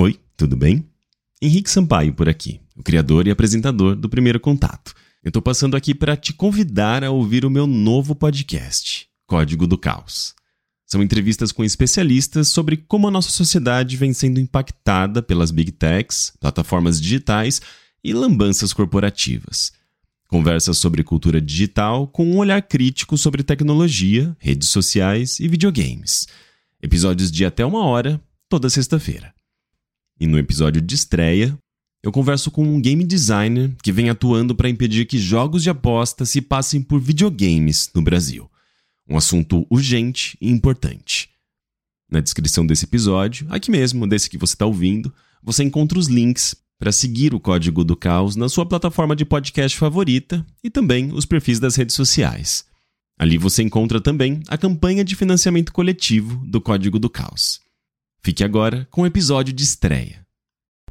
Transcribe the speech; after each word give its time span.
Oi, 0.00 0.18
tudo 0.34 0.56
bem? 0.56 0.88
Henrique 1.42 1.68
Sampaio 1.68 2.14
por 2.14 2.26
aqui, 2.26 2.58
o 2.74 2.82
criador 2.82 3.26
e 3.26 3.30
apresentador 3.30 3.94
do 3.94 4.08
Primeiro 4.08 4.40
Contato. 4.40 4.94
Eu 5.22 5.30
tô 5.30 5.42
passando 5.42 5.76
aqui 5.76 5.94
para 5.94 6.16
te 6.16 6.32
convidar 6.32 7.04
a 7.04 7.10
ouvir 7.10 7.44
o 7.44 7.50
meu 7.50 7.66
novo 7.66 8.14
podcast, 8.14 9.06
Código 9.26 9.66
do 9.66 9.76
Caos. 9.76 10.34
São 10.86 11.02
entrevistas 11.02 11.52
com 11.52 11.62
especialistas 11.62 12.48
sobre 12.48 12.78
como 12.78 13.08
a 13.08 13.10
nossa 13.10 13.28
sociedade 13.28 13.94
vem 13.98 14.14
sendo 14.14 14.40
impactada 14.40 15.20
pelas 15.20 15.50
big 15.50 15.70
techs, 15.70 16.32
plataformas 16.40 16.98
digitais 16.98 17.60
e 18.02 18.14
lambanças 18.14 18.72
corporativas. 18.72 19.70
Conversas 20.28 20.78
sobre 20.78 21.04
cultura 21.04 21.42
digital 21.42 22.08
com 22.08 22.24
um 22.24 22.38
olhar 22.38 22.62
crítico 22.62 23.18
sobre 23.18 23.42
tecnologia, 23.42 24.34
redes 24.38 24.70
sociais 24.70 25.38
e 25.40 25.46
videogames. 25.46 26.26
Episódios 26.82 27.30
de 27.30 27.44
até 27.44 27.66
uma 27.66 27.84
hora, 27.84 28.18
toda 28.48 28.70
sexta-feira. 28.70 29.38
E 30.20 30.26
no 30.26 30.38
episódio 30.38 30.82
de 30.82 30.94
estreia, 30.94 31.56
eu 32.02 32.12
converso 32.12 32.50
com 32.50 32.62
um 32.62 32.80
game 32.80 33.02
designer 33.04 33.74
que 33.82 33.90
vem 33.90 34.10
atuando 34.10 34.54
para 34.54 34.68
impedir 34.68 35.06
que 35.06 35.18
jogos 35.18 35.62
de 35.62 35.70
aposta 35.70 36.26
se 36.26 36.42
passem 36.42 36.82
por 36.82 37.00
videogames 37.00 37.90
no 37.94 38.02
Brasil. 38.02 38.50
Um 39.08 39.16
assunto 39.16 39.66
urgente 39.70 40.36
e 40.38 40.50
importante. 40.50 41.30
Na 42.10 42.20
descrição 42.20 42.66
desse 42.66 42.84
episódio, 42.84 43.46
aqui 43.48 43.70
mesmo, 43.70 44.06
desse 44.06 44.28
que 44.28 44.36
você 44.36 44.54
está 44.54 44.66
ouvindo, 44.66 45.12
você 45.42 45.64
encontra 45.64 45.98
os 45.98 46.08
links 46.08 46.54
para 46.78 46.92
seguir 46.92 47.34
o 47.34 47.40
Código 47.40 47.82
do 47.82 47.96
Caos 47.96 48.36
na 48.36 48.48
sua 48.48 48.66
plataforma 48.66 49.16
de 49.16 49.24
podcast 49.24 49.76
favorita 49.76 50.44
e 50.62 50.68
também 50.68 51.12
os 51.12 51.24
perfis 51.24 51.58
das 51.58 51.76
redes 51.76 51.94
sociais. 51.94 52.64
Ali 53.18 53.38
você 53.38 53.62
encontra 53.62 54.00
também 54.00 54.40
a 54.48 54.58
campanha 54.58 55.04
de 55.04 55.14
financiamento 55.14 55.72
coletivo 55.72 56.42
do 56.46 56.60
Código 56.60 56.98
do 56.98 57.08
Caos. 57.08 57.60
Fique 58.22 58.44
agora 58.44 58.86
com 58.90 59.02
o 59.02 59.06
episódio 59.06 59.52
de 59.52 59.62
estreia. 59.62 60.19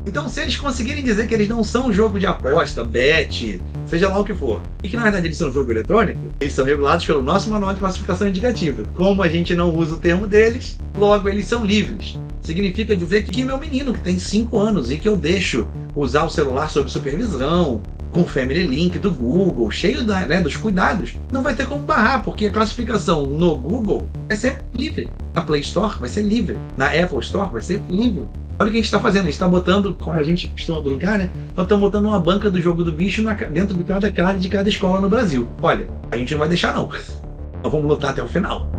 Então, 0.06 0.30
se 0.30 0.42
eles 0.42 0.56
conseguirem 0.56 1.04
dizer 1.04 1.28
que 1.28 1.34
eles 1.34 1.50
não 1.50 1.64
são 1.64 1.92
jogo 1.92 2.20
de 2.20 2.26
aposta, 2.26 2.84
bet, 2.84 3.62
seja 3.86 4.08
lá 4.08 4.20
o 4.20 4.24
que 4.24 4.34
for, 4.34 4.62
e 4.82 4.88
que 4.88 4.96
na 4.96 5.04
verdade 5.04 5.28
eles 5.28 5.38
são 5.38 5.52
jogo 5.52 5.72
eletrônico, 5.72 6.20
eles 6.40 6.54
são 6.54 6.64
regulados 6.64 7.06
pelo 7.06 7.22
nosso 7.22 7.50
manual 7.50 7.74
de 7.74 7.80
classificação 7.80 8.28
indicativa. 8.28 8.84
Como 8.96 9.22
a 9.22 9.28
gente 9.28 9.54
não 9.54 9.76
usa 9.76 9.96
o 9.96 10.00
termo 10.00 10.26
deles, 10.26 10.80
logo 10.98 11.28
eles 11.28 11.48
são 11.48 11.66
livres. 11.66 12.18
Significa 12.42 12.96
dizer 12.96 13.24
que 13.24 13.44
meu 13.44 13.58
menino 13.58 13.94
que 13.94 14.00
tem 14.00 14.18
5 14.18 14.58
anos 14.58 14.90
e 14.90 14.98
que 14.98 15.08
eu 15.08 15.18
deixo 15.18 15.68
usar 15.96 16.24
o 16.24 16.30
celular 16.30 16.70
sob 16.70 16.90
supervisão, 16.90 17.82
com 18.12 18.24
Family 18.24 18.66
Link 18.66 18.98
do 18.98 19.12
Google, 19.12 19.70
cheio 19.70 20.04
da, 20.04 20.22
né, 20.22 20.42
dos 20.42 20.58
cuidados, 20.58 21.16
não 21.32 21.44
vai 21.44 21.54
ter 21.54 21.68
como 21.68 21.84
barrar, 21.84 22.24
porque 22.24 22.48
a 22.48 22.52
classificação 22.52 23.26
no 23.26 23.56
Google 23.56 24.10
vai 24.28 24.38
ser 24.38 24.62
livre. 24.74 25.10
Na 25.34 25.42
Play 25.42 25.62
Store 25.62 26.00
vai 26.00 26.10
ser 26.10 26.24
livre. 26.24 26.58
Na 26.76 26.88
Apple 26.88 27.20
Store 27.20 27.52
vai 27.52 27.62
ser 27.62 27.82
livre. 27.90 28.24
Olha 28.60 28.68
o 28.68 28.72
que 28.72 28.78
a 28.78 28.82
gente 28.82 28.86
está 28.86 29.00
fazendo. 29.00 29.22
A 29.22 29.26
gente 29.26 29.34
está 29.34 29.48
botando, 29.48 29.94
como 29.94 30.20
a 30.20 30.24
gente 30.24 30.50
costuma 30.50 30.82
brincar, 30.82 31.18
né? 31.18 31.30
Nós 31.56 31.66
estamos 31.66 31.82
botando 31.82 32.08
uma 32.08 32.20
banca 32.20 32.52
do 32.52 32.62
jogo 32.62 32.84
do 32.84 32.92
bicho 32.92 33.22
na, 33.22 33.34
dentro 33.34 33.74
de 33.74 33.86
cada 33.86 34.12
cara 34.12 34.38
de 34.38 34.50
cada 34.50 34.68
escola 34.68 35.00
no 35.00 35.08
Brasil. 35.10 35.48
Olha, 35.62 35.88
a 36.12 36.18
gente 36.18 36.32
não 36.34 36.40
vai 36.40 36.50
deixar, 36.50 36.74
não. 36.74 36.90
Nós 37.64 37.72
vamos 37.72 37.88
lutar 37.88 38.12
até 38.12 38.22
o 38.22 38.28
final. 38.28 38.70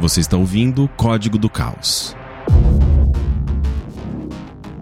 Você 0.00 0.20
está 0.20 0.36
ouvindo 0.38 0.88
Código 0.96 1.36
do 1.36 1.50
Caos 1.50 2.16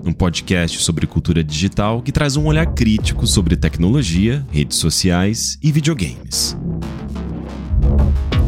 um 0.07 0.13
podcast 0.13 0.83
sobre 0.83 1.07
cultura 1.07 1.43
digital 1.43 2.03
que 2.03 2.13
traz 2.13 2.37
um 2.37 2.45
olhar 2.45 2.67
crítico 2.67 3.27
sobre 3.27 3.57
tecnologia, 3.57 4.45
redes 4.51 4.77
sociais 4.77 5.59
e 5.63 5.73
videogames. 5.73 6.55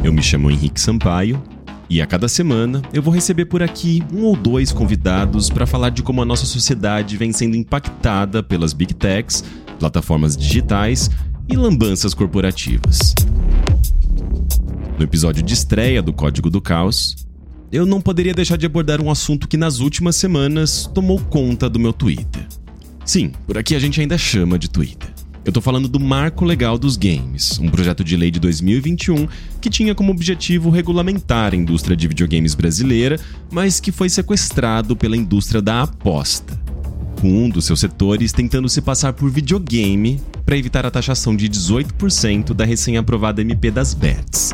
Eu 0.07 0.13
me 0.13 0.23
chamo 0.23 0.49
Henrique 0.49 0.81
Sampaio 0.81 1.43
e 1.91 2.01
a 2.01 2.07
cada 2.07 2.29
semana 2.29 2.81
eu 2.93 3.03
vou 3.03 3.13
receber 3.13 3.47
por 3.47 3.61
aqui 3.61 4.05
um 4.13 4.23
ou 4.23 4.37
dois 4.37 4.71
convidados 4.71 5.51
para 5.51 5.67
falar 5.67 5.91
de 5.91 6.01
como 6.01 6.23
a 6.23 6.25
nossa 6.25 6.47
sociedade 6.47 7.17
vem 7.17 7.33
sendo 7.33 7.57
impactada 7.57 8.41
pelas 8.41 8.73
big 8.73 8.95
techs, 8.95 9.43
plataformas 9.81 10.37
digitais 10.37 11.11
e 11.49 11.57
lambanças 11.57 12.15
corporativas. 12.15 13.17
No 14.97 15.03
episódio 15.03 15.43
de 15.43 15.55
estreia 15.55 16.01
do 16.01 16.13
Código 16.13 16.51
do 16.51 16.61
Caos, 16.61 17.27
eu 17.73 17.85
não 17.85 18.01
poderia 18.01 18.33
deixar 18.33 18.57
de 18.57 18.65
abordar 18.65 19.01
um 19.01 19.11
assunto 19.11 19.49
que 19.49 19.57
nas 19.57 19.81
últimas 19.81 20.15
semanas 20.15 20.89
tomou 20.95 21.19
conta 21.19 21.69
do 21.69 21.81
meu 21.81 21.93
Twitter. 21.93 22.47
Sim, 23.05 23.33
por 23.45 23.59
aqui 23.59 23.75
a 23.75 23.81
gente 23.81 24.01
ainda 24.01 24.17
chama 24.17 24.57
de 24.57 24.71
Twitter. 24.71 25.16
Eu 25.47 25.53
tô 25.53 25.61
falando 25.61 25.87
do 25.87 26.01
Marco 26.01 26.45
Legal 26.45 26.77
dos 26.77 26.97
Games, 26.97 27.61
um 27.61 27.69
projeto 27.69 28.03
de 28.03 28.17
lei 28.17 28.33
de 28.33 28.41
2021 28.41 29.29
que 29.61 29.71
tinha 29.71 29.95
como 29.95 30.11
objetivo 30.11 30.71
regulamentar 30.71 31.53
a 31.53 31.57
indústria 31.57 31.97
de 31.97 32.09
videogames 32.09 32.53
brasileira, 32.53 33.17
mas 33.49 33.79
que 33.79 33.93
foi 33.93 34.09
sequestrado 34.09 34.97
pela 34.97 35.17
indústria 35.17 35.63
da 35.63 35.83
aposta. 35.83 36.61
Com 37.21 37.45
um 37.45 37.49
dos 37.49 37.65
seus 37.65 37.79
setores 37.79 38.33
tentando 38.33 38.69
se 38.69 38.83
passar 38.83 39.13
por 39.13 39.31
videogame 39.31 40.21
para 40.45 40.59
evitar 40.59 40.85
a 40.85 40.91
taxação 40.91 41.37
de 41.37 41.49
18% 41.49 42.53
da 42.53 42.65
recém-aprovada 42.65 43.41
MP 43.41 43.71
das 43.71 43.95
bets. 43.95 44.53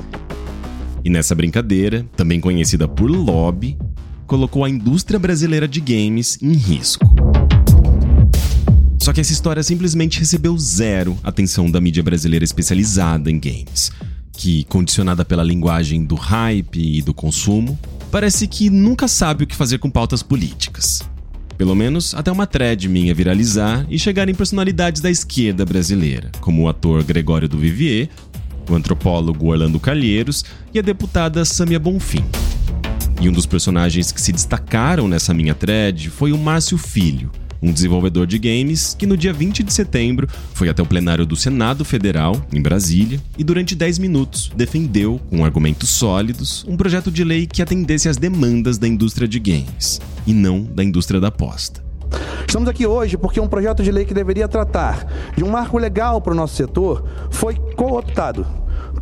E 1.02 1.08
nessa 1.08 1.34
brincadeira, 1.34 2.06
também 2.14 2.38
conhecida 2.38 2.86
por 2.86 3.10
lobby, 3.10 3.78
colocou 4.26 4.62
a 4.62 4.69
indústria 4.69 5.19
brasileira 5.19 5.66
de 5.66 5.81
games 5.81 6.38
em 6.42 6.52
risco. 6.52 7.12
Só 9.02 9.12
que 9.12 9.20
essa 9.20 9.32
história 9.32 9.64
simplesmente 9.64 10.20
recebeu 10.20 10.56
zero 10.56 11.18
atenção 11.24 11.68
da 11.68 11.80
mídia 11.80 12.04
brasileira 12.04 12.44
especializada 12.44 13.28
em 13.28 13.36
games, 13.36 13.90
que, 14.32 14.62
condicionada 14.68 15.24
pela 15.24 15.42
linguagem 15.42 16.04
do 16.04 16.14
hype 16.14 16.98
e 16.98 17.02
do 17.02 17.12
consumo, 17.12 17.76
parece 18.12 18.46
que 18.46 18.70
nunca 18.70 19.08
sabe 19.08 19.42
o 19.42 19.46
que 19.48 19.56
fazer 19.56 19.78
com 19.78 19.90
pautas 19.90 20.22
políticas. 20.22 21.02
Pelo 21.58 21.74
menos 21.74 22.14
até 22.14 22.30
uma 22.30 22.46
thread 22.46 22.88
minha 22.88 23.12
viralizar 23.12 23.84
e 23.90 23.98
chegar 23.98 24.28
em 24.28 24.36
personalidades 24.36 25.02
da 25.02 25.10
esquerda 25.10 25.66
brasileira, 25.66 26.30
como 26.40 26.62
o 26.62 26.69
ator 26.69 27.02
Gregório 27.02 27.48
do 27.48 27.58
Vivier 27.58 28.08
o 28.70 28.74
antropólogo 28.76 29.48
Orlando 29.48 29.80
Calheiros 29.80 30.44
e 30.72 30.78
a 30.78 30.82
deputada 30.82 31.44
Samia 31.44 31.80
Bonfim. 31.80 32.24
E 33.20 33.28
um 33.28 33.32
dos 33.32 33.46
personagens 33.46 34.12
que 34.12 34.20
se 34.20 34.32
destacaram 34.32 35.08
nessa 35.08 35.34
minha 35.34 35.56
thread 35.56 36.08
foi 36.08 36.32
o 36.32 36.38
Márcio 36.38 36.78
Filho, 36.78 37.32
um 37.62 37.73
desenvolvedor 37.73 38.27
de 38.27 38.39
games 38.39 38.95
que 38.99 39.06
no 39.06 39.17
dia 39.17 39.33
20 39.33 39.62
de 39.62 39.73
setembro 39.73 40.27
foi 40.53 40.69
até 40.69 40.83
o 40.83 40.87
plenário 40.87 41.25
do 41.25 41.37
Senado 41.37 41.84
Federal, 41.84 42.45
em 42.53 42.61
Brasília, 42.61 43.21
e 43.39 43.45
durante 43.45 43.75
10 43.75 43.99
minutos 43.99 44.50
defendeu, 44.56 45.21
com 45.31 45.45
argumentos 45.45 45.91
sólidos, 45.91 46.65
um 46.69 46.77
projeto 46.77 47.11
de 47.11 47.23
lei 47.23 47.47
que 47.47 47.62
atendesse 47.62 48.09
às 48.09 48.17
demandas 48.17 48.78
da 48.78 48.89
indústria 48.89 49.28
de 49.28 49.39
games, 49.39 50.00
e 50.27 50.33
não 50.33 50.65
da 50.65 50.83
indústria 50.83 51.21
da 51.21 51.28
aposta. 51.28 51.83
Estamos 52.47 52.69
aqui 52.69 52.87
hoje 52.87 53.17
porque 53.17 53.41
um 53.41 53.49
projeto 53.49 53.83
de 53.83 53.91
lei 53.91 54.05
que 54.05 54.12
deveria 54.12 54.47
tratar 54.47 55.06
de 55.34 55.43
um 55.43 55.50
marco 55.50 55.79
legal 55.79 56.21
para 56.21 56.33
o 56.33 56.37
nosso 56.37 56.56
setor 56.56 57.09
foi 57.31 57.55
cooptado 57.55 58.47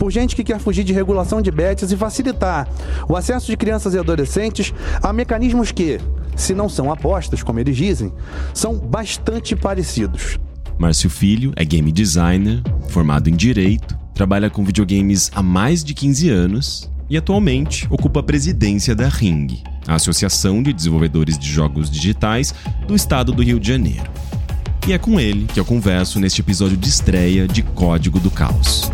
por 0.00 0.10
gente 0.10 0.34
que 0.34 0.42
quer 0.42 0.58
fugir 0.58 0.82
de 0.82 0.94
regulação 0.94 1.42
de 1.42 1.50
bets 1.50 1.92
e 1.92 1.96
facilitar 1.96 2.66
o 3.06 3.14
acesso 3.14 3.48
de 3.48 3.56
crianças 3.56 3.92
e 3.92 3.98
adolescentes 3.98 4.72
a 5.02 5.12
mecanismos 5.12 5.70
que, 5.72 6.00
se 6.34 6.54
não 6.54 6.70
são 6.70 6.90
apostas, 6.90 7.42
como 7.42 7.60
eles 7.60 7.76
dizem, 7.76 8.10
são 8.54 8.78
bastante 8.78 9.54
parecidos. 9.54 10.38
Márcio 10.78 11.10
Filho 11.10 11.52
é 11.54 11.66
game 11.66 11.92
designer, 11.92 12.62
formado 12.88 13.28
em 13.28 13.36
direito, 13.36 13.94
trabalha 14.14 14.48
com 14.48 14.64
videogames 14.64 15.30
há 15.34 15.42
mais 15.42 15.84
de 15.84 15.92
15 15.92 16.30
anos 16.30 16.90
e 17.10 17.18
atualmente 17.18 17.86
ocupa 17.90 18.20
a 18.20 18.22
presidência 18.22 18.94
da 18.94 19.06
Ring, 19.06 19.62
a 19.86 19.96
Associação 19.96 20.62
de 20.62 20.72
Desenvolvedores 20.72 21.38
de 21.38 21.46
Jogos 21.46 21.90
Digitais 21.90 22.54
do 22.88 22.96
estado 22.96 23.32
do 23.32 23.42
Rio 23.42 23.60
de 23.60 23.68
Janeiro. 23.68 24.10
E 24.88 24.94
é 24.94 24.98
com 24.98 25.20
ele 25.20 25.44
que 25.44 25.60
eu 25.60 25.64
converso 25.64 26.18
neste 26.18 26.40
episódio 26.40 26.78
de 26.78 26.88
estreia 26.88 27.46
de 27.46 27.62
Código 27.62 28.18
do 28.18 28.30
Caos. 28.30 28.90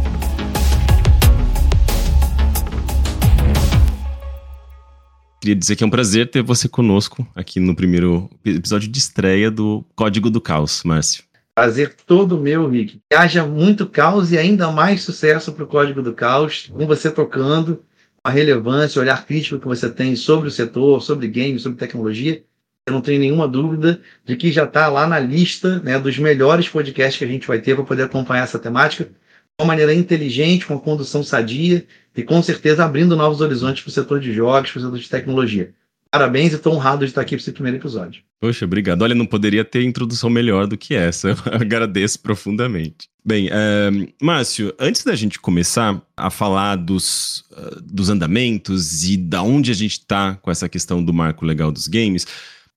Queria 5.46 5.60
dizer 5.60 5.76
que 5.76 5.84
é 5.84 5.86
um 5.86 5.90
prazer 5.90 6.28
ter 6.28 6.42
você 6.42 6.68
conosco 6.68 7.24
aqui 7.32 7.60
no 7.60 7.76
primeiro 7.76 8.28
episódio 8.44 8.90
de 8.90 8.98
estreia 8.98 9.48
do 9.48 9.84
Código 9.94 10.28
do 10.28 10.40
Caos, 10.40 10.82
Márcio. 10.84 11.22
Prazer 11.54 11.94
todo 12.04 12.36
meu, 12.36 12.68
Rick. 12.68 12.98
Que 13.08 13.16
haja 13.16 13.46
muito 13.46 13.86
caos 13.86 14.32
e 14.32 14.38
ainda 14.38 14.72
mais 14.72 15.04
sucesso 15.04 15.52
para 15.52 15.62
o 15.62 15.66
Código 15.68 16.02
do 16.02 16.12
Caos, 16.12 16.68
com 16.72 16.84
você 16.84 17.12
tocando, 17.12 17.84
a 18.24 18.28
relevância, 18.28 18.98
o 18.98 19.02
olhar 19.02 19.24
crítico 19.24 19.60
que 19.60 19.68
você 19.68 19.88
tem 19.88 20.16
sobre 20.16 20.48
o 20.48 20.50
setor, 20.50 21.00
sobre 21.00 21.28
games, 21.28 21.62
sobre 21.62 21.78
tecnologia. 21.78 22.42
Eu 22.84 22.94
não 22.94 23.00
tenho 23.00 23.20
nenhuma 23.20 23.46
dúvida 23.46 24.00
de 24.24 24.34
que 24.34 24.50
já 24.50 24.64
está 24.64 24.88
lá 24.88 25.06
na 25.06 25.20
lista 25.20 25.78
né, 25.78 25.96
dos 25.96 26.18
melhores 26.18 26.68
podcasts 26.68 27.18
que 27.18 27.24
a 27.24 27.28
gente 27.28 27.46
vai 27.46 27.60
ter 27.60 27.76
para 27.76 27.84
poder 27.84 28.02
acompanhar 28.02 28.42
essa 28.42 28.58
temática 28.58 29.08
uma 29.60 29.68
maneira 29.68 29.94
inteligente, 29.94 30.66
com 30.66 30.74
uma 30.74 30.80
condução 30.80 31.22
sadia 31.22 31.86
e 32.14 32.22
com 32.22 32.42
certeza 32.42 32.84
abrindo 32.84 33.16
novos 33.16 33.40
horizontes 33.40 33.82
para 33.82 33.90
o 33.90 33.92
setor 33.92 34.20
de 34.20 34.32
jogos, 34.32 34.70
para 34.70 34.78
o 34.80 34.82
setor 34.82 34.98
de 34.98 35.08
tecnologia. 35.08 35.74
Parabéns 36.10 36.52
e 36.52 36.56
estou 36.56 36.74
honrado 36.74 37.04
de 37.04 37.10
estar 37.10 37.22
aqui 37.22 37.30
para 37.30 37.42
esse 37.42 37.52
primeiro 37.52 37.78
episódio. 37.78 38.22
Poxa, 38.38 38.64
obrigado. 38.64 39.02
Olha, 39.02 39.14
não 39.14 39.26
poderia 39.26 39.64
ter 39.64 39.82
introdução 39.82 40.30
melhor 40.30 40.66
do 40.66 40.76
que 40.76 40.94
essa. 40.94 41.30
Eu 41.32 41.36
agradeço 41.52 42.20
profundamente. 42.20 43.08
Bem, 43.24 43.48
é, 43.50 43.90
Márcio, 44.22 44.72
antes 44.78 45.02
da 45.02 45.14
gente 45.14 45.40
começar 45.40 46.00
a 46.16 46.30
falar 46.30 46.76
dos, 46.76 47.44
uh, 47.50 47.82
dos 47.82 48.08
andamentos 48.08 49.04
e 49.04 49.16
da 49.16 49.42
onde 49.42 49.70
a 49.70 49.74
gente 49.74 49.98
está 49.98 50.36
com 50.36 50.50
essa 50.50 50.68
questão 50.68 51.02
do 51.02 51.12
marco 51.12 51.44
legal 51.44 51.72
dos 51.72 51.88
games, 51.88 52.26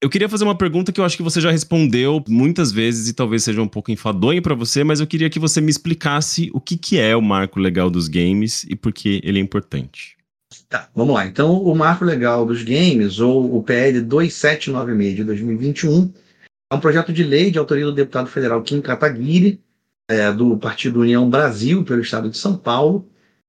eu 0.02 0.08
queria 0.08 0.28
fazer 0.28 0.44
uma 0.44 0.56
pergunta 0.56 0.90
que 0.90 1.00
eu 1.00 1.04
acho 1.04 1.16
que 1.16 1.22
você 1.22 1.40
já 1.40 1.50
respondeu 1.50 2.24
muitas 2.26 2.72
vezes 2.72 3.08
e 3.08 3.12
talvez 3.12 3.44
seja 3.44 3.60
um 3.60 3.68
pouco 3.68 3.90
enfadonho 3.90 4.40
para 4.40 4.54
você, 4.54 4.82
mas 4.82 4.98
eu 4.98 5.06
queria 5.06 5.28
que 5.28 5.38
você 5.38 5.60
me 5.60 5.70
explicasse 5.70 6.50
o 6.54 6.60
que, 6.60 6.78
que 6.78 6.98
é 6.98 7.14
o 7.14 7.20
marco 7.20 7.60
legal 7.60 7.90
dos 7.90 8.08
games 8.08 8.64
e 8.64 8.74
por 8.74 8.92
que 8.92 9.20
ele 9.22 9.38
é 9.38 9.42
importante. 9.42 10.16
Tá, 10.68 10.88
vamos 10.94 11.14
lá. 11.14 11.26
Então, 11.26 11.62
o 11.62 11.74
marco 11.74 12.04
legal 12.04 12.46
dos 12.46 12.62
games, 12.62 13.20
ou 13.20 13.56
o 13.56 13.62
PL 13.62 14.00
2796 14.00 15.16
de 15.16 15.24
2021, 15.24 16.12
é 16.72 16.74
um 16.74 16.80
projeto 16.80 17.12
de 17.12 17.22
lei 17.22 17.50
de 17.50 17.58
autoria 17.58 17.84
do 17.84 17.92
deputado 17.92 18.28
federal 18.28 18.62
Kim 18.62 18.80
Kataguiri, 18.80 19.60
é, 20.08 20.32
do 20.32 20.56
Partido 20.56 21.00
União 21.00 21.28
Brasil, 21.28 21.84
pelo 21.84 22.00
estado 22.00 22.30
de 22.30 22.38
São 22.38 22.56
Paulo, 22.56 23.06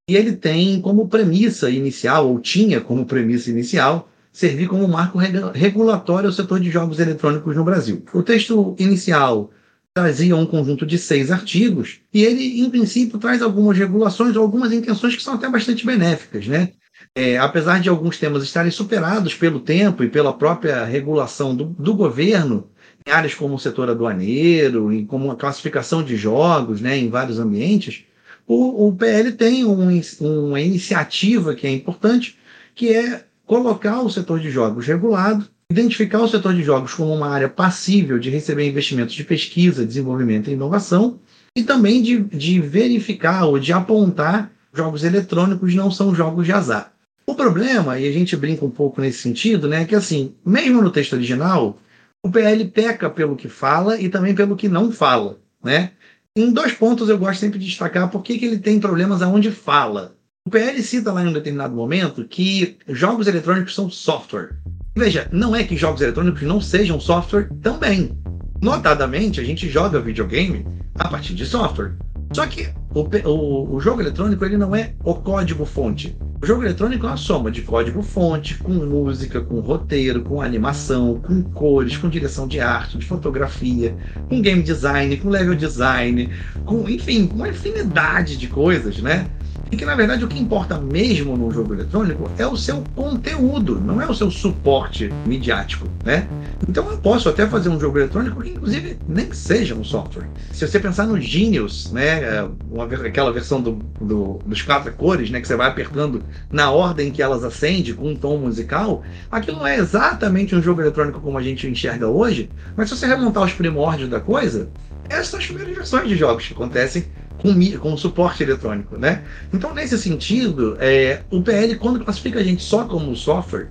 e 0.10 0.16
ele 0.16 0.34
tem 0.34 0.82
como 0.82 1.08
premissa 1.08 1.70
inicial, 1.70 2.28
ou 2.28 2.40
tinha 2.40 2.82
como 2.82 3.06
premissa 3.06 3.50
inicial, 3.50 4.11
servir 4.32 4.68
como 4.68 4.88
marco 4.88 5.18
regulatório 5.54 6.28
ao 6.28 6.34
setor 6.34 6.60
de 6.60 6.70
jogos 6.70 7.00
eletrônicos 7.00 7.56
no 7.56 7.64
Brasil. 7.64 8.04
O 8.14 8.24
texto 8.24 8.76
inicial 8.80 9.52
trazia 9.94 10.36
um 10.36 10.46
conjunto 10.46 10.86
de 10.86 10.98
seis 10.98 11.32
artigos, 11.32 12.00
e 12.14 12.24
ele, 12.24 12.62
em 12.62 12.70
princípio, 12.70 13.20
traz 13.20 13.42
algumas 13.42 13.78
regulações 13.78 14.36
ou 14.36 14.42
algumas 14.42 14.72
intenções 14.72 15.16
que 15.16 15.24
são 15.24 15.34
até 15.34 15.50
bastante 15.50 15.86
benéficas, 15.86 16.48
né? 16.48 16.70
é, 17.16 17.38
apesar 17.38 17.80
de 17.80 17.90
alguns 17.90 18.18
temas 18.18 18.44
estarem 18.44 18.72
superados 18.72 19.36
pelo 19.36 19.60
tempo 19.60 20.04
e 20.04 20.10
pela 20.10 20.34
própria 20.34 20.86
regulação 20.86 21.56
do, 21.56 21.66
do 21.66 21.94
governo, 21.94 22.70
em 23.06 23.12
áreas 23.12 23.34
como 23.34 23.56
o 23.56 23.60
setor 23.60 23.90
aduaneiro, 23.90 24.94
e 24.94 25.06
como 25.06 25.32
a 25.32 25.36
classificação 25.36 26.04
de 26.04 26.16
jogos 26.16 26.80
né, 26.82 26.98
em 26.98 27.10
vários 27.10 27.40
ambientes, 27.40 28.06
o, 28.48 28.88
o 28.88 28.96
PL 28.96 29.32
tem 29.34 29.66
um, 29.66 30.02
uma 30.22 30.62
iniciativa 30.62 31.56
que 31.56 31.68
é 31.68 31.72
importante, 31.72 32.38
que 32.74 32.94
é 32.94 33.26
colocar 33.52 34.00
o 34.00 34.10
setor 34.10 34.40
de 34.40 34.50
jogos 34.50 34.88
regulado, 34.88 35.46
identificar 35.70 36.22
o 36.22 36.28
setor 36.30 36.54
de 36.54 36.64
jogos 36.64 36.94
como 36.94 37.14
uma 37.14 37.28
área 37.28 37.50
passível 37.50 38.18
de 38.18 38.30
receber 38.30 38.66
investimentos 38.66 39.14
de 39.14 39.26
pesquisa, 39.26 39.86
desenvolvimento 39.86 40.50
e 40.50 40.54
inovação, 40.54 41.20
e 41.54 41.62
também 41.62 42.02
de, 42.02 42.22
de 42.22 42.62
verificar 42.62 43.44
ou 43.44 43.60
de 43.60 43.74
apontar 43.74 44.50
jogos 44.74 45.04
eletrônicos 45.04 45.76
não 45.76 45.92
são 45.92 46.16
jogos 46.16 46.46
de 46.46 46.54
azar. 46.54 46.94
O 47.28 47.36
problema, 47.36 48.00
e 48.00 48.08
a 48.08 48.12
gente 48.14 48.38
brinca 48.38 48.64
um 48.64 48.70
pouco 48.72 49.02
nesse 49.02 49.20
sentido, 49.20 49.68
né, 49.68 49.82
é 49.82 49.86
que 49.86 49.96
assim, 49.96 50.34
mesmo 50.46 50.82
no 50.82 50.90
texto 50.90 51.12
original, 51.12 51.78
o 52.26 52.32
PL 52.32 52.64
peca 52.70 53.10
pelo 53.10 53.36
que 53.36 53.50
fala 53.50 54.00
e 54.00 54.08
também 54.08 54.34
pelo 54.34 54.56
que 54.56 54.70
não 54.70 54.94
fala, 54.94 55.42
né? 55.62 55.92
Em 56.38 56.54
dois 56.54 56.72
pontos 56.72 57.10
eu 57.10 57.18
gosto 57.18 57.42
sempre 57.42 57.60
de 57.60 57.66
destacar 57.66 58.10
por 58.10 58.24
que 58.24 58.46
ele 58.46 58.60
tem 58.60 58.80
problemas 58.80 59.22
aonde 59.22 59.52
fala. 59.52 60.16
O 60.44 60.50
PL 60.50 60.82
cita 60.82 61.14
lá 61.14 61.24
em 61.24 61.28
um 61.28 61.34
determinado 61.34 61.76
momento 61.76 62.26
que 62.28 62.80
jogos 62.88 63.28
eletrônicos 63.28 63.76
são 63.76 63.92
software. 63.92 64.56
Veja, 64.96 65.30
não 65.32 65.56
é 65.56 65.64
que 65.64 65.78
jogos 65.78 66.02
eletrônicos 66.02 66.42
não 66.42 66.60
sejam 66.60 67.00
software 67.00 67.48
também. 67.62 68.18
Notadamente, 68.60 69.40
a 69.40 69.44
gente 69.44 69.70
joga 69.70 70.02
videogame 70.02 70.66
a 70.96 71.08
partir 71.08 71.36
de 71.36 71.46
software. 71.46 71.94
Só 72.34 72.48
que 72.48 72.70
o, 72.90 73.02
o, 73.30 73.76
o 73.76 73.80
jogo 73.80 74.02
eletrônico 74.02 74.44
ele 74.44 74.58
não 74.58 74.76
é 74.76 74.96
o 75.04 75.14
código-fonte. 75.14 76.18
O 76.42 76.48
jogo 76.48 76.64
eletrônico 76.64 77.06
é 77.06 77.10
uma 77.10 77.18
soma 77.18 77.52
de 77.52 77.62
código-fonte, 77.62 78.58
com 78.58 78.74
música, 78.74 79.42
com 79.42 79.60
roteiro, 79.60 80.24
com 80.24 80.42
animação, 80.42 81.22
com 81.22 81.44
cores, 81.44 81.98
com 81.98 82.10
direção 82.10 82.48
de 82.48 82.60
arte, 82.60 82.98
de 82.98 83.06
fotografia, 83.06 83.96
com 84.28 84.42
game 84.42 84.64
design, 84.64 85.16
com 85.18 85.30
level 85.30 85.54
design, 85.54 86.32
com, 86.66 86.90
enfim, 86.90 87.30
uma 87.32 87.50
infinidade 87.50 88.38
de 88.38 88.48
coisas, 88.48 88.98
né? 88.98 89.30
E 89.72 89.78
que 89.78 89.86
na 89.86 89.96
verdade 89.96 90.26
o 90.26 90.28
que 90.28 90.38
importa 90.38 90.78
mesmo 90.78 91.38
no 91.38 91.50
jogo 91.50 91.74
eletrônico 91.74 92.30
é 92.38 92.46
o 92.46 92.58
seu 92.58 92.84
conteúdo, 92.94 93.80
não 93.80 94.02
é 94.02 94.06
o 94.06 94.14
seu 94.14 94.30
suporte 94.30 95.10
midiático, 95.26 95.88
né? 96.04 96.28
Então 96.68 96.90
eu 96.92 96.98
posso 96.98 97.30
até 97.30 97.48
fazer 97.48 97.70
um 97.70 97.80
jogo 97.80 97.98
eletrônico 97.98 98.42
que 98.42 98.50
inclusive 98.50 98.98
nem 99.08 99.32
seja 99.32 99.74
um 99.74 99.84
software. 99.84 100.28
Se 100.52 100.68
você 100.68 100.78
pensar 100.78 101.08
no 101.08 101.20
Genius, 101.20 101.90
né, 101.92 102.22
é, 102.22 102.50
uma, 102.70 102.84
aquela 102.84 103.32
versão 103.32 103.62
do, 103.62 103.80
do, 104.00 104.40
dos 104.46 104.62
quatro 104.62 104.92
cores, 104.92 105.30
né, 105.30 105.40
que 105.40 105.48
você 105.48 105.56
vai 105.56 105.70
apertando 105.70 106.22
na 106.52 106.70
ordem 106.70 107.10
que 107.10 107.22
elas 107.22 107.44
acendem 107.44 107.94
com 107.94 108.10
um 108.10 108.16
tom 108.16 108.38
musical, 108.38 109.04
aquilo 109.32 109.60
não 109.60 109.68
é 109.68 109.78
exatamente 109.78 110.54
um 110.54 110.62
jogo 110.62 110.82
eletrônico 110.82 111.22
como 111.22 111.38
a 111.38 111.42
gente 111.42 111.66
enxerga 111.66 112.08
hoje, 112.08 112.50
mas 112.76 112.90
se 112.90 112.98
você 112.98 113.08
remontar 113.08 113.44
os 113.44 113.54
primórdios 113.54 114.10
da 114.10 114.20
coisa, 114.20 114.70
essas 115.10 115.28
são 115.28 115.40
as 115.40 115.46
primeiras 115.46 115.76
versões 115.76 116.08
de 116.08 116.16
jogos 116.16 116.48
que 116.48 116.54
acontecem 116.54 117.06
com, 117.42 117.80
com 117.80 117.98
suporte 117.98 118.44
eletrônico, 118.44 118.98
né? 118.98 119.24
Então, 119.52 119.74
nesse 119.74 119.98
sentido, 119.98 120.78
é, 120.80 121.22
o 121.30 121.42
PL, 121.42 121.76
quando 121.76 122.04
classifica 122.04 122.40
a 122.40 122.44
gente 122.44 122.64
só 122.64 122.86
como 122.86 123.16
software, 123.16 123.70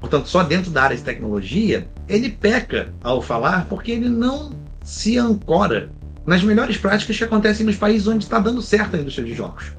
portanto, 0.00 0.28
só 0.28 0.42
dentro 0.42 0.70
da 0.70 0.82
área 0.82 0.96
de 0.96 1.02
tecnologia, 1.02 1.86
ele 2.08 2.28
peca 2.28 2.92
ao 3.02 3.22
falar 3.22 3.66
porque 3.66 3.92
ele 3.92 4.08
não 4.08 4.52
se 4.82 5.16
ancora 5.16 5.90
nas 6.26 6.42
melhores 6.42 6.76
práticas 6.76 7.16
que 7.16 7.24
acontecem 7.24 7.64
nos 7.64 7.76
países 7.76 8.06
onde 8.06 8.24
está 8.24 8.38
dando 8.38 8.60
certo 8.60 8.96
a 8.96 8.98
indústria 8.98 9.26
de 9.26 9.34
jogos. 9.34 9.72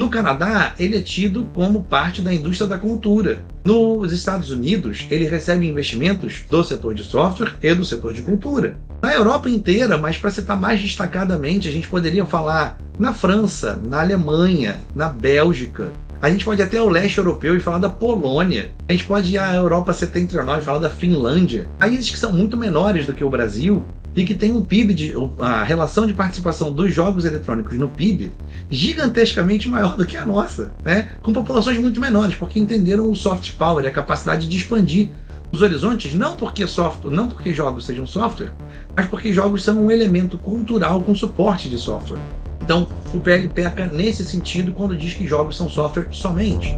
No 0.00 0.08
Canadá, 0.08 0.72
ele 0.78 0.96
é 0.96 1.02
tido 1.02 1.44
como 1.52 1.84
parte 1.84 2.22
da 2.22 2.32
indústria 2.32 2.66
da 2.66 2.78
cultura. 2.78 3.44
Nos 3.62 4.14
Estados 4.14 4.50
Unidos, 4.50 5.06
ele 5.10 5.28
recebe 5.28 5.68
investimentos 5.68 6.42
do 6.48 6.64
setor 6.64 6.94
de 6.94 7.04
software 7.04 7.52
e 7.62 7.74
do 7.74 7.84
setor 7.84 8.14
de 8.14 8.22
cultura. 8.22 8.78
Na 9.02 9.12
Europa 9.12 9.50
inteira, 9.50 9.98
mas 9.98 10.16
para 10.16 10.30
citar 10.30 10.58
mais 10.58 10.80
destacadamente, 10.80 11.68
a 11.68 11.70
gente 11.70 11.86
poderia 11.86 12.24
falar 12.24 12.78
na 12.98 13.12
França, 13.12 13.78
na 13.84 14.00
Alemanha, 14.00 14.80
na 14.94 15.10
Bélgica. 15.10 15.92
A 16.22 16.30
gente 16.30 16.46
pode 16.46 16.62
ir 16.62 16.64
até 16.64 16.80
o 16.80 16.88
leste 16.88 17.18
europeu 17.18 17.54
e 17.54 17.60
falar 17.60 17.78
da 17.78 17.90
Polônia. 17.90 18.70
A 18.88 18.92
gente 18.92 19.04
pode 19.04 19.34
ir 19.34 19.38
à 19.38 19.54
Europa 19.54 19.92
setentrional 19.92 20.58
e 20.58 20.62
falar 20.62 20.78
da 20.78 20.88
Finlândia. 20.88 21.66
Países 21.78 22.08
que 22.08 22.18
são 22.18 22.32
muito 22.32 22.56
menores 22.56 23.04
do 23.04 23.12
que 23.12 23.24
o 23.24 23.28
Brasil, 23.28 23.84
e 24.14 24.24
que 24.24 24.34
tem 24.34 24.52
um 24.52 24.62
PIB, 24.62 24.94
de, 24.94 25.14
a 25.38 25.62
relação 25.62 26.06
de 26.06 26.12
participação 26.12 26.72
dos 26.72 26.92
jogos 26.92 27.24
eletrônicos 27.24 27.78
no 27.78 27.88
PIB 27.88 28.32
gigantescamente 28.68 29.68
maior 29.68 29.96
do 29.96 30.06
que 30.06 30.16
a 30.16 30.26
nossa, 30.26 30.72
né? 30.84 31.10
com 31.22 31.32
populações 31.32 31.78
muito 31.78 32.00
menores, 32.00 32.34
porque 32.34 32.58
entenderam 32.58 33.10
o 33.10 33.16
soft 33.16 33.52
power, 33.54 33.86
a 33.86 33.90
capacidade 33.90 34.48
de 34.48 34.56
expandir 34.56 35.08
os 35.52 35.62
horizontes, 35.62 36.14
não 36.14 36.36
porque 36.36 36.66
software, 36.66 37.10
não 37.10 37.28
porque 37.28 37.52
jogos 37.52 37.84
sejam 37.84 38.06
software, 38.06 38.52
mas 38.96 39.06
porque 39.06 39.32
jogos 39.32 39.64
são 39.64 39.84
um 39.84 39.90
elemento 39.90 40.38
cultural 40.38 41.00
com 41.02 41.14
suporte 41.14 41.68
de 41.68 41.78
software. 41.78 42.20
Então, 42.62 42.86
o 43.12 43.18
PL 43.18 43.48
peca 43.48 43.86
nesse 43.86 44.24
sentido 44.24 44.72
quando 44.72 44.96
diz 44.96 45.14
que 45.14 45.26
jogos 45.26 45.56
são 45.56 45.68
software 45.68 46.06
somente. 46.12 46.76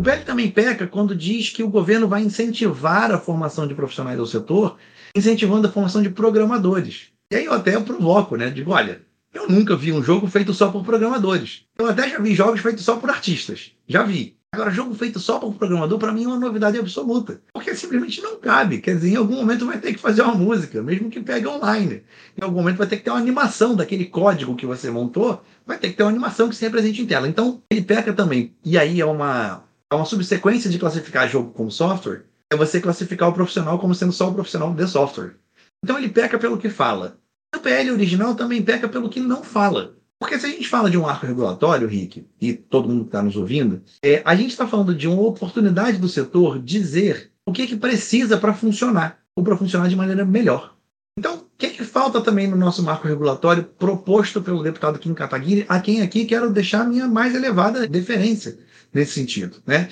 O 0.00 0.02
PL 0.02 0.24
também 0.24 0.50
peca 0.50 0.86
quando 0.86 1.14
diz 1.14 1.50
que 1.50 1.62
o 1.62 1.68
governo 1.68 2.08
vai 2.08 2.22
incentivar 2.22 3.12
a 3.12 3.18
formação 3.18 3.68
de 3.68 3.74
profissionais 3.74 4.16
do 4.16 4.26
setor, 4.26 4.78
incentivando 5.14 5.68
a 5.68 5.70
formação 5.70 6.00
de 6.00 6.08
programadores. 6.08 7.08
E 7.30 7.36
aí 7.36 7.44
eu 7.44 7.52
até 7.52 7.78
provoco, 7.78 8.34
né? 8.34 8.48
Digo, 8.48 8.70
olha, 8.70 9.02
eu 9.34 9.46
nunca 9.46 9.76
vi 9.76 9.92
um 9.92 10.02
jogo 10.02 10.26
feito 10.26 10.54
só 10.54 10.70
por 10.70 10.82
programadores. 10.86 11.66
Eu 11.78 11.86
até 11.86 12.08
já 12.08 12.18
vi 12.18 12.34
jogos 12.34 12.60
feitos 12.60 12.82
só 12.82 12.96
por 12.96 13.10
artistas. 13.10 13.72
Já 13.86 14.02
vi. 14.02 14.38
Agora, 14.54 14.70
jogo 14.70 14.94
feito 14.94 15.20
só 15.20 15.38
por 15.38 15.52
programador, 15.52 15.98
para 15.98 16.12
mim, 16.12 16.24
é 16.24 16.28
uma 16.28 16.38
novidade 16.38 16.78
absoluta. 16.78 17.42
Porque 17.52 17.74
simplesmente 17.74 18.22
não 18.22 18.40
cabe. 18.40 18.78
Quer 18.78 18.94
dizer, 18.94 19.10
em 19.10 19.16
algum 19.16 19.36
momento 19.36 19.66
vai 19.66 19.76
ter 19.76 19.92
que 19.92 20.00
fazer 20.00 20.22
uma 20.22 20.34
música, 20.34 20.82
mesmo 20.82 21.10
que 21.10 21.20
pegue 21.20 21.46
online. 21.46 22.04
Em 22.40 22.42
algum 22.42 22.56
momento 22.56 22.78
vai 22.78 22.86
ter 22.86 22.96
que 22.96 23.04
ter 23.04 23.10
uma 23.10 23.20
animação 23.20 23.76
daquele 23.76 24.06
código 24.06 24.56
que 24.56 24.64
você 24.64 24.90
montou, 24.90 25.44
vai 25.66 25.76
ter 25.76 25.90
que 25.90 25.96
ter 25.98 26.04
uma 26.04 26.10
animação 26.10 26.48
que 26.48 26.56
se 26.56 26.64
represente 26.64 27.02
em 27.02 27.06
tela. 27.06 27.28
Então, 27.28 27.62
ele 27.70 27.82
peca 27.82 28.14
também. 28.14 28.54
E 28.64 28.78
aí 28.78 28.98
é 28.98 29.04
uma, 29.04 29.62
uma 29.96 30.04
subsequência 30.04 30.70
de 30.70 30.78
classificar 30.78 31.28
jogo 31.28 31.52
como 31.52 31.70
software, 31.70 32.24
é 32.52 32.56
você 32.56 32.80
classificar 32.80 33.28
o 33.28 33.32
profissional 33.32 33.78
como 33.78 33.94
sendo 33.94 34.12
só 34.12 34.28
o 34.28 34.34
profissional 34.34 34.72
de 34.72 34.86
software. 34.86 35.34
Então 35.82 35.98
ele 35.98 36.08
peca 36.08 36.38
pelo 36.38 36.58
que 36.58 36.68
fala. 36.68 37.18
O 37.54 37.58
PL 37.58 37.90
original 37.90 38.34
também 38.34 38.62
peca 38.62 38.88
pelo 38.88 39.08
que 39.08 39.18
não 39.18 39.42
fala. 39.42 39.96
Porque 40.20 40.38
se 40.38 40.46
a 40.46 40.48
gente 40.48 40.68
fala 40.68 40.90
de 40.90 40.98
um 40.98 41.06
arco 41.06 41.26
regulatório, 41.26 41.88
Rick, 41.88 42.26
e 42.40 42.52
todo 42.52 42.88
mundo 42.88 43.02
que 43.02 43.08
está 43.08 43.22
nos 43.22 43.36
ouvindo, 43.36 43.82
é, 44.04 44.22
a 44.24 44.36
gente 44.36 44.50
está 44.50 44.66
falando 44.66 44.94
de 44.94 45.08
uma 45.08 45.22
oportunidade 45.22 45.98
do 45.98 46.08
setor 46.08 46.60
dizer 46.60 47.32
o 47.46 47.52
que, 47.52 47.62
é 47.62 47.66
que 47.66 47.76
precisa 47.76 48.36
para 48.36 48.54
funcionar, 48.54 49.18
ou 49.34 49.42
para 49.42 49.56
funcionar 49.56 49.88
de 49.88 49.96
maneira 49.96 50.24
melhor. 50.24 50.76
Então, 51.18 51.36
o 51.36 51.46
que, 51.56 51.66
é 51.66 51.70
que 51.70 51.84
falta 51.84 52.20
também 52.20 52.46
no 52.46 52.56
nosso 52.56 52.82
marco 52.82 53.08
regulatório 53.08 53.64
proposto 53.64 54.42
pelo 54.42 54.62
deputado 54.62 54.98
Kim 54.98 55.14
Kataguiri, 55.14 55.64
a 55.68 55.80
quem 55.80 56.02
aqui 56.02 56.26
quero 56.26 56.50
deixar 56.50 56.86
minha 56.86 57.08
mais 57.08 57.34
elevada 57.34 57.88
deferência 57.88 58.58
nesse 58.92 59.12
sentido. 59.12 59.58
Né? 59.66 59.88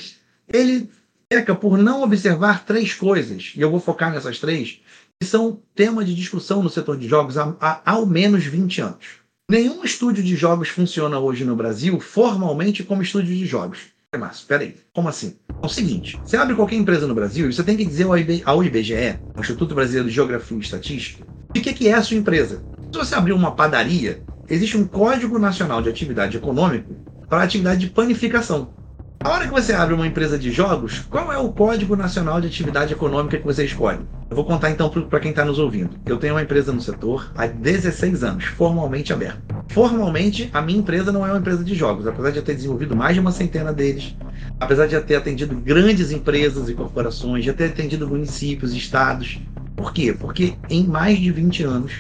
Ele 0.53 0.91
peca 1.29 1.55
por 1.55 1.77
não 1.79 2.03
observar 2.03 2.65
três 2.65 2.95
coisas, 2.95 3.53
e 3.57 3.61
eu 3.61 3.71
vou 3.71 3.81
focar 3.81 4.13
nessas 4.13 4.39
três, 4.39 4.81
que 5.21 5.27
são 5.27 5.61
tema 5.75 6.05
de 6.05 6.15
discussão 6.15 6.63
no 6.63 6.71
setor 6.71 6.97
de 6.97 7.09
jogos 7.09 7.37
há, 7.37 7.57
há 7.61 7.83
ao 7.85 8.07
menos 8.07 8.45
20 8.45 8.81
anos. 8.81 9.07
Nenhum 9.51 9.83
estúdio 9.83 10.23
de 10.23 10.37
jogos 10.37 10.69
funciona 10.69 11.19
hoje 11.19 11.45
no 11.45 11.57
Brasil 11.57 11.99
formalmente 12.01 12.85
como 12.85 13.03
estúdio 13.03 13.35
de 13.35 13.47
jogos. 13.47 13.79
Márcio, 14.17 14.47
peraí, 14.47 14.75
como 14.95 15.09
assim? 15.09 15.37
É 15.63 15.67
o 15.67 15.69
seguinte, 15.69 16.19
você 16.25 16.37
abre 16.37 16.55
qualquer 16.55 16.77
empresa 16.77 17.07
no 17.07 17.15
Brasil 17.15 17.49
e 17.49 17.53
você 17.53 17.63
tem 17.63 17.77
que 17.77 17.85
dizer 17.85 18.07
ao 18.45 18.65
IBGE, 18.65 19.19
ao 19.35 19.41
Instituto 19.41 19.75
Brasileiro 19.75 20.09
de 20.09 20.15
Geografia 20.15 20.57
e 20.57 20.61
Estatística, 20.61 21.27
o 21.51 21.53
que, 21.53 21.75
que 21.75 21.89
é 21.89 21.93
a 21.93 22.03
sua 22.03 22.17
empresa. 22.17 22.65
Se 22.91 22.99
você 22.99 23.15
abrir 23.15 23.35
uma 23.35 23.55
padaria, 23.55 24.23
existe 24.49 24.79
um 24.79 24.87
Código 24.87 25.39
Nacional 25.39 25.83
de 25.83 25.91
Atividade 25.91 26.39
Econômica 26.39 26.89
para 27.29 27.43
atividade 27.43 27.81
de 27.81 27.91
panificação. 27.91 28.73
A 29.21 29.31
hora 29.31 29.47
que 29.47 29.51
você 29.51 29.73
abre 29.73 29.95
uma 29.95 30.07
empresa 30.07 30.39
de 30.39 30.53
jogos, 30.53 31.01
qual 31.11 31.33
é 31.33 31.37
o 31.37 31.53
Código 31.53 31.97
Nacional 31.97 32.41
de 32.41 32.47
Atividade 32.47 32.93
Econômica 32.93 33.37
que 33.37 33.45
você 33.45 33.65
escolhe? 33.65 33.99
Eu 34.31 34.37
vou 34.37 34.45
contar 34.45 34.71
então 34.71 34.89
para 34.89 35.19
quem 35.19 35.31
está 35.33 35.45
nos 35.45 35.59
ouvindo. 35.59 35.91
Eu 36.07 36.19
tenho 36.19 36.35
uma 36.35 36.43
empresa 36.43 36.73
no 36.73 36.81
setor 36.81 37.33
há 37.37 37.45
16 37.45 38.23
anos, 38.23 38.45
formalmente 38.45 39.13
aberta. 39.13 39.43
Formalmente, 39.71 40.49
a 40.53 40.63
minha 40.63 40.79
empresa 40.79 41.11
não 41.11 41.27
é 41.27 41.31
uma 41.31 41.41
empresa 41.41 41.65
de 41.65 41.75
jogos, 41.75 42.07
apesar 42.07 42.31
de 42.31 42.37
eu 42.37 42.45
ter 42.45 42.55
desenvolvido 42.55 42.95
mais 42.95 43.15
de 43.15 43.21
uma 43.21 43.33
centena 43.33 43.73
deles, 43.73 44.15
apesar 44.61 44.87
de 44.87 44.95
eu 44.95 45.03
ter 45.03 45.17
atendido 45.17 45.57
grandes 45.57 46.13
empresas 46.13 46.69
e 46.69 46.75
corporações, 46.75 47.43
de 47.43 47.53
ter 47.53 47.71
atendido 47.71 48.07
municípios, 48.07 48.73
estados. 48.73 49.41
Por 49.75 49.93
quê? 49.93 50.17
Porque 50.17 50.55
em 50.71 50.87
mais 50.87 51.19
de 51.19 51.33
20 51.33 51.65
anos, 51.65 51.93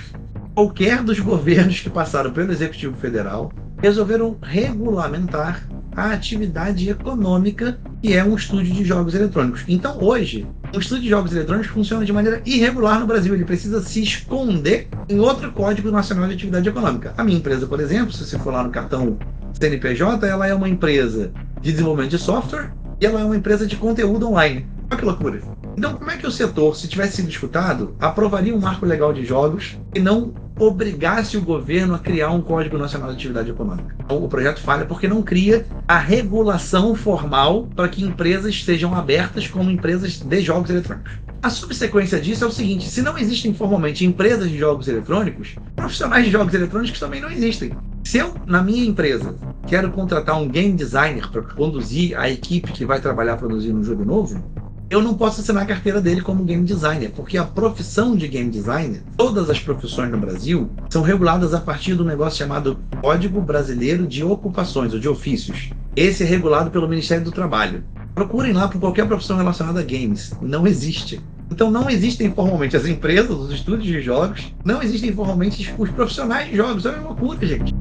qualquer 0.54 1.02
dos 1.02 1.18
governos 1.18 1.80
que 1.80 1.90
passaram 1.90 2.30
pelo 2.30 2.52
Executivo 2.52 2.96
Federal 2.96 3.50
resolveram 3.80 4.36
regulamentar 4.40 5.66
a 5.98 6.12
atividade 6.12 6.88
econômica 6.88 7.78
que 8.00 8.14
é 8.14 8.22
um 8.22 8.36
estúdio 8.36 8.72
de 8.72 8.84
jogos 8.84 9.14
eletrônicos. 9.14 9.64
Então, 9.66 9.98
hoje, 10.00 10.46
um 10.74 10.78
estúdio 10.78 11.04
de 11.04 11.08
jogos 11.08 11.32
eletrônicos 11.32 11.70
funciona 11.70 12.04
de 12.04 12.12
maneira 12.12 12.40
irregular 12.46 13.00
no 13.00 13.06
Brasil. 13.06 13.34
Ele 13.34 13.44
precisa 13.44 13.82
se 13.82 14.02
esconder 14.02 14.88
em 15.08 15.18
outro 15.18 15.50
Código 15.52 15.90
Nacional 15.90 16.28
de 16.28 16.34
Atividade 16.34 16.68
Econômica. 16.68 17.12
A 17.16 17.24
minha 17.24 17.38
empresa, 17.38 17.66
por 17.66 17.80
exemplo, 17.80 18.12
se 18.12 18.24
você 18.24 18.38
for 18.38 18.52
lá 18.52 18.62
no 18.62 18.70
cartão 18.70 19.18
CNPJ, 19.52 20.26
ela 20.26 20.46
é 20.46 20.54
uma 20.54 20.68
empresa 20.68 21.32
de 21.60 21.72
desenvolvimento 21.72 22.12
de 22.12 22.18
software 22.18 22.72
e 23.00 23.06
ela 23.06 23.20
é 23.20 23.24
uma 23.24 23.36
empresa 23.36 23.66
de 23.66 23.76
conteúdo 23.76 24.28
online. 24.28 24.66
Olha 24.90 24.98
que 24.98 25.04
loucura. 25.04 25.57
Então, 25.78 25.94
como 25.94 26.10
é 26.10 26.16
que 26.16 26.26
o 26.26 26.30
setor, 26.32 26.74
se 26.74 26.88
tivesse 26.88 27.18
sido 27.18 27.28
escutado, 27.28 27.94
aprovaria 28.00 28.52
um 28.52 28.58
marco 28.58 28.84
legal 28.84 29.12
de 29.12 29.24
jogos 29.24 29.78
e 29.94 30.00
não 30.00 30.34
obrigasse 30.58 31.36
o 31.36 31.40
governo 31.40 31.94
a 31.94 32.00
criar 32.00 32.32
um 32.32 32.40
Código 32.40 32.76
Nacional 32.76 33.10
de 33.10 33.14
Atividade 33.14 33.50
Econômica. 33.50 33.94
Então, 34.04 34.20
o 34.20 34.28
projeto 34.28 34.58
falha 34.58 34.84
porque 34.84 35.06
não 35.06 35.22
cria 35.22 35.64
a 35.86 35.96
regulação 35.96 36.96
formal 36.96 37.68
para 37.76 37.88
que 37.88 38.02
empresas 38.02 38.64
sejam 38.64 38.92
abertas 38.92 39.46
como 39.46 39.70
empresas 39.70 40.18
de 40.18 40.40
jogos 40.40 40.68
eletrônicos. 40.68 41.12
A 41.40 41.48
subsequência 41.48 42.20
disso 42.20 42.42
é 42.42 42.48
o 42.48 42.50
seguinte: 42.50 42.88
se 42.88 43.00
não 43.00 43.16
existem 43.16 43.54
formalmente 43.54 44.04
empresas 44.04 44.50
de 44.50 44.58
jogos 44.58 44.88
eletrônicos, 44.88 45.54
profissionais 45.76 46.24
de 46.24 46.32
jogos 46.32 46.54
eletrônicos 46.54 46.98
também 46.98 47.20
não 47.20 47.30
existem. 47.30 47.70
Se 48.02 48.18
eu, 48.18 48.34
na 48.46 48.62
minha 48.62 48.84
empresa, 48.84 49.36
quero 49.66 49.92
contratar 49.92 50.40
um 50.40 50.48
game 50.48 50.72
designer 50.72 51.30
para 51.30 51.42
conduzir 51.42 52.18
a 52.18 52.28
equipe 52.28 52.72
que 52.72 52.84
vai 52.84 53.00
trabalhar 53.00 53.36
produzindo 53.36 53.78
um 53.78 53.84
jogo 53.84 54.04
novo, 54.04 54.42
eu 54.90 55.02
não 55.02 55.14
posso 55.14 55.40
assinar 55.40 55.64
a 55.64 55.66
carteira 55.66 56.00
dele 56.00 56.22
como 56.22 56.44
game 56.44 56.64
designer, 56.64 57.10
porque 57.14 57.36
a 57.36 57.44
profissão 57.44 58.16
de 58.16 58.26
game 58.26 58.50
designer, 58.50 59.02
todas 59.16 59.50
as 59.50 59.60
profissões 59.60 60.10
no 60.10 60.18
Brasil, 60.18 60.70
são 60.88 61.02
reguladas 61.02 61.52
a 61.52 61.60
partir 61.60 61.94
do 61.94 62.04
negócio 62.04 62.38
chamado 62.38 62.78
Código 63.02 63.40
Brasileiro 63.40 64.06
de 64.06 64.24
Ocupações, 64.24 64.94
ou 64.94 64.98
de 64.98 65.08
ofícios. 65.08 65.70
Esse 65.94 66.22
é 66.22 66.26
regulado 66.26 66.70
pelo 66.70 66.88
Ministério 66.88 67.24
do 67.24 67.32
Trabalho. 67.32 67.84
Procurem 68.14 68.52
lá 68.52 68.66
por 68.66 68.80
qualquer 68.80 69.06
profissão 69.06 69.36
relacionada 69.36 69.80
a 69.80 69.84
games. 69.84 70.32
Não 70.40 70.66
existe. 70.66 71.20
Então 71.50 71.70
não 71.70 71.90
existem 71.90 72.32
formalmente 72.32 72.76
as 72.76 72.86
empresas, 72.86 73.30
os 73.30 73.52
estúdios 73.52 73.86
de 73.86 74.00
jogos, 74.00 74.54
não 74.64 74.82
existem 74.82 75.12
formalmente 75.12 75.74
os 75.78 75.90
profissionais 75.90 76.48
de 76.48 76.56
jogos. 76.56 76.86
É 76.86 76.90
uma 76.90 77.08
loucura, 77.08 77.46
gente 77.46 77.74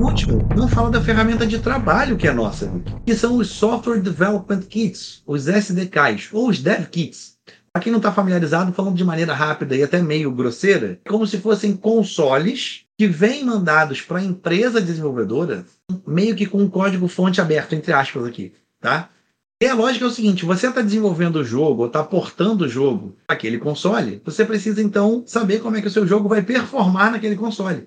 último, 0.00 0.48
não 0.56 0.66
fala 0.66 0.90
da 0.90 1.00
ferramenta 1.00 1.46
de 1.46 1.58
trabalho 1.58 2.16
que 2.16 2.26
é 2.26 2.32
nossa, 2.32 2.72
que 3.04 3.14
são 3.14 3.36
os 3.36 3.48
Software 3.48 4.00
Development 4.00 4.62
Kits, 4.62 5.22
os 5.26 5.46
SDKs, 5.46 6.30
ou 6.32 6.48
os 6.48 6.60
Dev 6.60 6.86
Kits. 6.86 7.36
Para 7.72 7.82
quem 7.82 7.92
não 7.92 7.98
está 7.98 8.10
familiarizado, 8.10 8.72
falando 8.72 8.96
de 8.96 9.04
maneira 9.04 9.34
rápida 9.34 9.76
e 9.76 9.82
até 9.82 10.02
meio 10.02 10.32
grosseira, 10.32 10.98
como 11.06 11.26
se 11.26 11.38
fossem 11.38 11.76
consoles 11.76 12.84
que 12.98 13.06
vêm 13.06 13.44
mandados 13.44 14.00
para 14.00 14.18
a 14.18 14.24
empresa 14.24 14.80
desenvolvedora, 14.80 15.64
meio 16.06 16.34
que 16.34 16.46
com 16.46 16.58
um 16.58 16.68
código 16.68 17.06
fonte 17.06 17.40
aberto, 17.40 17.74
entre 17.74 17.92
aspas 17.92 18.24
aqui, 18.24 18.54
tá? 18.80 19.10
E 19.62 19.66
a 19.66 19.74
lógica 19.74 20.06
é 20.06 20.08
o 20.08 20.10
seguinte: 20.10 20.46
você 20.46 20.68
está 20.68 20.80
desenvolvendo 20.80 21.36
o 21.36 21.44
jogo 21.44 21.82
ou 21.82 21.86
está 21.86 22.02
portando 22.02 22.64
o 22.64 22.68
jogo 22.68 23.16
para 23.26 23.36
aquele 23.36 23.58
console, 23.58 24.20
você 24.24 24.44
precisa 24.44 24.82
então 24.82 25.22
saber 25.26 25.60
como 25.60 25.76
é 25.76 25.82
que 25.82 25.88
o 25.88 25.90
seu 25.90 26.06
jogo 26.06 26.28
vai 26.28 26.42
performar 26.42 27.12
naquele 27.12 27.36
console 27.36 27.86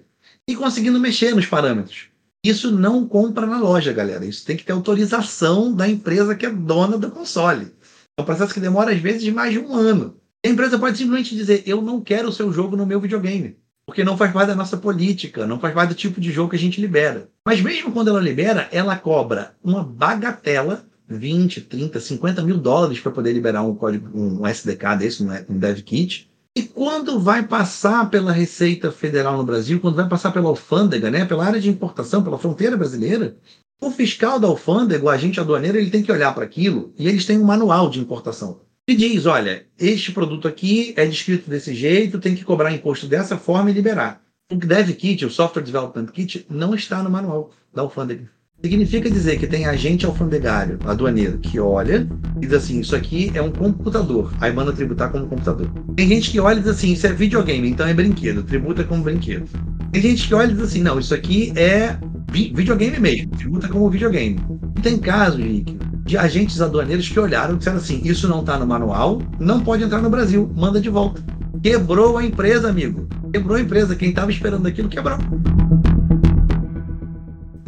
e 0.49 0.55
conseguindo 0.55 0.99
mexer 0.99 1.35
nos 1.35 1.45
parâmetros. 1.45 2.07
Isso 2.45 2.71
não 2.71 3.07
compra 3.07 3.45
na 3.45 3.59
loja, 3.59 3.93
galera. 3.93 4.25
Isso 4.25 4.45
tem 4.45 4.57
que 4.57 4.65
ter 4.65 4.73
autorização 4.73 5.73
da 5.73 5.87
empresa 5.87 6.35
que 6.35 6.45
é 6.45 6.49
dona 6.49 6.97
do 6.97 7.09
console. 7.09 7.71
É 8.17 8.21
um 8.21 8.25
processo 8.25 8.53
que 8.53 8.59
demora, 8.59 8.91
às 8.91 8.99
vezes, 8.99 9.27
mais 9.33 9.53
de 9.53 9.59
um 9.59 9.73
ano. 9.73 10.17
A 10.45 10.49
empresa 10.49 10.77
pode 10.77 10.97
simplesmente 10.97 11.35
dizer: 11.35 11.63
Eu 11.65 11.81
não 11.81 12.01
quero 12.01 12.27
o 12.27 12.33
seu 12.33 12.51
jogo 12.51 12.75
no 12.75 12.85
meu 12.85 12.99
videogame. 12.99 13.57
Porque 13.85 14.03
não 14.03 14.17
faz 14.17 14.31
parte 14.31 14.47
da 14.47 14.55
nossa 14.55 14.77
política, 14.77 15.45
não 15.45 15.59
faz 15.59 15.73
parte 15.73 15.89
do 15.89 15.95
tipo 15.95 16.19
de 16.19 16.31
jogo 16.31 16.49
que 16.49 16.55
a 16.55 16.59
gente 16.59 16.79
libera. 16.79 17.29
Mas 17.45 17.61
mesmo 17.61 17.91
quando 17.91 18.09
ela 18.09 18.19
libera, 18.19 18.67
ela 18.71 18.95
cobra 18.97 19.55
uma 19.61 19.83
bagatela 19.83 20.85
20, 21.07 21.61
30, 21.61 21.99
50 21.99 22.41
mil 22.43 22.57
dólares 22.57 22.99
para 22.99 23.11
poder 23.11 23.33
liberar 23.33 23.61
um 23.61 23.75
código, 23.75 24.09
um 24.17 24.47
SDK 24.47 24.95
desse, 24.97 25.23
um 25.23 25.57
dev 25.57 25.79
kit. 25.81 26.29
E 26.55 26.61
quando 26.61 27.19
vai 27.19 27.47
passar 27.47 28.09
pela 28.11 28.31
Receita 28.31 28.91
Federal 28.91 29.37
no 29.37 29.43
Brasil, 29.43 29.79
quando 29.79 29.95
vai 29.95 30.07
passar 30.07 30.31
pela 30.31 30.49
alfândega, 30.49 31.09
né, 31.09 31.25
pela 31.25 31.45
área 31.45 31.59
de 31.59 31.67
importação, 31.67 32.23
pela 32.23 32.37
fronteira 32.37 32.77
brasileira, 32.77 33.35
o 33.81 33.89
fiscal 33.89 34.39
da 34.39 34.47
alfândega, 34.47 35.03
o 35.03 35.09
agente 35.09 35.39
aduaneiro, 35.39 35.79
ele 35.79 35.89
tem 35.89 36.03
que 36.03 36.11
olhar 36.11 36.33
para 36.33 36.45
aquilo 36.45 36.93
e 36.97 37.07
eles 37.07 37.25
têm 37.25 37.39
um 37.39 37.43
manual 37.43 37.89
de 37.89 37.99
importação. 37.99 38.61
E 38.87 38.95
diz, 38.95 39.25
olha, 39.25 39.65
este 39.79 40.11
produto 40.11 40.47
aqui 40.47 40.93
é 40.95 41.05
descrito 41.05 41.49
desse 41.49 41.73
jeito, 41.73 42.19
tem 42.19 42.35
que 42.35 42.43
cobrar 42.43 42.71
imposto 42.71 43.07
dessa 43.07 43.37
forma 43.37 43.71
e 43.71 43.73
liberar. 43.73 44.21
O 44.51 44.55
Dev 44.55 44.91
Kit, 44.91 45.25
o 45.25 45.31
Software 45.31 45.63
Development 45.63 46.05
Kit, 46.07 46.45
não 46.49 46.75
está 46.75 47.01
no 47.01 47.09
manual 47.09 47.51
da 47.73 47.81
alfândega. 47.81 48.29
Significa 48.63 49.11
dizer 49.11 49.37
que 49.39 49.45
tem 49.45 49.65
agente 49.65 50.05
alfandegário, 50.05 50.79
aduaneiro, 50.85 51.37
que 51.37 51.59
olha 51.59 52.07
e 52.37 52.45
diz 52.45 52.53
assim: 52.53 52.79
Isso 52.79 52.95
aqui 52.95 53.29
é 53.35 53.41
um 53.41 53.51
computador. 53.51 54.31
Aí 54.39 54.53
manda 54.53 54.71
tributar 54.71 55.11
como 55.11 55.27
computador. 55.27 55.69
Tem 55.97 56.07
gente 56.07 56.31
que 56.31 56.39
olha 56.39 56.59
e 56.59 56.61
diz 56.61 56.69
assim: 56.69 56.93
Isso 56.93 57.05
é 57.05 57.11
videogame, 57.11 57.69
então 57.69 57.85
é 57.85 57.93
brinquedo, 57.93 58.41
tributa 58.41 58.85
como 58.85 59.03
brinquedo. 59.03 59.49
Tem 59.91 60.01
gente 60.01 60.29
que 60.29 60.33
olha 60.33 60.49
e 60.49 60.53
diz 60.53 60.63
assim: 60.63 60.81
Não, 60.81 60.97
isso 60.97 61.13
aqui 61.13 61.51
é 61.57 61.97
vi 62.31 62.53
videogame 62.55 62.97
mesmo, 63.01 63.31
tributa 63.31 63.67
como 63.67 63.89
videogame. 63.89 64.39
E 64.77 64.81
tem 64.81 64.97
casos, 64.97 65.43
Rick, 65.43 65.77
de 66.05 66.17
agentes 66.17 66.61
aduaneiros 66.61 67.09
que 67.09 67.19
olharam 67.19 67.55
e 67.55 67.57
disseram 67.57 67.77
assim: 67.79 67.99
Isso 68.05 68.29
não 68.29 68.39
está 68.39 68.57
no 68.57 68.65
manual, 68.65 69.21
não 69.41 69.59
pode 69.59 69.83
entrar 69.83 70.01
no 70.01 70.09
Brasil, 70.09 70.49
manda 70.55 70.79
de 70.79 70.89
volta. 70.89 71.21
Quebrou 71.61 72.17
a 72.17 72.25
empresa, 72.25 72.69
amigo. 72.69 73.09
Quebrou 73.33 73.57
a 73.57 73.61
empresa. 73.61 73.93
Quem 73.93 74.09
estava 74.09 74.31
esperando 74.31 74.65
aquilo 74.65 74.87
quebrou. 74.87 75.17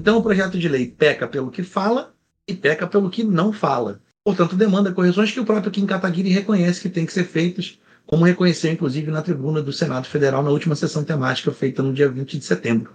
Então, 0.06 0.20
o 0.20 0.22
projeto 0.22 0.60
de 0.60 0.70
lei 0.70 0.86
peca 0.86 1.28
pelo 1.28 1.50
que 1.50 1.64
fala 1.64 2.14
e 2.48 2.54
peca 2.54 2.86
pelo 2.86 3.10
que 3.10 3.24
não 3.24 3.52
fala. 3.52 4.00
Portanto, 4.24 4.56
demanda 4.56 4.92
correções 4.92 5.32
que 5.32 5.40
o 5.40 5.46
próprio 5.46 5.72
Kim 5.72 5.88
Kataguiri 5.88 6.30
reconhece 6.30 6.80
que 6.80 6.90
têm 6.90 7.08
que 7.08 7.12
ser 7.12 7.24
feitas, 7.24 7.80
como 8.06 8.24
reconheceu, 8.24 8.72
inclusive, 8.72 9.10
na 9.10 9.24
tribuna 9.24 9.64
do 9.64 9.74
Senado 9.74 10.06
Federal 10.06 10.44
na 10.44 10.52
última 10.52 10.76
sessão 10.76 11.04
temática 11.04 11.52
feita 11.52 11.82
no 11.82 11.92
dia 11.92 12.08
20 12.08 12.38
de 12.38 12.46
setembro. 12.46 12.94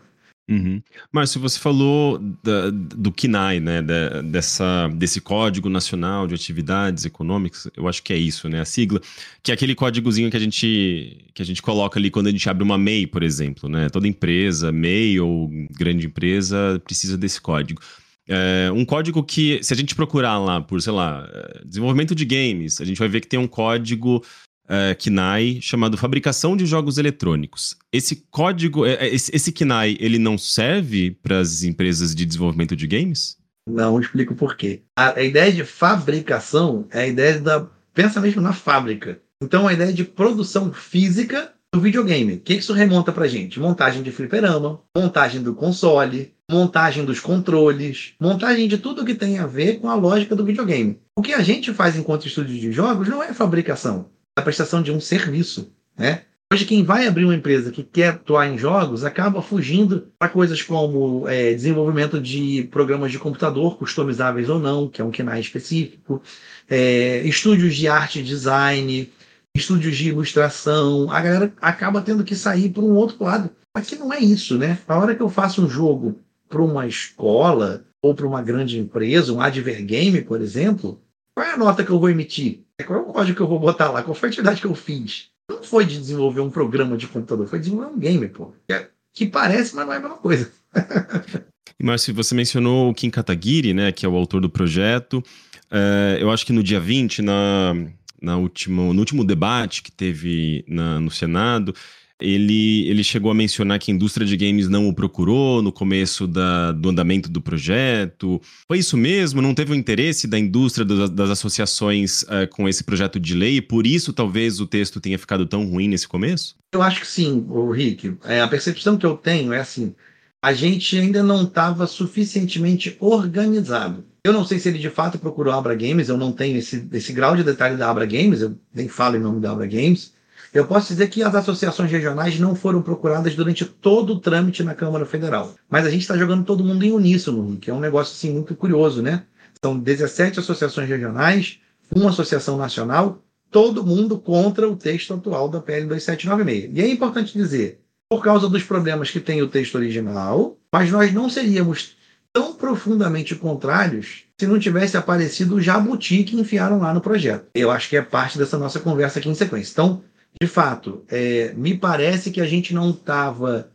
Uhum. 0.49 0.83
Márcio, 1.13 1.41
você 1.41 1.61
falou 1.61 2.19
da, 2.43 2.71
do 2.71 3.13
KINAI, 3.13 3.61
né, 3.61 3.81
da, 3.81 4.21
dessa, 4.21 4.89
desse 4.89 5.21
Código 5.21 5.69
Nacional 5.69 6.27
de 6.27 6.35
Atividades 6.35 7.05
Econômicas, 7.05 7.69
eu 7.77 7.87
acho 7.87 8.03
que 8.03 8.13
é 8.13 8.17
isso, 8.17 8.49
né, 8.49 8.61
a 8.61 8.65
sigla, 8.65 9.01
que 9.45 9.53
é 9.53 9.55
aquele 9.55 9.77
códigozinho 9.77 10.29
que 10.29 10.37
a 10.37 10.41
gente, 10.41 11.25
que 11.35 11.41
a 11.41 11.45
gente 11.45 11.63
coloca 11.63 12.01
ali 12.01 12.11
quando 12.11 12.27
a 12.27 12.31
gente 12.33 12.49
abre 12.51 12.65
uma 12.65 12.77
MEI, 12.77 13.07
por 13.07 13.23
exemplo, 13.23 13.69
né, 13.69 13.89
toda 13.89 14.09
empresa, 14.09 14.73
MEI 14.73 15.21
ou 15.21 15.49
grande 15.71 16.07
empresa 16.07 16.83
precisa 16.85 17.17
desse 17.17 17.41
código. 17.41 17.81
É 18.29 18.71
um 18.73 18.85
código 18.85 19.25
que, 19.25 19.61
se 19.63 19.73
a 19.73 19.77
gente 19.77 19.95
procurar 19.95 20.39
lá 20.39 20.61
por, 20.61 20.81
sei 20.81 20.93
lá, 20.93 21.29
é, 21.33 21.65
desenvolvimento 21.65 22.15
de 22.15 22.25
games, 22.25 22.81
a 22.81 22.85
gente 22.85 22.99
vai 22.99 23.09
ver 23.09 23.21
que 23.21 23.27
tem 23.27 23.39
um 23.39 23.49
código 23.49 24.23
uh, 24.71 24.97
KNAI 24.97 25.59
chamado 25.61 25.99
Fabricação 25.99 26.57
de 26.57 26.65
Jogos 26.65 26.97
Eletrônicos. 26.97 27.77
Esse 27.93 28.25
código, 28.31 28.87
é, 28.87 28.95
é, 28.95 29.15
esse, 29.15 29.35
esse 29.35 29.51
KNAI, 29.53 29.97
ele 29.99 30.19
não 30.19 30.39
serve 30.39 31.11
para 31.11 31.41
as 31.41 31.65
empresas 31.65 32.15
de 32.15 32.25
desenvolvimento 32.25 32.77
de 32.77 32.87
games? 32.87 33.37
Não, 33.69 34.01
explico 34.01 34.35
por 34.35 34.57
quê. 34.57 34.83
A, 34.97 35.19
a 35.19 35.23
ideia 35.23 35.53
de 35.53 35.65
fabricação 35.65 36.87
é 36.91 37.01
a 37.01 37.07
ideia 37.07 37.41
da. 37.41 37.67
Pensa 37.93 38.21
mesmo 38.21 38.41
na 38.41 38.53
fábrica. 38.53 39.21
Então, 39.43 39.67
a 39.67 39.73
ideia 39.73 39.93
de 39.93 40.05
produção 40.05 40.73
física 40.73 41.53
do 41.73 41.81
videogame. 41.81 42.35
O 42.35 42.41
que 42.41 42.55
isso 42.55 42.73
remonta 42.73 43.13
pra 43.13 43.29
gente? 43.29 43.61
Montagem 43.61 44.03
de 44.03 44.11
fliperama, 44.11 44.81
montagem 44.97 45.43
do 45.43 45.55
console, 45.55 46.35
montagem 46.51 47.05
dos 47.05 47.21
controles, 47.21 48.15
montagem 48.21 48.67
de 48.67 48.77
tudo 48.77 49.05
que 49.05 49.15
tem 49.15 49.39
a 49.39 49.47
ver 49.47 49.79
com 49.79 49.89
a 49.89 49.95
lógica 49.95 50.35
do 50.35 50.45
videogame. 50.45 50.99
O 51.17 51.23
que 51.23 51.33
a 51.33 51.43
gente 51.43 51.73
faz 51.73 51.97
enquanto 51.97 52.27
estúdio 52.27 52.59
de 52.59 52.73
jogos 52.73 53.09
não 53.09 53.23
é 53.23 53.33
fabricação, 53.33 54.11
a 54.37 54.43
prestação 54.43 54.83
de 54.83 54.91
um 54.91 55.01
serviço, 55.01 55.73
né? 55.97 56.23
Hoje, 56.53 56.65
quem 56.65 56.83
vai 56.83 57.07
abrir 57.07 57.25
uma 57.25 57.35
empresa 57.35 57.71
que 57.71 57.85
quer 57.85 58.09
atuar 58.09 58.49
em 58.49 58.59
jogos 58.59 59.05
acaba 59.05 59.41
fugindo 59.41 60.09
para 60.19 60.29
coisas 60.29 60.61
como 60.61 61.29
é, 61.29 61.55
desenvolvimento 61.55 62.21
de 62.21 62.65
programas 62.73 63.13
de 63.13 63.21
computador, 63.21 63.79
customizáveis 63.79 64.49
ou 64.49 64.59
não, 64.59 64.89
que 64.89 65.01
é 65.01 65.05
um 65.05 65.13
KNAI 65.13 65.39
específico, 65.39 66.21
é, 66.69 67.23
estúdios 67.23 67.77
de 67.77 67.87
arte 67.87 68.21
design, 68.21 69.09
estúdios 69.55 69.97
de 69.97 70.09
ilustração. 70.09 71.09
A 71.13 71.21
galera 71.21 71.53
acaba 71.61 72.03
tendo 72.03 72.25
que 72.25 72.35
sair 72.35 72.69
para 72.69 72.83
um 72.83 72.97
outro 72.97 73.23
lado. 73.23 73.51
Mas 73.73 73.89
que 73.89 73.95
não 73.95 74.13
é 74.13 74.19
isso, 74.19 74.59
né? 74.59 74.77
A 74.89 74.99
hora 74.99 75.15
que 75.15 75.23
eu 75.23 75.31
faço 75.31 75.65
um 75.65 75.71
jogo 75.71 76.19
para 76.49 76.61
uma 76.61 76.85
escola 76.85 77.85
ou 78.03 78.13
para 78.13 78.27
uma 78.27 78.43
grande 78.43 78.77
empresa, 78.77 79.33
um 79.33 79.41
advergame, 79.41 80.21
por 80.23 80.41
exemplo, 80.41 81.01
qual 81.33 81.47
é 81.47 81.53
a 81.53 81.57
nota 81.57 81.85
que 81.85 81.91
eu 81.91 82.01
vou 82.01 82.11
emitir? 82.11 82.65
Qual 82.85 82.99
é 82.99 83.03
o 83.03 83.07
código 83.07 83.37
que 83.37 83.43
eu 83.43 83.49
vou 83.49 83.59
botar 83.59 83.91
lá? 83.91 84.03
Qual 84.03 84.15
foi 84.15 84.29
a 84.29 84.31
atividade 84.31 84.61
que 84.61 84.67
eu 84.67 84.75
fiz? 84.75 85.29
Não 85.51 85.63
foi 85.63 85.85
de 85.85 85.99
desenvolver 85.99 86.41
um 86.41 86.51
programa 86.51 86.97
de 86.97 87.07
computador, 87.07 87.47
foi 87.47 87.59
desenvolver 87.59 87.93
um 87.93 87.99
game, 87.99 88.29
pô. 88.29 88.53
Que, 88.67 88.75
é, 88.75 88.89
que 89.13 89.27
parece, 89.27 89.75
mas 89.75 89.87
não 89.87 89.93
é 89.93 89.97
a 89.97 90.01
mesma 90.01 90.17
coisa. 90.17 90.51
Márcio, 91.83 92.15
você 92.15 92.35
mencionou 92.35 92.91
o 92.91 92.95
Kim 92.95 93.11
Kataguiri, 93.11 93.73
né, 93.73 93.91
que 93.91 94.05
é 94.05 94.09
o 94.09 94.15
autor 94.15 94.41
do 94.41 94.51
projeto. 94.51 95.23
Uh, 95.71 96.19
eu 96.19 96.31
acho 96.31 96.45
que 96.45 96.53
no 96.53 96.63
dia 96.63 96.79
20, 96.79 97.23
na, 97.23 97.75
na 98.21 98.37
última, 98.37 98.93
no 98.93 98.99
último 98.99 99.25
debate 99.25 99.83
que 99.83 99.91
teve 99.91 100.65
na, 100.69 101.01
no 101.01 101.11
Senado, 101.11 101.75
ele, 102.21 102.89
ele 102.89 103.03
chegou 103.03 103.31
a 103.31 103.35
mencionar 103.35 103.79
que 103.79 103.91
a 103.91 103.95
indústria 103.95 104.27
de 104.27 104.37
games 104.37 104.69
não 104.69 104.89
o 104.89 104.95
procurou 104.95 105.63
no 105.63 105.73
começo 105.73 106.27
da, 106.27 106.73
do 106.73 106.89
andamento 106.89 107.31
do 107.31 107.41
projeto. 107.41 108.41
Foi 108.69 108.79
isso 108.79 108.97
mesmo? 108.97 109.41
Não 109.41 109.55
teve 109.55 109.73
o 109.73 109.75
interesse 109.75 110.27
da 110.27 110.39
indústria, 110.39 110.85
das, 110.85 111.11
das 111.11 111.31
associações 111.31 112.23
uh, 112.23 112.49
com 112.51 112.69
esse 112.69 112.85
projeto 112.85 113.19
de 113.19 113.35
lei? 113.35 113.61
Por 113.61 113.87
isso 113.87 114.13
talvez 114.13 114.61
o 114.61 114.67
texto 114.67 115.01
tenha 115.01 115.19
ficado 115.19 115.47
tão 115.47 115.65
ruim 115.67 115.89
nesse 115.89 116.07
começo? 116.07 116.57
Eu 116.73 116.83
acho 116.83 117.01
que 117.01 117.07
sim, 117.07 117.47
o 117.49 117.71
Rick. 117.71 118.17
É, 118.25 118.41
a 118.41 118.49
percepção 118.49 118.97
que 118.97 119.07
eu 119.07 119.17
tenho 119.17 119.53
é 119.53 119.61
assim: 119.61 119.95
a 120.43 120.53
gente 120.53 120.99
ainda 120.99 121.23
não 121.23 121.45
estava 121.45 121.87
suficientemente 121.87 122.97
organizado. 123.01 124.05
Eu 124.25 124.33
não 124.33 124.45
sei 124.45 124.59
se 124.59 124.69
ele 124.69 124.79
de 124.79 124.91
fato 124.91 125.19
procurou 125.19 125.53
a 125.53 125.59
Abra 125.59 125.75
Games, 125.75 126.09
eu 126.09 126.17
não 126.17 126.31
tenho 126.31 126.59
esse, 126.59 126.87
esse 126.93 127.13
grau 127.13 127.35
de 127.35 127.43
detalhe 127.43 127.77
da 127.77 127.91
Abra 127.91 128.05
Games, 128.05 128.43
eu 128.43 128.55
nem 128.75 128.87
falo 128.87 129.17
em 129.17 129.21
nome 129.21 129.41
da 129.41 129.51
Abra 129.51 129.67
Games. 129.67 130.13
Eu 130.53 130.67
posso 130.67 130.89
dizer 130.89 131.09
que 131.09 131.23
as 131.23 131.35
associações 131.35 131.91
regionais 131.91 132.39
não 132.39 132.57
foram 132.57 132.83
procuradas 132.83 133.37
durante 133.37 133.65
todo 133.65 134.15
o 134.15 134.21
trâmite 134.21 134.65
na 134.65 134.75
Câmara 134.75 135.07
Federal. 135.07 135.55
Mas 135.69 135.87
a 135.87 135.91
gente 135.91 136.03
está 136.03 136.17
jogando 136.17 136.45
todo 136.45 136.65
mundo 136.65 136.85
em 136.85 136.91
uníssono, 136.91 137.57
que 137.57 137.71
é 137.71 137.75
um 137.75 137.79
negócio 137.79 138.15
assim, 138.15 138.33
muito 138.33 138.57
curioso, 138.57 139.01
né? 139.01 139.23
São 139.65 139.79
17 139.79 140.41
associações 140.41 140.89
regionais, 140.89 141.61
uma 141.95 142.11
associação 142.11 142.57
nacional, 142.57 143.23
todo 143.51 143.87
mundo 143.87 144.19
contra 144.19 144.69
o 144.69 144.77
texto 144.77 145.15
atual 145.15 145.49
da 145.49 145.61
PL 145.61 145.87
2796. 145.87 146.71
E 146.75 146.81
é 146.81 146.91
importante 146.91 147.33
dizer, 147.33 147.81
por 148.09 148.23
causa 148.23 148.49
dos 148.49 148.65
problemas 148.65 149.11
que 149.11 149.21
tem 149.21 149.43
o 149.43 149.49
texto 149.49 149.77
original, 149.77 150.57
mas 150.73 150.91
nós 150.91 151.13
não 151.13 151.29
seríamos 151.29 151.97
tão 152.33 152.55
profundamente 152.55 153.35
contrários 153.35 154.25
se 154.39 154.47
não 154.47 154.59
tivesse 154.59 154.97
aparecido 154.97 155.57
o 155.57 155.61
jabuti 155.61 156.25
que 156.25 156.39
enfiaram 156.39 156.79
lá 156.79 156.95
no 156.95 157.01
projeto. 157.01 157.47
Eu 157.55 157.71
acho 157.71 157.89
que 157.89 157.97
é 157.97 158.03
parte 158.03 158.39
dessa 158.39 158.59
nossa 158.59 158.81
conversa 158.81 159.19
aqui 159.19 159.29
em 159.29 159.35
sequência. 159.35 159.73
Então, 159.73 160.03
de 160.41 160.47
fato, 160.47 161.05
é, 161.09 161.53
me 161.55 161.77
parece 161.77 162.31
que 162.31 162.41
a 162.41 162.47
gente 162.47 162.75
não 162.75 162.91
estava 162.91 163.71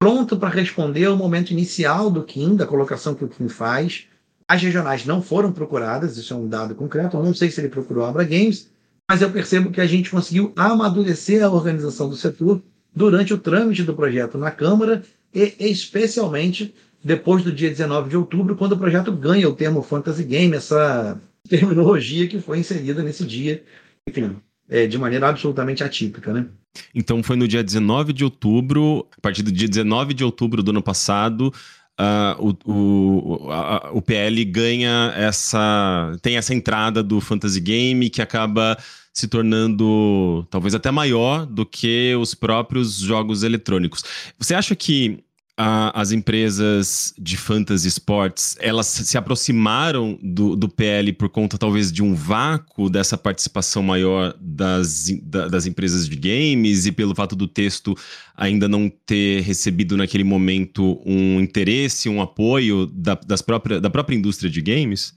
pronto 0.00 0.36
para 0.36 0.48
responder 0.48 1.04
ao 1.04 1.16
momento 1.16 1.52
inicial 1.52 2.10
do 2.10 2.24
Kim, 2.24 2.56
da 2.56 2.66
colocação 2.66 3.14
que 3.14 3.24
o 3.24 3.28
Kim 3.28 3.48
faz. 3.48 4.06
As 4.48 4.60
regionais 4.60 5.06
não 5.06 5.22
foram 5.22 5.52
procuradas, 5.52 6.16
isso 6.16 6.34
é 6.34 6.36
um 6.36 6.48
dado 6.48 6.74
concreto. 6.74 7.16
Eu 7.16 7.22
não 7.22 7.32
sei 7.32 7.50
se 7.50 7.60
ele 7.60 7.68
procurou 7.68 8.04
a 8.04 8.08
Abra 8.08 8.24
Games, 8.24 8.70
mas 9.08 9.22
eu 9.22 9.30
percebo 9.30 9.70
que 9.70 9.80
a 9.80 9.86
gente 9.86 10.10
conseguiu 10.10 10.52
amadurecer 10.56 11.44
a 11.44 11.50
organização 11.50 12.08
do 12.08 12.16
setor 12.16 12.62
durante 12.94 13.32
o 13.32 13.38
trâmite 13.38 13.82
do 13.82 13.94
projeto 13.94 14.36
na 14.36 14.50
Câmara 14.50 15.02
e 15.32 15.54
especialmente 15.60 16.74
depois 17.02 17.42
do 17.42 17.52
dia 17.52 17.68
19 17.68 18.10
de 18.10 18.16
outubro, 18.16 18.56
quando 18.56 18.72
o 18.72 18.78
projeto 18.78 19.12
ganha 19.12 19.48
o 19.48 19.54
termo 19.54 19.82
Fantasy 19.82 20.24
Game, 20.24 20.54
essa 20.54 21.20
terminologia 21.48 22.28
que 22.28 22.40
foi 22.40 22.58
inserida 22.58 23.02
nesse 23.02 23.24
dia. 23.24 23.62
Enfim, 24.08 24.36
é, 24.72 24.86
de 24.86 24.96
maneira 24.96 25.28
absolutamente 25.28 25.84
atípica, 25.84 26.32
né? 26.32 26.46
Então 26.94 27.22
foi 27.22 27.36
no 27.36 27.46
dia 27.46 27.62
19 27.62 28.14
de 28.14 28.24
outubro, 28.24 29.06
a 29.16 29.20
partir 29.20 29.42
do 29.42 29.52
dia 29.52 29.68
19 29.68 30.14
de 30.14 30.24
outubro 30.24 30.62
do 30.62 30.70
ano 30.70 30.82
passado, 30.82 31.52
uh, 32.00 32.56
o, 32.64 33.44
o, 33.44 33.50
a, 33.52 33.90
o 33.92 34.00
PL 34.00 34.42
ganha 34.46 35.12
essa. 35.14 36.16
tem 36.22 36.38
essa 36.38 36.54
entrada 36.54 37.02
do 37.02 37.20
Fantasy 37.20 37.60
Game 37.60 38.08
que 38.08 38.22
acaba 38.22 38.78
se 39.12 39.28
tornando 39.28 40.46
talvez 40.48 40.74
até 40.74 40.90
maior 40.90 41.44
do 41.44 41.66
que 41.66 42.16
os 42.16 42.34
próprios 42.34 42.96
jogos 42.96 43.42
eletrônicos. 43.42 44.02
Você 44.38 44.54
acha 44.54 44.74
que 44.74 45.22
a, 45.64 46.00
as 46.00 46.10
empresas 46.10 47.14
de 47.16 47.36
fantasy 47.36 47.86
sports 47.86 48.56
elas 48.58 48.88
se 48.88 49.16
aproximaram 49.16 50.18
do, 50.20 50.56
do 50.56 50.68
PL 50.68 51.12
por 51.12 51.28
conta 51.28 51.56
talvez 51.56 51.92
de 51.92 52.02
um 52.02 52.16
vácuo 52.16 52.90
dessa 52.90 53.16
participação 53.16 53.80
maior 53.80 54.34
das, 54.40 55.06
da, 55.22 55.46
das 55.46 55.64
empresas 55.64 56.08
de 56.08 56.16
games 56.16 56.84
e 56.84 56.90
pelo 56.90 57.14
fato 57.14 57.36
do 57.36 57.46
texto 57.46 57.96
ainda 58.36 58.66
não 58.66 58.90
ter 59.06 59.42
recebido 59.42 59.96
naquele 59.96 60.24
momento 60.24 61.00
um 61.06 61.38
interesse, 61.40 62.08
um 62.08 62.20
apoio 62.20 62.86
da, 62.86 63.14
das 63.14 63.40
própria, 63.40 63.80
da 63.80 63.88
própria 63.88 64.16
indústria 64.16 64.50
de 64.50 64.60
games? 64.60 65.14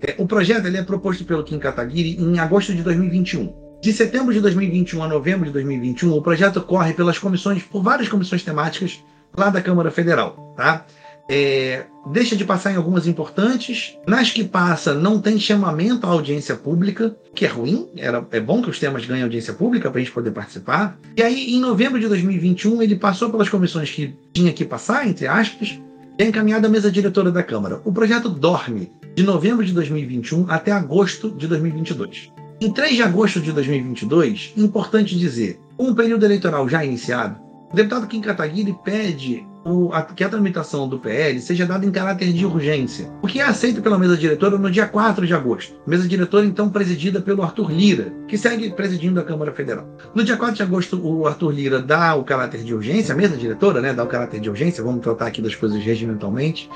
É, 0.00 0.16
o 0.18 0.26
projeto 0.26 0.66
ele 0.66 0.76
é 0.76 0.82
proposto 0.82 1.24
pelo 1.24 1.44
Kim 1.44 1.60
Kataguiri 1.60 2.20
em 2.20 2.40
agosto 2.40 2.74
de 2.74 2.82
2021. 2.82 3.54
De 3.80 3.92
setembro 3.92 4.34
de 4.34 4.40
2021 4.40 5.04
a 5.04 5.08
novembro 5.08 5.46
de 5.46 5.52
2021, 5.52 6.12
o 6.12 6.20
projeto 6.20 6.60
corre 6.62 6.92
pelas 6.94 7.16
comissões, 7.16 7.62
por 7.62 7.80
várias 7.80 8.08
comissões 8.08 8.42
temáticas 8.42 8.98
lá 9.36 9.50
da 9.50 9.60
Câmara 9.60 9.90
Federal, 9.90 10.54
tá? 10.56 10.84
É, 11.28 11.84
deixa 12.12 12.36
de 12.36 12.44
passar 12.44 12.72
em 12.72 12.76
algumas 12.76 13.06
importantes. 13.06 13.96
Nas 14.06 14.30
que 14.30 14.44
passa, 14.44 14.94
não 14.94 15.18
tem 15.18 15.38
chamamento 15.38 16.06
à 16.06 16.10
audiência 16.10 16.54
pública, 16.54 17.16
que 17.34 17.46
é 17.46 17.48
ruim. 17.48 17.88
Era, 17.96 18.26
é 18.30 18.40
bom 18.40 18.60
que 18.60 18.70
os 18.70 18.78
temas 18.78 19.06
ganhem 19.06 19.22
audiência 19.22 19.54
pública 19.54 19.90
para 19.90 20.00
a 20.00 20.04
gente 20.04 20.12
poder 20.12 20.30
participar. 20.32 20.98
E 21.16 21.22
aí, 21.22 21.54
em 21.54 21.60
novembro 21.60 21.98
de 21.98 22.08
2021, 22.08 22.82
ele 22.82 22.96
passou 22.96 23.30
pelas 23.30 23.48
comissões 23.48 23.90
que 23.90 24.14
tinha 24.32 24.52
que 24.52 24.64
passar, 24.64 25.06
entre 25.08 25.26
aspas, 25.26 25.78
e 26.18 26.22
é 26.22 26.26
encaminhado 26.26 26.66
à 26.66 26.70
mesa 26.70 26.90
diretora 26.90 27.32
da 27.32 27.42
Câmara. 27.42 27.80
O 27.84 27.92
projeto 27.92 28.28
dorme 28.28 28.92
de 29.14 29.22
novembro 29.22 29.64
de 29.64 29.72
2021 29.72 30.46
até 30.48 30.72
agosto 30.72 31.30
de 31.30 31.48
2022. 31.48 32.30
Em 32.60 32.72
3 32.72 32.96
de 32.96 33.02
agosto 33.02 33.40
de 33.40 33.50
2022, 33.50 34.52
importante 34.56 35.18
dizer, 35.18 35.58
com 35.76 35.88
um 35.88 35.94
período 35.94 36.24
eleitoral 36.24 36.68
já 36.68 36.84
iniciado, 36.84 37.36
o 37.72 37.76
deputado 37.76 38.06
Kim 38.06 38.20
Kataguiri 38.20 38.76
pede 38.84 39.46
o, 39.64 39.92
a, 39.92 40.02
que 40.02 40.22
a 40.22 40.28
tramitação 40.28 40.88
do 40.88 40.98
PL 40.98 41.40
seja 41.40 41.64
dada 41.66 41.84
em 41.86 41.90
caráter 41.90 42.32
de 42.32 42.44
urgência, 42.44 43.10
o 43.22 43.26
que 43.26 43.40
é 43.40 43.44
aceito 43.44 43.80
pela 43.80 43.98
mesa 43.98 44.16
diretora 44.16 44.58
no 44.58 44.70
dia 44.70 44.86
4 44.86 45.26
de 45.26 45.34
agosto. 45.34 45.74
Mesa 45.86 46.06
diretora, 46.06 46.44
então, 46.44 46.68
presidida 46.68 47.20
pelo 47.20 47.42
Arthur 47.42 47.72
Lira, 47.72 48.12
que 48.28 48.36
segue 48.36 48.70
presidindo 48.70 49.18
a 49.18 49.24
Câmara 49.24 49.52
Federal. 49.52 49.88
No 50.14 50.22
dia 50.22 50.36
4 50.36 50.56
de 50.56 50.62
agosto, 50.62 51.00
o 51.02 51.26
Arthur 51.26 51.50
Lira 51.50 51.80
dá 51.80 52.14
o 52.14 52.24
caráter 52.24 52.62
de 52.62 52.74
urgência, 52.74 53.14
a 53.14 53.16
mesa 53.16 53.36
diretora 53.36 53.80
né, 53.80 53.92
dá 53.92 54.04
o 54.04 54.08
caráter 54.08 54.40
de 54.40 54.50
urgência, 54.50 54.84
vamos 54.84 55.00
tratar 55.00 55.26
aqui 55.26 55.40
das 55.40 55.54
coisas 55.54 55.82
regimentalmente, 55.82 56.68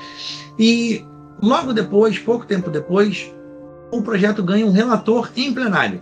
e 0.57 1.05
logo 1.41 1.73
depois, 1.73 2.17
pouco 2.17 2.45
tempo 2.45 2.69
depois, 2.69 3.31
o 3.91 4.01
projeto 4.01 4.43
ganha 4.43 4.65
um 4.65 4.71
relator 4.71 5.31
em 5.35 5.53
plenário 5.53 6.01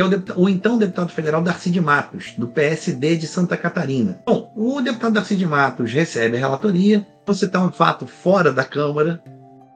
é 0.00 0.04
o, 0.36 0.48
então 0.48 0.78
deputado 0.78 1.10
federal 1.10 1.42
Darcy 1.42 1.70
de 1.70 1.80
Matos, 1.80 2.32
do 2.36 2.48
PSD 2.48 3.16
de 3.16 3.26
Santa 3.26 3.56
Catarina. 3.56 4.20
Bom, 4.26 4.52
o 4.56 4.80
deputado 4.80 5.14
Darcy 5.14 5.36
de 5.36 5.46
Matos 5.46 5.92
recebe 5.92 6.36
a 6.36 6.40
relatoria. 6.40 7.06
Vou 7.26 7.34
citar 7.34 7.62
um 7.62 7.70
fato 7.70 8.06
fora 8.06 8.52
da 8.52 8.64
Câmara. 8.64 9.22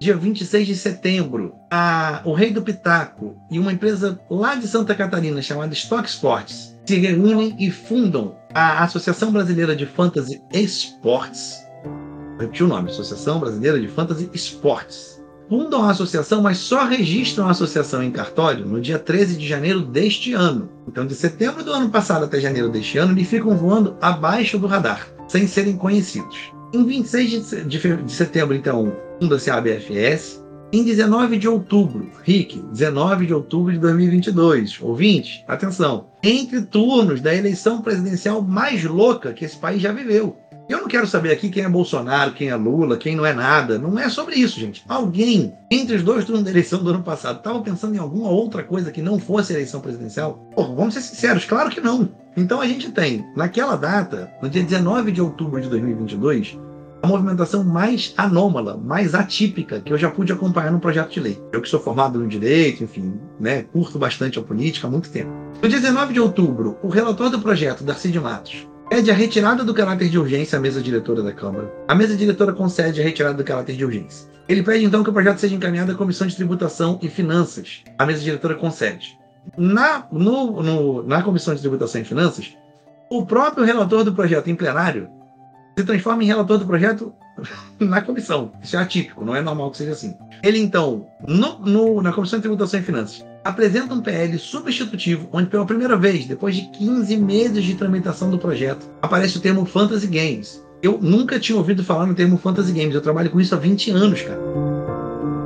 Dia 0.00 0.16
26 0.16 0.66
de 0.66 0.76
setembro, 0.76 1.54
a, 1.70 2.20
o 2.24 2.34
Rei 2.34 2.52
do 2.52 2.62
Pitaco 2.62 3.36
e 3.50 3.58
uma 3.58 3.72
empresa 3.72 4.20
lá 4.28 4.54
de 4.54 4.66
Santa 4.66 4.94
Catarina 4.94 5.40
chamada 5.40 5.72
Stock 5.72 6.06
Sports 6.08 6.76
se 6.84 6.98
reúnem 6.98 7.56
e 7.58 7.70
fundam 7.70 8.36
a 8.52 8.82
Associação 8.82 9.32
Brasileira 9.32 9.74
de 9.74 9.86
Fantasy 9.86 10.42
Esportes. 10.52 11.64
Vou 12.32 12.40
repetir 12.40 12.66
o 12.66 12.68
nome: 12.68 12.90
Associação 12.90 13.38
Brasileira 13.38 13.80
de 13.80 13.88
Fantasy 13.88 14.28
Esportes 14.34 15.13
fundam 15.48 15.82
a 15.82 15.90
associação, 15.90 16.42
mas 16.42 16.58
só 16.58 16.84
registram 16.84 17.46
a 17.46 17.50
associação 17.50 18.02
em 18.02 18.10
cartório 18.10 18.66
no 18.66 18.80
dia 18.80 18.98
13 18.98 19.36
de 19.36 19.46
janeiro 19.46 19.80
deste 19.80 20.32
ano. 20.32 20.68
Então, 20.88 21.06
de 21.06 21.14
setembro 21.14 21.64
do 21.64 21.72
ano 21.72 21.90
passado 21.90 22.24
até 22.24 22.40
janeiro 22.40 22.68
deste 22.68 22.98
ano, 22.98 23.12
eles 23.12 23.28
ficam 23.28 23.56
voando 23.56 23.96
abaixo 24.00 24.58
do 24.58 24.66
radar, 24.66 25.06
sem 25.28 25.46
serem 25.46 25.76
conhecidos. 25.76 26.52
Em 26.72 26.84
26 26.84 27.66
de, 27.68 28.12
setembro, 28.12 28.54
então, 28.54 28.96
funda-se 29.20 29.50
a 29.50 29.56
ABFS. 29.56 30.42
Em 30.72 30.82
19 30.82 31.38
de 31.38 31.46
outubro, 31.46 32.10
Rick, 32.24 32.58
19 32.72 33.26
de 33.26 33.34
outubro 33.34 33.72
de 33.72 33.78
2022, 33.78 34.80
ouvinte, 34.80 35.44
atenção, 35.46 36.08
entre 36.20 36.62
turnos 36.62 37.20
da 37.20 37.32
eleição 37.32 37.80
presidencial 37.80 38.42
mais 38.42 38.82
louca 38.82 39.32
que 39.32 39.44
esse 39.44 39.56
país 39.56 39.80
já 39.80 39.92
viveu. 39.92 40.36
Eu 40.66 40.80
não 40.80 40.88
quero 40.88 41.06
saber 41.06 41.30
aqui 41.30 41.50
quem 41.50 41.62
é 41.62 41.68
Bolsonaro, 41.68 42.32
quem 42.32 42.48
é 42.48 42.56
Lula, 42.56 42.96
quem 42.96 43.14
não 43.14 43.26
é 43.26 43.34
nada. 43.34 43.78
Não 43.78 43.98
é 43.98 44.08
sobre 44.08 44.36
isso, 44.36 44.58
gente. 44.58 44.82
Alguém, 44.88 45.52
entre 45.70 45.96
os 45.96 46.02
dois 46.02 46.24
turnos 46.24 46.44
da 46.44 46.50
eleição 46.50 46.82
do 46.82 46.88
ano 46.88 47.02
passado, 47.02 47.38
estava 47.38 47.60
pensando 47.60 47.94
em 47.94 47.98
alguma 47.98 48.30
outra 48.30 48.62
coisa 48.62 48.90
que 48.90 49.02
não 49.02 49.18
fosse 49.18 49.52
eleição 49.52 49.80
presidencial? 49.80 50.34
Porra, 50.54 50.74
vamos 50.74 50.94
ser 50.94 51.02
sinceros, 51.02 51.44
claro 51.44 51.68
que 51.68 51.82
não. 51.82 52.08
Então 52.36 52.60
a 52.60 52.66
gente 52.66 52.90
tem, 52.90 53.26
naquela 53.36 53.76
data, 53.76 54.32
no 54.40 54.48
dia 54.48 54.62
19 54.62 55.12
de 55.12 55.20
outubro 55.20 55.60
de 55.60 55.68
2022, 55.68 56.58
a 57.02 57.06
movimentação 57.06 57.62
mais 57.62 58.14
anômala, 58.16 58.78
mais 58.78 59.14
atípica 59.14 59.78
que 59.80 59.92
eu 59.92 59.98
já 59.98 60.10
pude 60.10 60.32
acompanhar 60.32 60.72
no 60.72 60.80
projeto 60.80 61.12
de 61.12 61.20
lei. 61.20 61.42
Eu 61.52 61.60
que 61.60 61.68
sou 61.68 61.78
formado 61.78 62.18
no 62.18 62.26
direito, 62.26 62.82
enfim, 62.82 63.20
né, 63.38 63.64
curto 63.64 63.98
bastante 63.98 64.38
a 64.38 64.42
política 64.42 64.86
há 64.86 64.90
muito 64.90 65.10
tempo. 65.10 65.30
No 65.62 65.68
dia 65.68 65.78
19 65.78 66.14
de 66.14 66.20
outubro, 66.20 66.78
o 66.82 66.88
relator 66.88 67.28
do 67.28 67.38
projeto, 67.38 67.84
Darcy 67.84 68.10
de 68.10 68.18
Matos, 68.18 68.66
pede 68.88 69.10
a 69.10 69.14
retirada 69.14 69.64
do 69.64 69.74
caráter 69.74 70.08
de 70.08 70.18
urgência 70.18 70.58
à 70.58 70.60
mesa 70.60 70.80
diretora 70.80 71.22
da 71.22 71.32
Câmara. 71.32 71.72
A 71.88 71.94
mesa 71.94 72.16
diretora 72.16 72.52
concede 72.52 73.00
a 73.00 73.04
retirada 73.04 73.36
do 73.36 73.44
caráter 73.44 73.76
de 73.76 73.84
urgência. 73.84 74.28
Ele 74.48 74.62
pede 74.62 74.84
então 74.84 75.02
que 75.02 75.10
o 75.10 75.12
projeto 75.12 75.38
seja 75.38 75.54
encaminhado 75.54 75.92
à 75.92 75.94
Comissão 75.94 76.26
de 76.26 76.36
Tributação 76.36 76.98
e 77.02 77.08
Finanças. 77.08 77.82
A 77.98 78.04
mesa 78.04 78.20
diretora 78.20 78.54
concede. 78.54 79.18
Na, 79.56 80.06
no, 80.12 80.62
no, 80.62 81.02
na 81.02 81.22
Comissão 81.22 81.54
de 81.54 81.60
Tributação 81.60 82.00
e 82.00 82.04
Finanças, 82.04 82.56
o 83.10 83.24
próprio 83.24 83.64
relator 83.64 84.04
do 84.04 84.14
projeto 84.14 84.48
em 84.48 84.54
plenário 84.54 85.08
se 85.78 85.84
transforma 85.84 86.22
em 86.22 86.26
relator 86.26 86.58
do 86.58 86.66
projeto 86.66 87.12
na 87.80 88.00
comissão. 88.00 88.52
Isso 88.62 88.76
é 88.76 88.80
atípico, 88.80 89.24
não 89.24 89.34
é 89.34 89.40
normal 89.40 89.70
que 89.70 89.78
seja 89.78 89.92
assim. 89.92 90.16
Ele, 90.42 90.58
então, 90.58 91.06
no, 91.26 92.02
na 92.02 92.12
Comissão 92.12 92.38
de 92.38 92.42
Tributação 92.42 92.80
e 92.80 92.82
Finanças, 92.82 93.24
apresenta 93.44 93.94
um 93.94 94.00
PL 94.00 94.38
substitutivo, 94.38 95.28
onde 95.32 95.48
pela 95.48 95.66
primeira 95.66 95.96
vez, 95.96 96.24
depois 96.24 96.56
de 96.56 96.62
15 96.70 97.16
meses 97.18 97.62
de 97.62 97.74
tramitação 97.74 98.30
do 98.30 98.38
projeto, 98.38 98.86
aparece 99.02 99.36
o 99.36 99.40
termo 99.40 99.66
Fantasy 99.66 100.06
Games. 100.06 100.64
Eu 100.82 100.98
nunca 101.00 101.38
tinha 101.38 101.56
ouvido 101.56 101.84
falar 101.84 102.06
no 102.06 102.14
termo 102.14 102.38
Fantasy 102.38 102.72
Games, 102.72 102.94
eu 102.94 103.00
trabalho 103.00 103.30
com 103.30 103.40
isso 103.40 103.54
há 103.54 103.58
20 103.58 103.90
anos, 103.90 104.22
cara. 104.22 104.40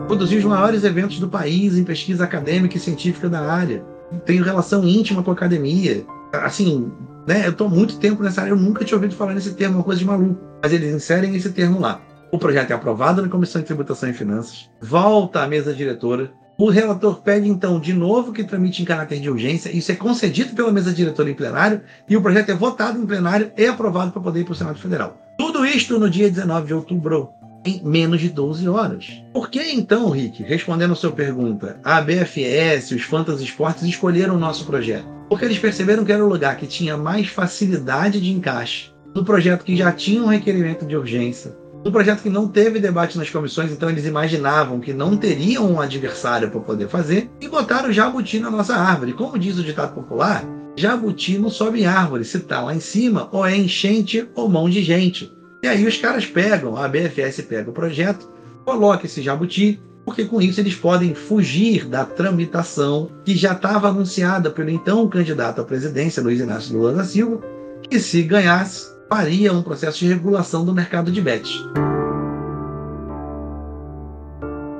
Produzi 0.06 0.37
os 0.37 0.44
maiores 0.44 0.84
eventos 0.84 1.18
do 1.18 1.28
país 1.28 1.76
em 1.76 1.84
pesquisa 1.84 2.24
acadêmica 2.24 2.76
e 2.76 2.80
científica 2.80 3.28
da 3.28 3.40
área. 3.40 3.84
Tenho 4.24 4.42
relação 4.42 4.87
íntima 4.87 5.22
com 5.22 5.30
a 5.30 5.34
academia. 5.34 6.04
Assim, 6.32 6.90
né? 7.26 7.46
Eu 7.46 7.50
estou 7.50 7.68
muito 7.68 7.98
tempo 7.98 8.22
nessa 8.22 8.40
área, 8.40 8.52
eu 8.52 8.56
nunca 8.56 8.84
tinha 8.84 8.96
ouvido 8.96 9.14
falar 9.14 9.34
nesse 9.34 9.52
termo, 9.52 9.76
uma 9.76 9.84
coisa 9.84 9.98
de 9.98 10.06
maluco. 10.06 10.40
Mas 10.62 10.72
eles 10.72 10.94
inserem 10.94 11.37
esse 11.37 11.50
termo 11.50 11.78
lá. 11.78 12.00
O 12.32 12.38
projeto 12.38 12.70
é 12.70 12.74
aprovado 12.74 13.20
na 13.20 13.28
Comissão 13.28 13.61
de 13.61 13.66
Tributação 13.66 14.08
e 14.08 14.14
Finanças, 14.14 14.70
volta 14.80 15.42
à 15.42 15.46
mesa 15.46 15.74
diretora. 15.74 16.32
O 16.59 16.68
relator 16.71 17.21
pede, 17.21 17.49
então, 17.49 17.79
de 17.79 17.92
novo 17.92 18.33
que 18.33 18.42
tramite 18.42 18.83
em 18.83 18.85
caráter 18.85 19.21
de 19.21 19.31
urgência. 19.31 19.71
Isso 19.71 19.92
é 19.92 19.94
concedido 19.94 20.55
pela 20.55 20.73
mesa 20.73 20.92
diretora 20.92 21.31
em 21.31 21.35
plenário 21.35 21.83
e 22.09 22.16
o 22.16 22.21
projeto 22.21 22.51
é 22.51 22.55
votado 22.55 23.01
em 23.01 23.07
plenário 23.07 23.53
e 23.57 23.64
aprovado 23.64 24.11
para 24.11 24.21
poder 24.21 24.40
ir 24.40 24.44
para 24.44 24.53
o 24.53 24.57
Senado 24.57 24.79
Federal. 24.79 25.16
Tudo 25.38 25.64
isto 25.64 25.99
no 25.99 26.11
dia 26.11 26.29
19 26.29 26.66
de 26.66 26.75
outubro, 26.75 27.31
em 27.64 27.81
menos 27.85 28.21
de 28.21 28.29
12 28.29 28.68
horas. 28.68 29.23
Por 29.33 29.49
que 29.49 29.62
então, 29.73 30.11
Rick, 30.11 30.42
respondendo 30.42 30.92
a 30.92 30.97
sua 30.97 31.12
pergunta, 31.12 31.79
a 31.85 32.01
BFS, 32.01 32.90
os 32.90 33.03
Fantasy 33.03 33.44
Esportes 33.44 33.85
escolheram 33.85 34.35
o 34.35 34.38
nosso 34.38 34.66
projeto? 34.66 35.18
porque 35.29 35.44
eles 35.44 35.59
perceberam 35.59 36.05
que 36.05 36.12
era 36.12 36.25
o 36.25 36.29
lugar 36.29 36.57
que 36.57 36.66
tinha 36.66 36.97
mais 36.97 37.29
facilidade 37.29 38.21
de 38.21 38.33
encaixe, 38.33 38.90
no 39.14 39.25
projeto 39.25 39.64
que 39.64 39.77
já 39.77 39.92
tinha 39.92 40.23
um 40.23 40.27
requerimento 40.27 40.87
de 40.87 40.97
urgência, 40.97 41.55
no 41.84 41.92
projeto 41.92 42.22
que 42.22 42.28
não 42.28 42.48
teve 42.48 42.80
debate 42.80 43.16
nas 43.16 43.30
comissões, 43.30 43.70
então 43.70 43.88
eles 43.88 44.04
imaginavam 44.04 44.80
que 44.80 44.92
não 44.92 45.16
teriam 45.16 45.70
um 45.70 45.80
adversário 45.80 46.50
para 46.50 46.60
poder 46.60 46.88
fazer, 46.88 47.30
e 47.40 47.48
botaram 47.48 47.92
jabuti 47.92 48.38
na 48.38 48.50
nossa 48.50 48.74
árvore. 48.74 49.12
Como 49.12 49.38
diz 49.38 49.58
o 49.58 49.62
ditado 49.62 49.94
popular, 49.94 50.44
jabuti 50.76 51.38
não 51.38 51.50
sobe 51.50 51.82
em 51.82 51.86
árvore, 51.86 52.24
se 52.24 52.38
está 52.38 52.62
lá 52.62 52.74
em 52.74 52.80
cima, 52.80 53.28
ou 53.32 53.46
é 53.46 53.56
enchente 53.56 54.28
ou 54.34 54.48
mão 54.48 54.68
de 54.68 54.82
gente. 54.82 55.32
E 55.62 55.66
aí 55.66 55.86
os 55.86 55.96
caras 55.96 56.26
pegam, 56.26 56.76
a 56.76 56.86
BFS 56.88 57.42
pega 57.42 57.70
o 57.70 57.72
projeto, 57.72 58.30
coloca 58.64 59.06
esse 59.06 59.22
jabuti, 59.22 59.80
porque 60.04 60.24
com 60.24 60.40
isso 60.40 60.60
eles 60.60 60.74
podem 60.74 61.14
fugir 61.14 61.84
da 61.84 62.04
tramitação 62.04 63.10
que 63.24 63.36
já 63.36 63.52
estava 63.52 63.88
anunciada 63.88 64.50
pelo 64.50 64.70
então 64.70 65.08
candidato 65.08 65.60
à 65.60 65.64
presidência, 65.64 66.22
Luiz 66.22 66.40
Inácio 66.40 66.76
Lula 66.76 66.92
da 66.92 67.04
Silva, 67.04 67.40
que 67.88 67.98
se 67.98 68.22
ganhasse, 68.22 68.88
faria 69.09 69.53
um 69.53 69.62
processo 69.62 69.99
de 69.99 70.09
regulação 70.09 70.64
do 70.64 70.75
mercado 70.75 71.11
de 71.11 71.21
bets. 71.21 71.59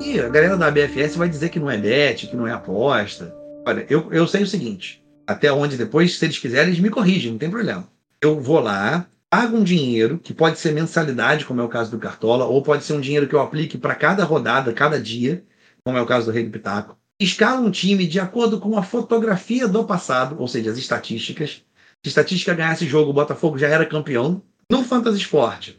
E 0.01 0.19
a 0.19 0.29
galera 0.29 0.55
da 0.55 0.71
BFS 0.71 1.15
vai 1.15 1.27
dizer 1.27 1.49
que 1.49 1.59
não 1.59 1.69
é 1.69 1.77
bet, 1.77 2.27
que 2.27 2.35
não 2.35 2.47
é 2.47 2.51
aposta. 2.51 3.35
Olha, 3.67 3.85
eu, 3.89 4.07
eu 4.11 4.27
sei 4.27 4.43
o 4.43 4.47
seguinte, 4.47 5.03
até 5.27 5.51
onde 5.51 5.77
depois, 5.77 6.17
se 6.17 6.25
eles 6.25 6.37
quiserem, 6.37 6.69
eles 6.69 6.79
me 6.79 6.89
corrigem, 6.89 7.31
não 7.31 7.39
tem 7.39 7.49
problema. 7.49 7.87
Eu 8.21 8.39
vou 8.39 8.59
lá, 8.59 9.07
pago 9.29 9.57
um 9.57 9.63
dinheiro, 9.63 10.19
que 10.19 10.33
pode 10.33 10.57
ser 10.59 10.73
mensalidade, 10.73 11.45
como 11.45 11.61
é 11.61 11.63
o 11.63 11.69
caso 11.69 11.91
do 11.91 11.99
Cartola, 11.99 12.45
ou 12.45 12.61
pode 12.61 12.83
ser 12.83 12.93
um 12.93 13.01
dinheiro 13.01 13.27
que 13.27 13.35
eu 13.35 13.41
aplique 13.41 13.77
para 13.77 13.95
cada 13.95 14.23
rodada, 14.23 14.73
cada 14.73 14.99
dia, 14.99 15.43
como 15.83 15.97
é 15.97 16.01
o 16.01 16.05
caso 16.05 16.27
do 16.27 16.31
Rei 16.31 16.43
do 16.43 16.51
Pitaco. 16.51 16.97
Escala 17.19 17.59
um 17.59 17.71
time 17.71 18.07
de 18.07 18.19
acordo 18.19 18.59
com 18.59 18.77
a 18.77 18.83
fotografia 18.83 19.67
do 19.67 19.83
passado, 19.83 20.37
ou 20.39 20.47
seja, 20.47 20.71
as 20.71 20.77
estatísticas. 20.77 21.61
Se 22.03 22.09
estatística 22.09 22.53
ganhasse 22.53 22.87
jogo, 22.87 23.11
o 23.11 23.13
Botafogo 23.13 23.57
já 23.57 23.67
era 23.67 23.85
campeão. 23.85 24.41
No 24.71 24.83
Fantasy 24.83 25.17
Sport, 25.17 25.71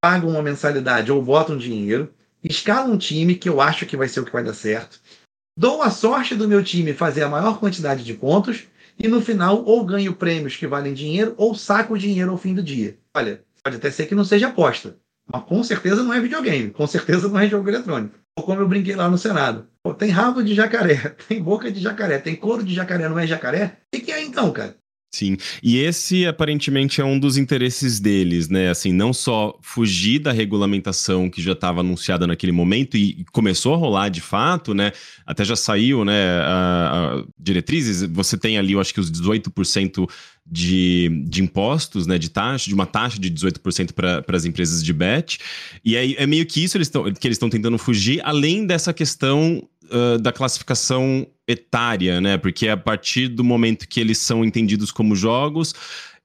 pago 0.00 0.28
uma 0.28 0.42
mensalidade 0.42 1.12
ou 1.12 1.22
boto 1.22 1.52
um 1.52 1.58
dinheiro. 1.58 2.14
Escala 2.42 2.88
um 2.88 2.96
time 2.96 3.34
que 3.34 3.48
eu 3.48 3.60
acho 3.60 3.84
que 3.84 3.96
vai 3.96 4.08
ser 4.08 4.20
o 4.20 4.24
que 4.24 4.32
vai 4.32 4.42
dar 4.42 4.54
certo. 4.54 5.00
Dou 5.58 5.82
a 5.82 5.90
sorte 5.90 6.34
do 6.34 6.48
meu 6.48 6.62
time 6.62 6.94
fazer 6.94 7.24
a 7.24 7.28
maior 7.28 7.58
quantidade 7.58 8.04
de 8.04 8.14
pontos 8.14 8.64
e 8.98 9.08
no 9.08 9.20
final 9.20 9.64
ou 9.64 9.84
ganho 9.84 10.14
prêmios 10.14 10.56
que 10.56 10.66
valem 10.66 10.94
dinheiro 10.94 11.34
ou 11.36 11.54
saco 11.54 11.98
dinheiro 11.98 12.30
ao 12.30 12.38
fim 12.38 12.54
do 12.54 12.62
dia. 12.62 12.96
Olha, 13.14 13.42
pode 13.62 13.76
até 13.76 13.90
ser 13.90 14.06
que 14.06 14.14
não 14.14 14.24
seja 14.24 14.48
aposta, 14.48 14.96
mas 15.30 15.42
com 15.44 15.62
certeza 15.62 16.02
não 16.02 16.14
é 16.14 16.20
videogame, 16.20 16.70
com 16.70 16.86
certeza 16.86 17.28
não 17.28 17.38
é 17.38 17.48
jogo 17.48 17.68
eletrônico. 17.68 18.14
Ou 18.38 18.44
como 18.44 18.60
eu 18.60 18.68
brinquei 18.68 18.94
lá 18.94 19.08
no 19.08 19.18
Senado. 19.18 19.66
Tem 19.98 20.10
rabo 20.10 20.42
de 20.42 20.54
jacaré, 20.54 21.16
tem 21.28 21.42
boca 21.42 21.70
de 21.70 21.80
jacaré, 21.80 22.18
tem 22.18 22.36
couro 22.36 22.62
de 22.62 22.74
jacaré, 22.74 23.08
não 23.08 23.18
é 23.18 23.26
jacaré? 23.26 23.78
O 23.92 23.96
que, 23.96 24.04
que 24.06 24.12
é 24.12 24.22
então, 24.22 24.52
cara? 24.52 24.76
Sim. 25.16 25.38
E 25.62 25.78
esse 25.78 26.26
aparentemente 26.26 27.00
é 27.00 27.04
um 27.04 27.18
dos 27.18 27.38
interesses 27.38 27.98
deles, 27.98 28.50
né? 28.50 28.68
Assim, 28.68 28.92
não 28.92 29.14
só 29.14 29.58
fugir 29.62 30.18
da 30.18 30.30
regulamentação 30.30 31.30
que 31.30 31.40
já 31.40 31.52
estava 31.52 31.80
anunciada 31.80 32.26
naquele 32.26 32.52
momento 32.52 32.98
e 32.98 33.24
começou 33.32 33.72
a 33.72 33.78
rolar 33.78 34.10
de 34.10 34.20
fato, 34.20 34.74
né? 34.74 34.92
Até 35.24 35.42
já 35.42 35.56
saiu, 35.56 36.04
né? 36.04 36.40
A, 36.40 37.22
a 37.22 37.24
diretrizes. 37.38 38.02
Você 38.02 38.36
tem 38.36 38.58
ali, 38.58 38.74
eu 38.74 38.80
acho 38.80 38.92
que 38.92 39.00
os 39.00 39.10
18% 39.10 40.06
de, 40.48 41.24
de 41.26 41.42
impostos, 41.42 42.06
né, 42.06 42.18
de 42.18 42.30
taxa, 42.30 42.68
de 42.68 42.74
uma 42.74 42.86
taxa 42.86 43.18
de 43.18 43.30
18% 43.30 43.92
para 43.92 44.36
as 44.36 44.44
empresas 44.44 44.82
de 44.82 44.92
bet. 44.92 45.38
E 45.84 45.96
aí 45.96 46.14
é 46.18 46.26
meio 46.26 46.46
que 46.46 46.62
isso 46.62 46.76
eles 46.76 46.88
tão, 46.88 47.12
que 47.12 47.26
eles 47.26 47.36
estão 47.36 47.50
tentando 47.50 47.76
fugir, 47.78 48.20
além 48.22 48.64
dessa 48.64 48.92
questão 48.92 49.66
da 50.20 50.32
classificação 50.32 51.26
etária, 51.46 52.20
né? 52.20 52.36
Porque 52.36 52.68
a 52.68 52.76
partir 52.76 53.28
do 53.28 53.44
momento 53.44 53.88
que 53.88 54.00
eles 54.00 54.18
são 54.18 54.44
entendidos 54.44 54.90
como 54.90 55.14
jogos, 55.14 55.74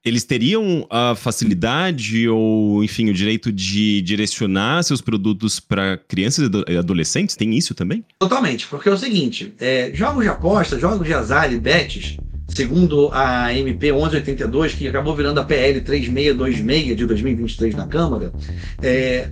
eles 0.04 0.24
teriam 0.24 0.86
a 0.90 1.14
facilidade 1.14 2.28
ou, 2.28 2.82
enfim, 2.82 3.08
o 3.08 3.14
direito 3.14 3.52
de 3.52 4.02
direcionar 4.02 4.82
seus 4.82 5.00
produtos 5.00 5.60
para 5.60 5.96
crianças 5.96 6.50
e 6.68 6.76
adolescentes? 6.76 7.36
Tem 7.36 7.54
isso 7.56 7.74
também? 7.74 8.04
Totalmente, 8.18 8.66
porque 8.66 8.88
é 8.88 8.92
o 8.92 8.98
seguinte: 8.98 9.54
é, 9.60 9.92
jogos 9.94 10.24
de 10.24 10.28
aposta, 10.28 10.78
jogos 10.78 11.06
de 11.06 11.14
azar 11.14 11.52
e 11.52 11.58
bets 11.58 12.16
segundo 12.54 13.10
a 13.12 13.52
MP 13.54 13.92
1182, 13.92 14.74
que 14.74 14.88
acabou 14.88 15.16
virando 15.16 15.40
a 15.40 15.44
PL 15.44 15.80
3626 15.80 16.96
de 16.96 17.06
2023 17.06 17.74
na 17.74 17.86
Câmara, 17.86 18.32
é, 18.82 19.30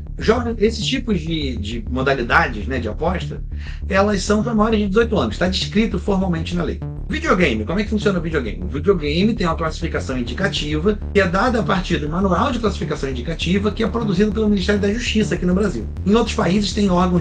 esses 0.58 0.84
tipos 0.84 1.20
de, 1.20 1.56
de, 1.56 1.84
modalidades 1.90 2.66
né, 2.66 2.78
de 2.78 2.88
aposta, 2.88 3.42
elas 3.88 4.22
são 4.22 4.42
para 4.42 4.54
maiores 4.54 4.80
de 4.80 4.88
18 4.88 5.18
anos, 5.18 5.34
está 5.34 5.48
descrito 5.48 5.98
formalmente 5.98 6.54
na 6.54 6.64
lei. 6.64 6.80
Videogame, 7.10 7.64
como 7.64 7.80
é 7.80 7.82
que 7.82 7.90
funciona 7.90 8.20
o 8.20 8.22
videogame? 8.22 8.62
O 8.62 8.68
videogame 8.68 9.34
tem 9.34 9.44
uma 9.44 9.56
classificação 9.56 10.16
indicativa 10.16 10.96
que 11.12 11.20
é 11.20 11.26
dada 11.26 11.58
a 11.58 11.62
partir 11.64 11.96
do 11.96 12.08
manual 12.08 12.52
de 12.52 12.60
classificação 12.60 13.10
indicativa 13.10 13.72
que 13.72 13.82
é 13.82 13.88
produzido 13.88 14.30
pelo 14.30 14.48
Ministério 14.48 14.80
da 14.80 14.92
Justiça 14.92 15.34
aqui 15.34 15.44
no 15.44 15.52
Brasil. 15.52 15.84
Em 16.06 16.14
outros 16.14 16.36
países 16.36 16.72
tem 16.72 16.88
órgãos 16.88 17.20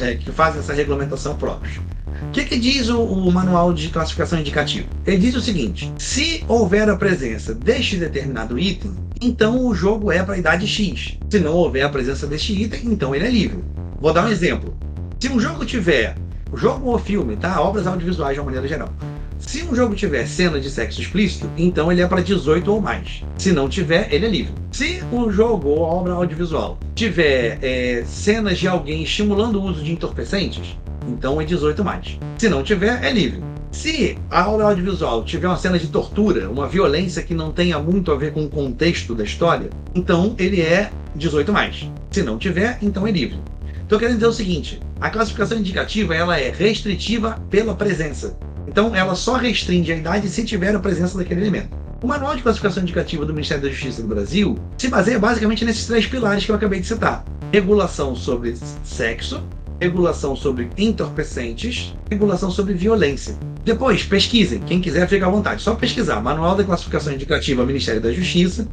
é, 0.00 0.16
que 0.16 0.32
fazem 0.32 0.58
essa 0.58 0.72
regulamentação 0.72 1.36
próprios. 1.36 1.76
O 1.76 2.30
que, 2.32 2.44
que 2.44 2.58
diz 2.58 2.88
o, 2.88 3.00
o, 3.00 3.30
manual 3.30 3.72
de 3.72 3.88
classificação 3.90 4.40
indicativa? 4.40 4.88
Ele 5.06 5.18
diz 5.18 5.36
o 5.36 5.40
seguinte: 5.40 5.92
se 5.96 6.44
houver 6.48 6.90
a 6.90 6.96
presença 6.96 7.54
deste 7.54 7.98
determinado 7.98 8.58
item, 8.58 8.92
então 9.22 9.64
o 9.64 9.72
jogo 9.72 10.10
é 10.10 10.24
para 10.24 10.34
a 10.34 10.38
idade 10.38 10.66
X. 10.66 11.16
Se 11.30 11.38
não 11.38 11.52
houver 11.52 11.82
a 11.82 11.88
presença 11.88 12.26
deste 12.26 12.60
item, 12.60 12.80
então 12.86 13.14
ele 13.14 13.26
é 13.26 13.30
livre. 13.30 13.62
Vou 14.00 14.12
dar 14.12 14.24
um 14.24 14.28
exemplo. 14.28 14.76
Se 15.20 15.28
um 15.28 15.38
jogo 15.38 15.64
tiver, 15.64 16.16
jogo 16.52 16.90
ou 16.90 16.98
filme, 16.98 17.36
tá? 17.36 17.60
Obras 17.60 17.86
audiovisuais 17.86 18.34
de 18.34 18.40
uma 18.40 18.46
maneira 18.46 18.66
geral. 18.66 18.92
Se 19.40 19.62
um 19.64 19.74
jogo 19.74 19.94
tiver 19.94 20.26
cena 20.26 20.60
de 20.60 20.70
sexo 20.70 21.00
explícito, 21.00 21.50
então 21.56 21.90
ele 21.90 22.02
é 22.02 22.06
para 22.06 22.20
18 22.20 22.72
ou 22.72 22.80
mais. 22.80 23.24
Se 23.38 23.52
não 23.52 23.68
tiver, 23.68 24.12
ele 24.12 24.26
é 24.26 24.28
livre. 24.28 24.52
Se 24.70 25.02
o 25.10 25.30
jogo 25.30 25.70
ou 25.70 25.80
obra 25.80 26.12
audiovisual 26.12 26.78
tiver 26.94 27.58
é, 27.62 28.04
cenas 28.06 28.58
de 28.58 28.68
alguém 28.68 29.02
estimulando 29.02 29.60
o 29.60 29.64
uso 29.64 29.82
de 29.82 29.92
entorpecentes, 29.92 30.76
então 31.08 31.40
é 31.40 31.44
18 31.44 31.82
mais. 31.82 32.18
Se 32.38 32.48
não 32.48 32.62
tiver, 32.62 33.02
é 33.02 33.10
livre. 33.10 33.42
Se 33.72 34.18
a 34.30 34.42
aula 34.42 34.64
audiovisual 34.64 35.24
tiver 35.24 35.46
uma 35.46 35.56
cena 35.56 35.78
de 35.78 35.88
tortura, 35.88 36.50
uma 36.50 36.68
violência 36.68 37.22
que 37.22 37.34
não 37.34 37.50
tenha 37.50 37.78
muito 37.78 38.12
a 38.12 38.16
ver 38.16 38.32
com 38.32 38.44
o 38.44 38.50
contexto 38.50 39.14
da 39.14 39.24
história, 39.24 39.70
então 39.94 40.34
ele 40.38 40.60
é 40.60 40.90
18 41.16 41.52
mais. 41.52 41.90
Se 42.10 42.22
não 42.22 42.36
tiver, 42.36 42.78
então 42.82 43.06
é 43.06 43.10
livre. 43.10 43.38
Estou 43.82 43.98
querendo 43.98 44.16
dizer 44.16 44.28
o 44.28 44.32
seguinte: 44.32 44.80
a 45.00 45.08
classificação 45.10 45.58
indicativa 45.58 46.14
ela 46.14 46.38
é 46.38 46.50
restritiva 46.50 47.42
pela 47.50 47.74
presença. 47.74 48.36
Então 48.70 48.94
ela 48.94 49.16
só 49.16 49.34
restringe 49.34 49.90
a 49.90 49.96
idade 49.96 50.28
se 50.28 50.44
tiver 50.44 50.72
a 50.74 50.78
presença 50.78 51.18
daquele 51.18 51.40
elemento. 51.40 51.76
O 52.00 52.06
Manual 52.06 52.36
de 52.36 52.42
Classificação 52.42 52.84
Indicativa 52.84 53.26
do 53.26 53.34
Ministério 53.34 53.64
da 53.64 53.68
Justiça 53.68 54.00
do 54.00 54.06
Brasil 54.06 54.56
se 54.78 54.86
baseia 54.86 55.18
basicamente 55.18 55.64
nesses 55.64 55.86
três 55.86 56.06
pilares 56.06 56.44
que 56.44 56.52
eu 56.52 56.54
acabei 56.54 56.78
de 56.78 56.86
citar: 56.86 57.24
regulação 57.52 58.14
sobre 58.14 58.56
sexo, 58.84 59.42
regulação 59.80 60.36
sobre 60.36 60.70
entorpecentes, 60.78 61.92
regulação 62.08 62.48
sobre 62.48 62.72
violência. 62.72 63.36
Depois, 63.64 64.04
pesquisem. 64.04 64.60
Quem 64.60 64.80
quiser, 64.80 65.08
fica 65.08 65.26
à 65.26 65.28
vontade. 65.28 65.60
Só 65.60 65.74
pesquisar. 65.74 66.20
Manual 66.20 66.54
da 66.54 66.62
Classificação 66.62 67.12
Indicativa 67.12 67.66
Ministério 67.66 68.00
da 68.00 68.12
Justiça. 68.12 68.68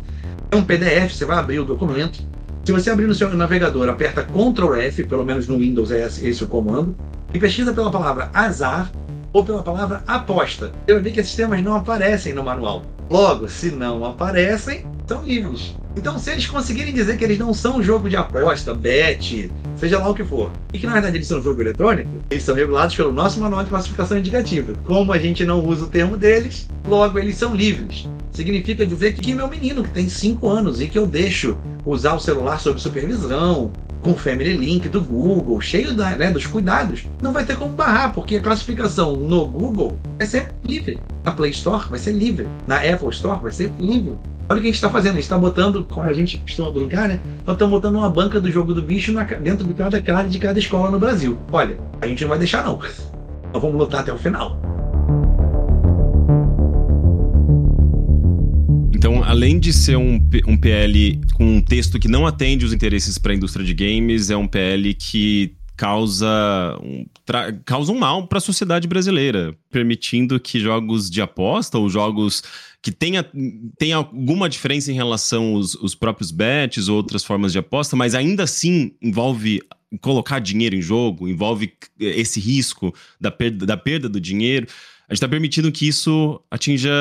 É 0.52 0.56
um 0.56 0.64
PDF, 0.64 1.12
você 1.12 1.26
vai 1.26 1.40
abrir 1.40 1.60
o 1.60 1.66
documento. 1.66 2.20
Se 2.64 2.72
você 2.72 2.92
abrir 2.92 3.08
no 3.08 3.16
seu 3.16 3.34
navegador, 3.34 3.90
aperta 3.90 4.24
Ctrl 4.24 4.76
F, 4.76 5.04
pelo 5.06 5.26
menos 5.26 5.48
no 5.48 5.58
Windows 5.58 5.92
é 5.92 6.06
esse 6.06 6.44
o 6.44 6.48
comando, 6.48 6.96
e 7.34 7.40
pesquisa 7.40 7.74
pela 7.74 7.90
palavra 7.90 8.30
azar 8.34 8.92
ou 9.38 9.46
pela 9.46 9.62
palavra 9.62 10.04
aposta. 10.08 10.72
Eu 10.88 11.00
ver 11.00 11.12
que 11.12 11.20
esses 11.20 11.36
temas 11.36 11.62
não 11.62 11.76
aparecem 11.76 12.34
no 12.34 12.44
manual. 12.44 12.82
Logo, 13.08 13.48
se 13.48 13.70
não 13.70 14.04
aparecem, 14.04 14.84
são 15.06 15.24
livres. 15.24 15.76
Então, 15.96 16.18
se 16.18 16.32
eles 16.32 16.48
conseguirem 16.48 16.92
dizer 16.92 17.18
que 17.18 17.24
eles 17.24 17.38
não 17.38 17.54
são 17.54 17.82
jogo 17.82 18.10
de 18.10 18.16
aposta, 18.16 18.74
bet, 18.74 19.52
seja 19.76 20.00
lá 20.00 20.10
o 20.10 20.16
que 20.16 20.24
for, 20.24 20.50
e 20.74 20.80
que 20.80 20.88
na 20.88 20.94
verdade 20.94 21.18
eles 21.18 21.28
são 21.28 21.42
jogo 21.42 21.62
eletrônico, 21.62 22.10
eles 22.32 22.44
são 22.44 22.56
regulados 22.56 22.96
pelo 22.96 23.12
nosso 23.12 23.40
manual 23.40 23.64
de 23.64 23.70
classificação 23.70 24.18
indicativa. 24.18 24.74
Como 24.86 25.14
a 25.14 25.20
gente 25.20 25.46
não 25.46 25.64
usa 25.64 25.86
o 25.86 25.90
termo 25.90 26.18
deles, 26.18 26.68
logo 26.88 27.20
eles 27.20 27.38
são 27.38 27.54
livres. 27.54 28.10
Significa 28.32 28.88
dizer 28.88 29.14
que 29.14 29.36
meu 29.36 29.48
menino 29.48 29.84
que 29.84 29.92
tem 29.92 30.10
5 30.10 30.48
anos 30.50 30.82
e 30.82 30.88
que 30.88 30.98
eu 30.98 31.06
deixo 31.06 31.56
usar 31.86 32.16
o 32.16 32.20
celular 32.20 32.60
sob 32.60 32.82
supervisão, 32.82 33.72
com 34.02 34.12
o 34.12 34.18
Family 34.18 34.56
Link 34.56 34.88
do 34.90 35.02
Google, 35.02 35.60
cheio 35.62 35.94
da, 35.94 36.12
né, 36.12 36.32
dos 36.32 36.46
cuidados, 36.46 37.06
não 37.22 37.32
vai 37.32 37.46
ter 37.46 37.58
como 37.58 37.74
barrar, 37.74 38.14
porque 38.14 38.38
a 38.38 38.42
classificação 38.42 39.16
no 39.16 39.46
Google 39.46 39.98
vai 40.18 40.28
ser 40.28 40.52
livre. 40.64 41.00
Na 41.24 41.32
Play 41.32 41.52
Store 41.52 41.90
vai 41.90 42.00
ser 42.00 42.12
livre. 42.14 42.48
Na 42.66 42.78
Apple 42.78 43.10
Store 43.10 43.40
vai 43.42 43.52
ser 43.52 43.72
livre. 43.80 44.16
Olha 44.50 44.60
o 44.60 44.62
que 44.62 44.68
a 44.68 44.72
gente 44.72 44.76
está 44.76 44.90
fazendo. 44.90 45.14
A 45.14 45.16
gente 45.16 45.24
está 45.24 45.38
botando, 45.38 45.84
como 45.84 46.08
a 46.08 46.14
gente 46.14 46.38
costuma 46.38 46.72
brincar, 46.72 47.10
né? 47.10 47.20
Nós 47.46 47.56
estamos 47.56 47.72
botando 47.72 47.96
uma 47.96 48.10
banca 48.10 48.40
do 48.40 48.50
jogo 48.50 48.74
do 48.74 48.82
bicho 48.82 49.12
na, 49.12 49.24
dentro 49.24 49.66
de 49.66 49.74
cada 49.74 50.00
de 50.00 50.40
cada 50.40 50.60
escola 50.60 50.90
no 50.90 51.00
Brasil. 51.00 51.38
Olha, 51.52 51.78
a 52.02 52.08
gente 52.08 52.22
não 52.22 52.30
vai 52.30 52.40
deixar, 52.40 52.64
não. 52.64 52.78
Nós 52.78 53.02
vamos 53.62 53.76
lutar 53.76 54.02
até 54.02 54.14
o 54.14 54.18
final. 54.18 54.58
Então, 59.08 59.24
além 59.24 59.58
de 59.58 59.72
ser 59.72 59.96
um, 59.96 60.20
um 60.46 60.58
PL 60.58 61.22
com 61.36 61.46
um 61.46 61.62
texto 61.62 61.98
que 61.98 62.10
não 62.10 62.28
atende 62.28 62.66
os 62.66 62.74
interesses 62.74 63.18
para 63.18 63.32
a 63.32 63.36
indústria 63.36 63.66
de 63.66 63.74
games, 63.74 64.30
é 64.30 64.36
um 64.36 64.46
PL 64.46 64.94
que 64.94 65.56
causa 65.78 66.78
um, 66.84 67.06
causa 67.64 67.90
um 67.94 67.98
mal 67.98 68.28
para 68.28 68.40
a 68.40 68.42
sociedade 68.42 68.86
brasileira, 68.86 69.56
permitindo 69.72 70.38
que 70.42 70.60
jogos 70.60 71.10
de 71.10 71.22
aposta 71.22 71.78
ou 71.78 71.88
jogos 71.88 72.44
que 72.82 72.92
tenha, 72.92 73.26
tenha 73.78 73.96
alguma 73.96 74.50
diferença 74.50 74.92
em 74.92 74.96
relação 74.96 75.56
aos, 75.56 75.76
os 75.76 75.96
próprios 75.96 76.30
bets 76.30 76.90
ou 76.90 76.98
outras 76.98 77.24
formas 77.24 77.54
de 77.54 77.60
aposta, 77.60 77.96
mas 77.96 78.14
ainda 78.14 78.44
assim 78.44 78.92
envolve 79.02 79.62
colocar 80.02 80.40
dinheiro 80.40 80.76
em 80.76 80.82
jogo, 80.82 81.30
envolve 81.30 81.72
esse 81.98 82.42
risco 82.42 82.94
da 83.22 83.32
perda, 83.32 83.66
da 83.66 83.78
perda 83.78 84.10
do 84.10 84.20
dinheiro. 84.20 84.68
A 85.10 85.14
gente 85.14 85.20
está 85.20 85.30
permitindo 85.30 85.72
que 85.72 85.88
isso 85.88 86.42
atinja 86.52 86.92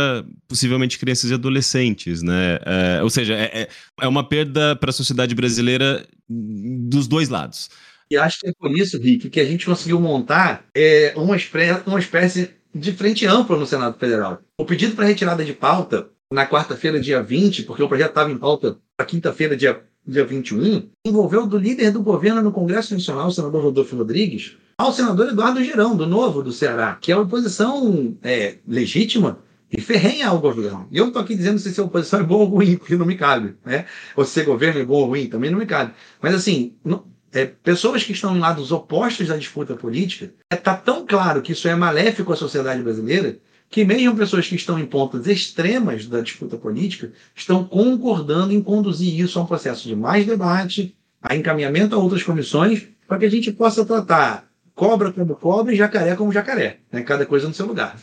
possivelmente 0.47 0.97
crianças 0.97 1.31
e 1.31 1.35
adolescentes, 1.35 2.23
né? 2.23 2.59
É, 2.64 3.03
ou 3.03 3.11
seja, 3.11 3.35
é, 3.35 3.62
é, 3.62 3.69
é 4.01 4.07
uma 4.07 4.23
perda 4.23 4.77
para 4.77 4.90
a 4.90 4.92
sociedade 4.92 5.35
brasileira 5.35 6.07
dos 6.29 7.09
dois 7.09 7.29
lados. 7.29 7.69
E 8.09 8.16
acho 8.16 8.38
que 8.38 8.49
é 8.49 8.53
por 8.57 8.71
isso, 8.71 8.97
Rick, 9.01 9.29
que 9.29 9.40
a 9.40 9.45
gente 9.45 9.66
conseguiu 9.66 10.01
montar 10.01 10.64
é, 10.73 11.12
uma, 11.16 11.37
uma 11.85 11.99
espécie 11.99 12.51
de 12.73 12.92
frente 12.92 13.27
ampla 13.27 13.57
no 13.57 13.66
Senado 13.66 13.99
Federal. 13.99 14.40
O 14.57 14.64
pedido 14.64 14.95
para 14.95 15.07
retirada 15.07 15.45
de 15.45 15.53
pauta 15.53 16.09
na 16.33 16.47
quarta-feira, 16.47 17.01
dia 17.01 17.21
20, 17.21 17.64
porque 17.64 17.83
o 17.83 17.88
projeto 17.88 18.11
estava 18.11 18.31
em 18.31 18.38
pauta 18.38 18.79
para 18.97 19.07
quinta-feira, 19.07 19.57
dia, 19.57 19.81
dia 20.07 20.25
21, 20.25 20.88
envolveu 21.05 21.45
do 21.45 21.59
líder 21.59 21.90
do 21.90 22.03
governo 22.03 22.42
no 22.42 22.53
Congresso 22.53 22.95
Nacional, 22.95 23.27
o 23.29 23.33
senador 23.33 23.64
Rodolfo 23.64 23.97
Rodrigues, 23.97 24.57
ao 24.79 24.93
senador 24.93 25.31
Eduardo 25.31 25.65
Girão, 25.65 25.97
do 25.97 26.07
Novo, 26.07 26.43
do 26.43 26.53
Ceará, 26.53 26.99
que 27.01 27.11
é 27.11 27.17
uma 27.17 27.25
oposição 27.25 28.17
é, 28.23 28.57
legítima 28.69 29.39
e 29.73 29.81
ferrenha 29.81 30.29
ao 30.29 30.39
governo. 30.39 30.87
E 30.91 30.99
eu 30.99 31.05
não 31.05 31.09
estou 31.09 31.23
aqui 31.23 31.35
dizendo 31.35 31.59
se 31.59 31.81
a 31.81 31.85
oposição 31.85 32.21
é 32.21 32.23
boa 32.23 32.45
ou 32.45 32.49
ruim, 32.49 32.77
porque 32.77 32.95
não 32.95 33.07
me 33.07 33.17
cabe. 33.17 33.57
Né? 33.65 33.87
Ou 34.15 34.25
se 34.25 34.43
governo 34.45 34.81
é 34.81 34.85
bom 34.85 34.97
ou 34.97 35.07
ruim, 35.07 35.29
também 35.29 35.51
não 35.51 35.59
me 35.59 35.67
cabe. 35.67 35.93
Mas 36.21 36.35
assim, 36.35 36.75
não, 36.85 37.05
é, 37.33 37.47
pessoas 37.47 38.05
que 38.05 38.12
estão 38.12 38.37
em 38.37 38.39
lados 38.39 38.71
opostos 38.71 39.29
da 39.29 39.37
disputa 39.37 39.75
política, 39.75 40.27
está 40.27 40.35
é, 40.51 40.57
tá 40.57 40.75
tão 40.75 41.07
claro 41.07 41.41
que 41.41 41.53
isso 41.53 41.67
é 41.67 41.75
maléfico 41.75 42.33
à 42.33 42.37
sociedade 42.37 42.83
brasileira, 42.83 43.39
que 43.71 43.83
mesmo 43.83 44.15
pessoas 44.15 44.47
que 44.47 44.55
estão 44.55 44.79
em 44.79 44.87
pontas 44.87 45.27
extremas 45.27 46.07
da 46.07 46.21
disputa 46.21 46.57
política 46.59 47.12
estão 47.35 47.65
concordando 47.65 48.53
em 48.53 48.62
conduzir 48.62 49.19
isso 49.19 49.39
a 49.39 49.43
um 49.43 49.47
processo 49.47 49.89
de 49.89 49.97
mais 49.97 50.27
debate, 50.27 50.95
a 51.21 51.35
encaminhamento 51.35 51.95
a 51.95 51.99
outras 51.99 52.23
comissões, 52.23 52.87
para 53.09 53.19
que 53.19 53.25
a 53.25 53.31
gente 53.31 53.51
possa 53.51 53.85
tratar 53.85 54.46
cobra 54.77 55.11
como 55.11 55.35
cobra 55.35 55.73
e 55.73 55.77
jacaré 55.77 56.15
como 56.15 56.31
jacaré, 56.31 56.79
né? 56.93 57.03
cada 57.03 57.27
coisa 57.27 57.49
no 57.49 57.55
seu 57.55 57.67
lugar. 57.67 57.97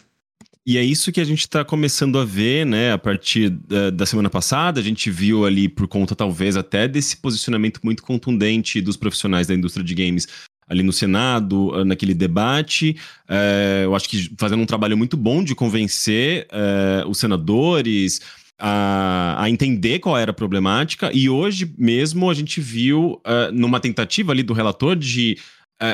E 0.65 0.77
é 0.77 0.83
isso 0.83 1.11
que 1.11 1.21
a 1.21 1.25
gente 1.25 1.41
está 1.41 1.63
começando 1.63 2.17
a 2.17 2.23
ver, 2.23 2.65
né? 2.65 2.93
A 2.93 2.97
partir 2.97 3.49
da, 3.49 3.89
da, 3.89 4.05
semana 4.05 4.29
passada, 4.29 4.79
a 4.79 4.83
gente 4.83 5.11
viu 5.11 5.45
ali, 5.45 5.67
por 5.67 5.89
conta 5.89 6.15
talvez 6.15 6.55
até 6.55 6.87
desse 6.87 7.17
posicionamento 7.17 7.81
muito 7.83 8.01
contundente 8.01 8.79
dos 8.79 8.95
profissionais 8.95 9.45
da 9.45 9.53
indústria 9.53 9.83
de 9.83 9.93
games 9.93 10.25
ali 10.65 10.81
no 10.81 10.93
Senado, 10.93 11.73
ah, 11.75 11.83
naquele 11.83 12.13
debate. 12.13 12.95
É, 13.27 13.81
eu 13.83 13.93
acho 13.93 14.07
que 14.07 14.31
fazendo 14.37 14.61
um 14.61 14.65
trabalho 14.65 14.97
muito 14.97 15.17
bom 15.17 15.43
de 15.43 15.53
convencer 15.53 16.47
é, 16.49 17.03
os 17.05 17.17
senadores. 17.17 18.21
A, 18.57 19.43
a, 19.43 19.49
entender 19.49 19.99
qual 19.99 20.17
era 20.17 20.31
a 20.31 20.33
problemática, 20.33 21.11
e 21.11 21.27
hoje 21.27 21.73
mesmo 21.77 22.29
a 22.29 22.33
gente 22.33 22.61
viu, 22.61 23.19
uh, 23.25 23.51
numa 23.51 23.79
tentativa 23.79 24.31
ali 24.31 24.43
do 24.43 24.53
relator 24.53 24.95
de 24.95 25.37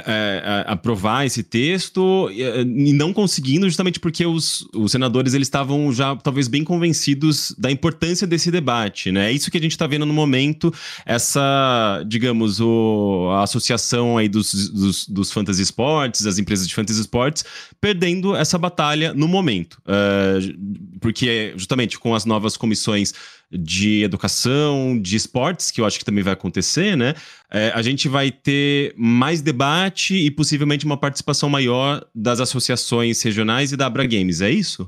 é, 0.05 0.63
é, 0.67 0.71
aprovar 0.71 1.25
esse 1.25 1.41
texto 1.41 2.29
e 2.31 2.93
não 2.93 3.11
conseguindo 3.11 3.67
justamente 3.67 3.99
porque 3.99 4.25
os, 4.25 4.67
os 4.73 4.91
senadores 4.91 5.33
eles 5.33 5.47
estavam 5.47 5.91
já 5.91 6.15
talvez 6.15 6.47
bem 6.47 6.63
convencidos 6.63 7.53
da 7.57 7.71
importância 7.71 8.27
desse 8.27 8.51
debate, 8.51 9.11
né? 9.11 9.29
É 9.29 9.31
isso 9.31 9.49
que 9.49 9.57
a 9.57 9.61
gente 9.61 9.71
está 9.71 9.87
vendo 9.87 10.05
no 10.05 10.13
momento, 10.13 10.73
essa, 11.05 12.03
digamos, 12.07 12.59
o, 12.59 13.29
a 13.31 13.43
associação 13.43 14.17
aí 14.17 14.29
dos, 14.29 14.69
dos, 14.69 15.07
dos 15.07 15.31
fantasy 15.31 15.63
sports, 15.63 16.25
as 16.25 16.37
empresas 16.37 16.67
de 16.67 16.75
fantasy 16.75 17.01
sports, 17.01 17.43
perdendo 17.81 18.35
essa 18.35 18.57
batalha 18.57 19.13
no 19.13 19.27
momento. 19.27 19.81
Uh, 19.85 20.88
porque 20.99 21.53
justamente 21.55 21.97
com 21.97 22.13
as 22.13 22.25
novas 22.25 22.57
comissões 22.57 23.13
de 23.51 24.03
educação, 24.03 24.99
de 24.99 25.15
esportes, 25.15 25.71
que 25.71 25.81
eu 25.81 25.85
acho 25.85 25.97
que 25.97 26.05
também 26.05 26.23
vai 26.23 26.33
acontecer, 26.33 26.95
né? 26.95 27.15
É, 27.51 27.71
a 27.73 27.81
gente 27.81 28.07
vai 28.07 28.31
ter 28.31 28.93
mais 28.95 29.41
debate 29.41 30.15
e 30.15 30.29
possivelmente 30.29 30.85
uma 30.85 30.97
participação 30.97 31.49
maior 31.49 32.05
das 32.13 32.39
associações 32.39 33.21
regionais 33.21 33.71
e 33.71 33.77
da 33.77 33.87
Abra 33.87 34.05
Games, 34.05 34.41
é 34.41 34.51
isso? 34.51 34.85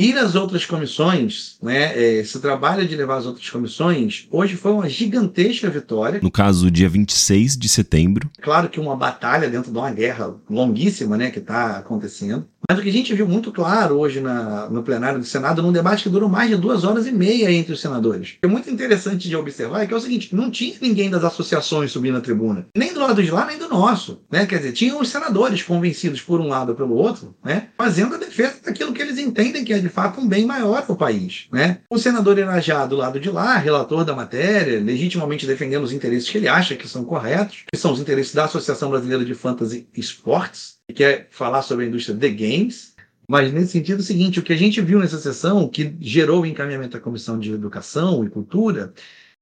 Ir 0.00 0.16
às 0.16 0.34
outras 0.34 0.64
comissões, 0.64 1.58
né, 1.62 1.94
é, 1.94 2.20
esse 2.20 2.40
trabalho 2.40 2.88
de 2.88 2.96
levar 2.96 3.18
as 3.18 3.26
outras 3.26 3.50
comissões, 3.50 4.26
hoje 4.30 4.56
foi 4.56 4.72
uma 4.72 4.88
gigantesca 4.88 5.68
vitória. 5.68 6.20
No 6.22 6.30
caso, 6.30 6.70
dia 6.70 6.88
26 6.88 7.54
de 7.54 7.68
setembro. 7.68 8.30
Claro 8.40 8.70
que 8.70 8.80
uma 8.80 8.96
batalha 8.96 9.50
dentro 9.50 9.70
de 9.70 9.76
uma 9.76 9.90
guerra 9.90 10.34
longuíssima 10.48 11.18
né, 11.18 11.30
que 11.30 11.38
está 11.38 11.76
acontecendo. 11.76 12.48
Mas 12.70 12.78
o 12.78 12.82
que 12.82 12.88
a 12.88 12.92
gente 12.92 13.12
viu 13.14 13.26
muito 13.26 13.50
claro 13.50 13.96
hoje 13.96 14.20
na, 14.20 14.70
no 14.70 14.82
plenário 14.82 15.18
do 15.18 15.24
Senado, 15.24 15.62
num 15.62 15.72
debate 15.72 16.04
que 16.04 16.08
durou 16.08 16.28
mais 16.28 16.48
de 16.48 16.56
duas 16.56 16.84
horas 16.84 17.06
e 17.06 17.12
meia 17.12 17.50
entre 17.50 17.72
os 17.72 17.80
senadores. 17.80 18.36
É 18.42 18.46
muito 18.46 18.70
interessante 18.70 19.28
de 19.28 19.36
observar 19.36 19.86
que 19.86 19.92
é 19.92 19.96
o 19.96 20.00
seguinte: 20.00 20.34
não 20.34 20.50
tinha 20.50 20.76
ninguém 20.80 21.10
das 21.10 21.24
associações 21.24 21.90
subindo 21.90 22.14
na 22.14 22.20
tribuna, 22.20 22.66
nem 22.76 22.94
do 22.94 23.00
lado 23.00 23.22
de 23.22 23.30
lá, 23.30 23.44
nem 23.44 23.58
do 23.58 23.68
nosso. 23.68 24.20
Né? 24.30 24.46
Quer 24.46 24.58
dizer, 24.58 24.72
tinham 24.72 25.00
os 25.00 25.08
senadores 25.08 25.62
convencidos 25.62 26.20
por 26.20 26.40
um 26.40 26.48
lado 26.48 26.70
ou 26.70 26.74
pelo 26.76 26.94
outro, 26.94 27.34
né? 27.44 27.68
fazendo 27.76 28.14
a 28.14 28.18
defesa 28.18 28.60
daquilo 28.64 28.92
que 28.92 29.02
eles 29.02 29.18
entendem 29.18 29.64
que 29.64 29.72
é 29.72 29.78
de 29.78 29.89
fato 29.90 30.20
um 30.20 30.28
bem 30.28 30.46
maior 30.46 30.82
para 30.82 30.92
o 30.92 30.96
país. 30.96 31.46
Né? 31.52 31.78
O 31.90 31.98
senador 31.98 32.38
Irajá, 32.38 32.86
do 32.86 32.96
lado 32.96 33.20
de 33.20 33.30
lá, 33.30 33.56
relator 33.56 34.04
da 34.04 34.14
matéria, 34.14 34.80
legitimamente 34.80 35.46
defendendo 35.46 35.84
os 35.84 35.92
interesses 35.92 36.28
que 36.28 36.38
ele 36.38 36.48
acha 36.48 36.76
que 36.76 36.88
são 36.88 37.04
corretos, 37.04 37.64
que 37.72 37.78
são 37.78 37.92
os 37.92 38.00
interesses 38.00 38.34
da 38.34 38.44
Associação 38.44 38.90
Brasileira 38.90 39.24
de 39.24 39.34
Fantasy 39.34 39.86
Sports, 39.96 40.76
que 40.88 40.94
quer 40.94 41.28
falar 41.30 41.62
sobre 41.62 41.84
a 41.84 41.88
indústria 41.88 42.16
de 42.16 42.30
games. 42.30 42.94
Mas 43.28 43.52
nesse 43.52 43.72
sentido 43.72 43.98
é 43.98 44.00
o 44.00 44.04
seguinte, 44.04 44.40
o 44.40 44.42
que 44.42 44.52
a 44.52 44.56
gente 44.56 44.80
viu 44.80 44.98
nessa 44.98 45.18
sessão, 45.18 45.68
que 45.68 45.94
gerou 46.00 46.42
o 46.42 46.46
encaminhamento 46.46 46.96
da 46.96 47.00
Comissão 47.00 47.38
de 47.38 47.52
Educação 47.52 48.24
e 48.24 48.30
Cultura, 48.30 48.92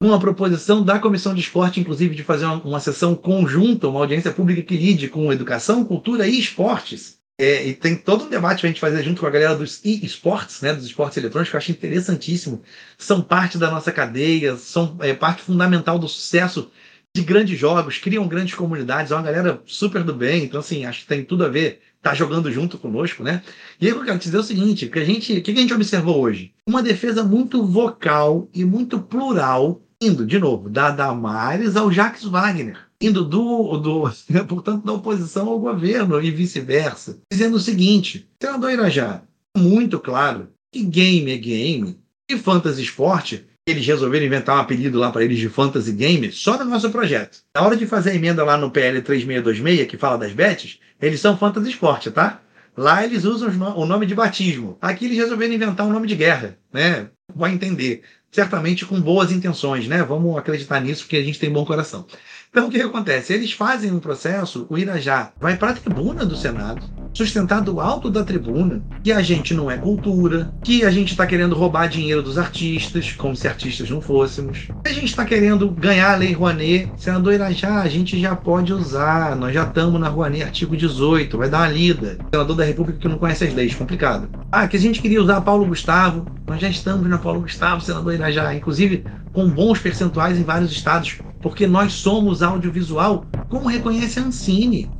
uma 0.00 0.20
proposição 0.20 0.84
da 0.84 0.98
Comissão 0.98 1.34
de 1.34 1.40
Esporte, 1.40 1.80
inclusive, 1.80 2.14
de 2.14 2.22
fazer 2.22 2.44
uma, 2.44 2.62
uma 2.62 2.80
sessão 2.80 3.14
conjunta, 3.14 3.88
uma 3.88 4.00
audiência 4.00 4.30
pública 4.30 4.62
que 4.62 4.76
lide 4.76 5.08
com 5.08 5.32
educação, 5.32 5.84
cultura 5.84 6.28
e 6.28 6.38
esportes. 6.38 7.17
É, 7.40 7.68
e 7.68 7.72
tem 7.72 7.94
todo 7.94 8.24
um 8.24 8.29
debate 8.29 8.61
para 8.61 8.68
a 8.68 8.72
gente 8.72 8.81
fazer 8.81 9.03
junto 9.05 9.20
com 9.20 9.27
a 9.27 9.31
galera 9.31 9.55
dos 9.55 9.81
e-sports, 9.85 10.61
né, 10.61 10.74
dos 10.74 10.87
esportes 10.87 11.18
eletrônicos, 11.18 11.51
que 11.51 11.57
eu 11.57 11.59
acho 11.59 11.70
interessantíssimo. 11.70 12.62
São 12.98 13.22
parte 13.22 13.57
da 13.57 13.70
nossa 13.70 13.92
cadeia, 13.92 14.57
são 14.57 14.96
é, 15.01 15.14
parte 15.14 15.42
fundamental 15.42 16.01
do 16.01 16.09
sucesso 16.09 16.68
de 17.14 17.22
grandes 17.22 17.57
jogos, 17.57 17.98
criam 17.98 18.27
grandes 18.27 18.55
comunidades, 18.55 19.12
é 19.12 19.14
uma 19.14 19.22
galera 19.22 19.62
super 19.66 20.03
do 20.03 20.14
bem, 20.14 20.44
então 20.44 20.59
assim, 20.61 20.85
acho 20.85 21.03
que 21.03 21.07
tem 21.07 21.24
tudo 21.24 21.44
a 21.44 21.48
ver, 21.48 21.81
tá 22.03 22.12
jogando 22.12 22.51
junto 22.51 22.77
conosco, 22.77 23.22
né? 23.22 23.42
E 23.81 23.87
aí 23.87 23.92
eu 23.92 24.05
quero 24.05 24.18
te 24.18 24.24
dizer 24.24 24.38
o 24.38 24.42
seguinte, 24.42 24.88
que 24.88 24.98
a 24.98 25.05
gente, 25.05 25.38
o 25.38 25.42
que 25.42 25.53
a 25.53 25.55
gente 25.55 25.74
observou 25.74 26.20
hoje? 26.20 26.53
Uma 26.66 26.83
defesa 26.83 27.22
muito 27.22 27.64
vocal 27.64 28.48
e 28.53 28.64
muito 28.64 29.01
plural, 29.01 29.81
indo, 30.01 30.27
de 30.27 30.38
novo, 30.40 30.68
da 30.68 30.90
Damares 30.90 31.77
ao 31.77 31.90
Jacques 31.90 32.24
Wagner, 32.24 32.88
indo 33.00 33.24
do, 33.24 33.76
do 33.78 34.11
portanto, 34.46 34.84
da 34.84 34.92
oposição 34.92 35.48
ao 35.48 35.58
governo 35.58 36.22
e 36.22 36.30
vice-versa, 36.30 37.18
dizendo 37.30 37.56
o 37.56 37.61
seguinte, 37.61 38.28
senador 38.40 38.72
Irajá, 38.72 39.22
muito 39.56 39.98
claro 39.98 40.48
que 40.72 40.82
game 40.82 41.30
é 41.30 41.37
game, 41.37 41.98
e 42.30 42.37
fantasy 42.37 42.82
esporte 42.82 43.46
eles 43.70 43.87
resolveram 43.87 44.26
inventar 44.26 44.56
um 44.56 44.61
apelido 44.61 44.98
lá 44.98 45.11
para 45.11 45.24
eles 45.24 45.38
de 45.38 45.48
Fantasy 45.48 45.92
Game 45.92 46.32
só 46.32 46.58
no 46.58 46.64
nosso 46.64 46.90
projeto. 46.90 47.40
Na 47.54 47.62
hora 47.62 47.76
de 47.76 47.87
fazer 47.87 48.11
a 48.11 48.14
emenda 48.14 48.42
lá 48.42 48.56
no 48.56 48.70
PL 48.70 49.02
3626, 49.02 49.87
que 49.88 49.98
fala 49.98 50.16
das 50.16 50.32
bets, 50.32 50.78
eles 51.00 51.20
são 51.20 51.37
Fantasy 51.37 51.70
Sport, 51.70 52.08
tá? 52.08 52.40
Lá 52.76 53.04
eles 53.04 53.24
usam 53.24 53.50
o 53.76 53.84
nome 53.84 54.06
de 54.06 54.14
batismo. 54.14 54.78
Aqui 54.80 55.06
eles 55.06 55.18
resolveram 55.18 55.52
inventar 55.52 55.87
um 55.87 55.92
nome 55.92 56.06
de 56.06 56.14
guerra, 56.14 56.56
né? 56.72 57.11
Vai 57.34 57.52
entender. 57.52 58.02
Certamente 58.30 58.87
com 58.87 59.00
boas 59.00 59.32
intenções, 59.32 59.88
né? 59.88 60.02
Vamos 60.02 60.37
acreditar 60.37 60.80
nisso, 60.80 61.02
porque 61.02 61.16
a 61.16 61.22
gente 61.22 61.38
tem 61.38 61.50
bom 61.50 61.64
coração. 61.64 62.06
Então 62.50 62.68
o 62.68 62.70
que, 62.70 62.80
acontece? 62.80 63.32
Eles 63.32 63.52
fazem 63.52 63.92
um 63.92 64.00
processo, 64.00 64.66
o 64.68 64.78
Irajá 64.78 65.32
vai 65.38 65.56
para 65.56 65.70
a 65.70 65.74
tribuna 65.74 66.24
do 66.24 66.37
Senado, 66.37 66.84
sustentar 67.12 67.61
do 67.61 67.81
alto 67.81 68.11
da 68.11 68.25
tribuna 68.25 68.83
que 69.03 69.12
a 69.12 69.23
gente 69.23 69.55
não 69.55 69.71
é 69.71 69.77
cultura, 69.77 70.53
que 70.62 70.85
a 70.85 70.90
gente 70.90 71.12
está 71.12 71.27
querendo 71.27 71.55
roubar 71.55 71.88
dinheiro 71.88 72.23
dos 72.23 72.38
artistas, 72.38 73.12
como 73.12 73.35
se 73.35 73.49
artistas 73.49 73.90
não 73.90 74.01
fôssemos, 74.01 74.68
que 74.83 74.88
a 74.88 74.92
gente 74.92 75.07
está 75.07 75.25
querendo 75.25 75.71
ganhar 75.71 76.12
a 76.12 76.16
Lei 76.16 76.33
Rouanet. 76.33 76.90
Senador 76.97 77.35
Irajá, 77.35 77.81
a 77.81 77.88
gente 77.88 78.21
já 78.21 78.35
pode 78.37 78.73
usar, 78.73 79.37
nós 79.37 79.55
já 79.55 79.64
estamos 79.64 80.01
na 80.01 80.09
Rouanet, 80.09 80.44
artigo 80.44 80.77
18, 80.77 81.37
vai 81.37 81.49
dar 81.49 81.59
uma 81.61 81.68
lida. 81.68 82.18
Senador 82.33 82.57
da 82.57 82.64
República 82.64 82.99
que 82.99 83.09
não 83.09 83.18
conhece 83.18 83.44
as 83.44 83.55
leis, 83.55 83.75
complicado. 83.75 84.29
Ah, 84.51 84.66
que 84.66 84.77
a 84.77 84.81
gente 84.81 85.01
queria 85.01 85.23
usar 85.23 85.40
Paulo 85.40 85.66
Gustavo, 85.66 86.27
nós 86.47 86.61
já 86.61 86.68
estamos 86.68 87.09
na 87.09 87.18
Paulo 87.18 87.40
Gustavo, 87.40 87.81
senador 87.81 88.14
Irajá, 88.14 88.55
inclusive 88.55 89.05
com 89.33 89.49
bons 89.49 89.79
percentuais 89.79 90.38
em 90.38 90.42
vários 90.42 90.73
estados 90.73 91.18
porque 91.40 91.66
nós 91.66 91.92
somos 91.92 92.42
audiovisual, 92.42 93.25
como 93.49 93.68
reconhece 93.68 94.18
a 94.18 94.25
Ancine. 94.25 94.90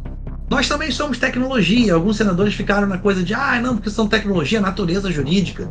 Nós 0.51 0.67
também 0.67 0.91
somos 0.91 1.19
tecnologia. 1.19 1.95
Alguns 1.95 2.17
senadores 2.17 2.55
ficaram 2.55 2.87
na 2.87 2.99
coisa 2.99 3.23
de, 3.23 3.35
ah, 3.35 3.61
não, 3.61 3.77
porque 3.77 3.91
são 3.91 4.09
tecnologia, 4.09 4.61
natureza 4.61 5.11
jurídica. 5.11 5.71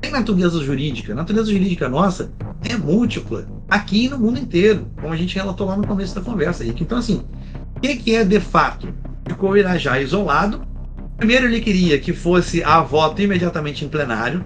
Tem 0.00 0.10
natureza 0.10 0.62
jurídica. 0.62 1.12
A 1.12 1.16
natureza 1.16 1.52
jurídica 1.52 1.88
nossa 1.88 2.32
é 2.68 2.76
múltipla, 2.76 3.46
aqui 3.68 4.08
no 4.08 4.18
mundo 4.18 4.38
inteiro, 4.38 4.90
como 5.00 5.12
a 5.12 5.16
gente 5.16 5.36
relatou 5.36 5.66
lá 5.66 5.76
no 5.76 5.86
começo 5.86 6.14
da 6.14 6.20
conversa. 6.20 6.64
Então, 6.64 6.98
assim, 6.98 7.22
o 7.76 7.80
que 7.80 8.14
é 8.14 8.24
de 8.24 8.40
fato? 8.40 8.92
Ficou 9.26 9.50
o 9.50 9.56
Irajá 9.56 10.00
isolado. 10.00 10.62
Primeiro, 11.16 11.46
ele 11.46 11.60
queria 11.60 11.98
que 11.98 12.12
fosse 12.12 12.62
a 12.62 12.80
voto 12.80 13.22
imediatamente 13.22 13.84
em 13.84 13.88
plenário. 13.88 14.44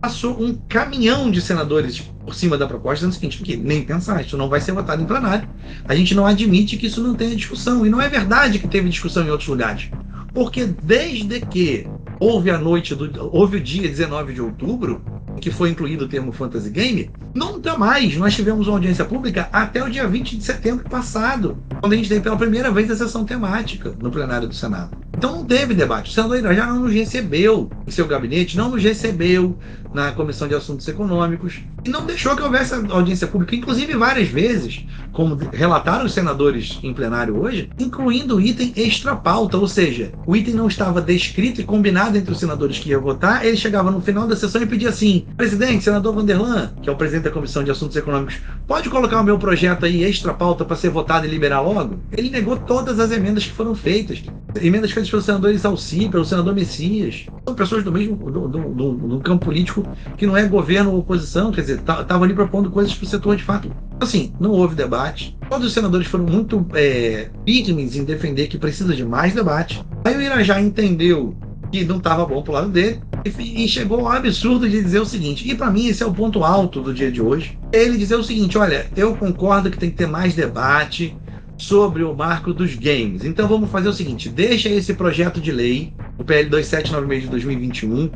Passou 0.00 0.40
um 0.40 0.54
caminhão 0.68 1.30
de 1.30 1.40
senadores 1.42 2.00
por 2.24 2.34
cima 2.34 2.56
da 2.56 2.68
proposta, 2.68 2.96
dizendo 3.06 3.10
o 3.12 3.14
seguinte, 3.14 3.36
porque 3.38 3.56
nem 3.56 3.84
pensar, 3.84 4.20
isso 4.22 4.36
não 4.36 4.48
vai 4.48 4.60
ser 4.60 4.72
votado 4.72 5.02
em 5.02 5.06
plenário. 5.06 5.48
A 5.88 5.94
gente 5.94 6.14
não 6.14 6.24
admite 6.26 6.76
que 6.76 6.86
isso 6.86 7.02
não 7.02 7.16
tenha 7.16 7.34
discussão. 7.34 7.84
E 7.84 7.90
não 7.90 8.00
é 8.00 8.08
verdade 8.08 8.60
que 8.60 8.68
teve 8.68 8.88
discussão 8.88 9.24
em 9.24 9.30
outros 9.30 9.48
lugares. 9.48 9.90
Porque 10.32 10.64
desde 10.64 11.40
que 11.40 11.86
houve 12.20 12.50
a 12.50 12.58
noite 12.58 12.94
do. 12.94 13.10
houve 13.32 13.58
o 13.58 13.60
dia 13.60 13.88
19 13.88 14.34
de 14.34 14.40
outubro, 14.40 15.02
que 15.40 15.50
foi 15.50 15.70
incluído 15.70 16.04
o 16.04 16.08
termo 16.08 16.32
fantasy 16.32 16.70
game, 16.70 17.10
nunca 17.34 17.76
mais 17.76 18.16
nós 18.16 18.34
tivemos 18.34 18.66
uma 18.66 18.76
audiência 18.76 19.04
pública 19.04 19.48
até 19.52 19.82
o 19.82 19.90
dia 19.90 20.06
20 20.06 20.36
de 20.36 20.44
setembro 20.44 20.88
passado, 20.88 21.56
quando 21.80 21.92
a 21.92 21.96
gente 21.96 22.08
teve 22.08 22.20
pela 22.20 22.36
primeira 22.36 22.70
vez 22.70 22.90
a 22.90 22.96
sessão 22.96 23.24
temática 23.24 23.94
no 24.00 24.10
plenário 24.10 24.48
do 24.48 24.54
Senado. 24.54 24.96
Então 25.18 25.32
não 25.32 25.44
teve 25.44 25.74
debate. 25.74 26.10
O 26.10 26.14
senador 26.14 26.54
já 26.54 26.66
não 26.66 26.80
nos 26.80 26.92
recebeu 26.92 27.68
em 27.84 27.90
seu 27.90 28.06
gabinete, 28.06 28.56
não 28.56 28.70
nos 28.70 28.82
recebeu 28.82 29.58
na 29.92 30.12
Comissão 30.12 30.46
de 30.46 30.54
Assuntos 30.54 30.86
Econômicos 30.86 31.60
e 31.84 31.88
não 31.88 32.06
deixou 32.06 32.36
que 32.36 32.42
houvesse 32.42 32.74
audiência 32.74 33.26
pública, 33.26 33.56
inclusive 33.56 33.96
várias 33.96 34.28
vezes, 34.28 34.84
como 35.12 35.34
relataram 35.52 36.04
os 36.04 36.12
senadores 36.12 36.78
em 36.84 36.94
plenário 36.94 37.36
hoje, 37.40 37.68
incluindo 37.80 38.40
item 38.40 38.72
extra 38.76 39.16
pauta, 39.16 39.56
ou 39.56 39.66
seja, 39.66 40.12
o 40.28 40.36
item 40.36 40.52
não 40.52 40.68
estava 40.68 41.00
descrito 41.00 41.58
e 41.58 41.64
combinado 41.64 42.18
entre 42.18 42.30
os 42.30 42.38
senadores 42.38 42.78
que 42.78 42.90
iam 42.90 43.00
votar, 43.00 43.46
ele 43.46 43.56
chegava 43.56 43.90
no 43.90 44.02
final 44.02 44.26
da 44.26 44.36
sessão 44.36 44.60
e 44.60 44.66
pedia 44.66 44.90
assim: 44.90 45.24
presidente, 45.38 45.84
senador 45.84 46.14
Vanderlan, 46.14 46.70
que 46.82 46.90
é 46.90 46.92
o 46.92 46.96
presidente 46.96 47.24
da 47.24 47.30
Comissão 47.30 47.64
de 47.64 47.70
Assuntos 47.70 47.96
Econômicos, 47.96 48.36
pode 48.66 48.90
colocar 48.90 49.22
o 49.22 49.24
meu 49.24 49.38
projeto 49.38 49.86
aí 49.86 50.04
extra 50.04 50.34
pauta 50.34 50.66
para 50.66 50.76
ser 50.76 50.90
votado 50.90 51.24
e 51.24 51.30
liberar 51.30 51.62
logo? 51.62 51.98
Ele 52.12 52.28
negou 52.28 52.58
todas 52.58 53.00
as 53.00 53.10
emendas 53.10 53.46
que 53.46 53.52
foram 53.52 53.74
feitas, 53.74 54.22
emendas 54.60 54.90
feitas 54.90 55.08
pelo 55.08 55.22
senador 55.22 55.50
Isalci, 55.50 56.10
pelo 56.10 56.26
senador 56.26 56.54
Messias, 56.54 57.24
são 57.46 57.54
pessoas 57.54 57.82
do 57.82 57.90
mesmo 57.90 58.14
do, 58.30 58.48
do, 58.48 58.58
do, 58.68 58.92
do 58.92 59.20
campo 59.20 59.46
político 59.46 59.82
que 60.18 60.26
não 60.26 60.36
é 60.36 60.44
governo 60.44 60.92
ou 60.92 60.98
oposição, 60.98 61.50
quer 61.50 61.62
dizer, 61.62 61.78
estavam 61.78 62.04
tá, 62.04 62.22
ali 62.22 62.34
propondo 62.34 62.70
coisas 62.70 62.92
para 62.92 63.04
o 63.06 63.08
setor 63.08 63.34
de 63.34 63.44
fato. 63.44 63.72
Assim, 64.00 64.32
não 64.38 64.52
houve 64.52 64.74
debate. 64.74 65.36
Todos 65.48 65.66
os 65.66 65.72
senadores 65.72 66.06
foram 66.06 66.24
muito 66.24 66.64
é, 66.74 67.30
em 67.46 68.04
defender 68.04 68.46
que 68.46 68.58
precisa 68.58 68.94
de 68.94 69.04
mais 69.04 69.34
debate. 69.34 69.82
Aí 70.04 70.16
o 70.16 70.22
Irajá 70.22 70.60
entendeu 70.60 71.36
que 71.72 71.84
não 71.84 71.98
estava 71.98 72.24
bom 72.24 72.42
pro 72.42 72.52
lado 72.52 72.70
dele 72.70 73.00
e, 73.24 73.64
e 73.64 73.68
chegou 73.68 74.00
ao 74.00 74.12
absurdo 74.12 74.68
de 74.68 74.82
dizer 74.82 75.00
o 75.00 75.06
seguinte, 75.06 75.48
e 75.48 75.54
para 75.54 75.70
mim 75.70 75.86
esse 75.86 76.02
é 76.02 76.06
o 76.06 76.14
ponto 76.14 76.44
alto 76.44 76.80
do 76.80 76.94
dia 76.94 77.10
de 77.10 77.20
hoje, 77.20 77.58
ele 77.72 77.98
dizer 77.98 78.16
o 78.16 78.22
seguinte, 78.22 78.56
olha, 78.56 78.86
eu 78.96 79.14
concordo 79.16 79.70
que 79.70 79.78
tem 79.78 79.90
que 79.90 79.96
ter 79.96 80.06
mais 80.06 80.34
debate 80.34 81.16
sobre 81.56 82.04
o 82.04 82.14
marco 82.14 82.54
dos 82.54 82.74
games. 82.74 83.24
Então 83.24 83.48
vamos 83.48 83.70
fazer 83.70 83.88
o 83.88 83.92
seguinte, 83.92 84.28
deixa 84.28 84.68
esse 84.68 84.94
projeto 84.94 85.40
de 85.40 85.50
lei, 85.50 85.92
o 86.16 86.24
PL 86.24 86.48
2796 86.48 87.22
de 87.24 87.30
2021, 87.30 88.10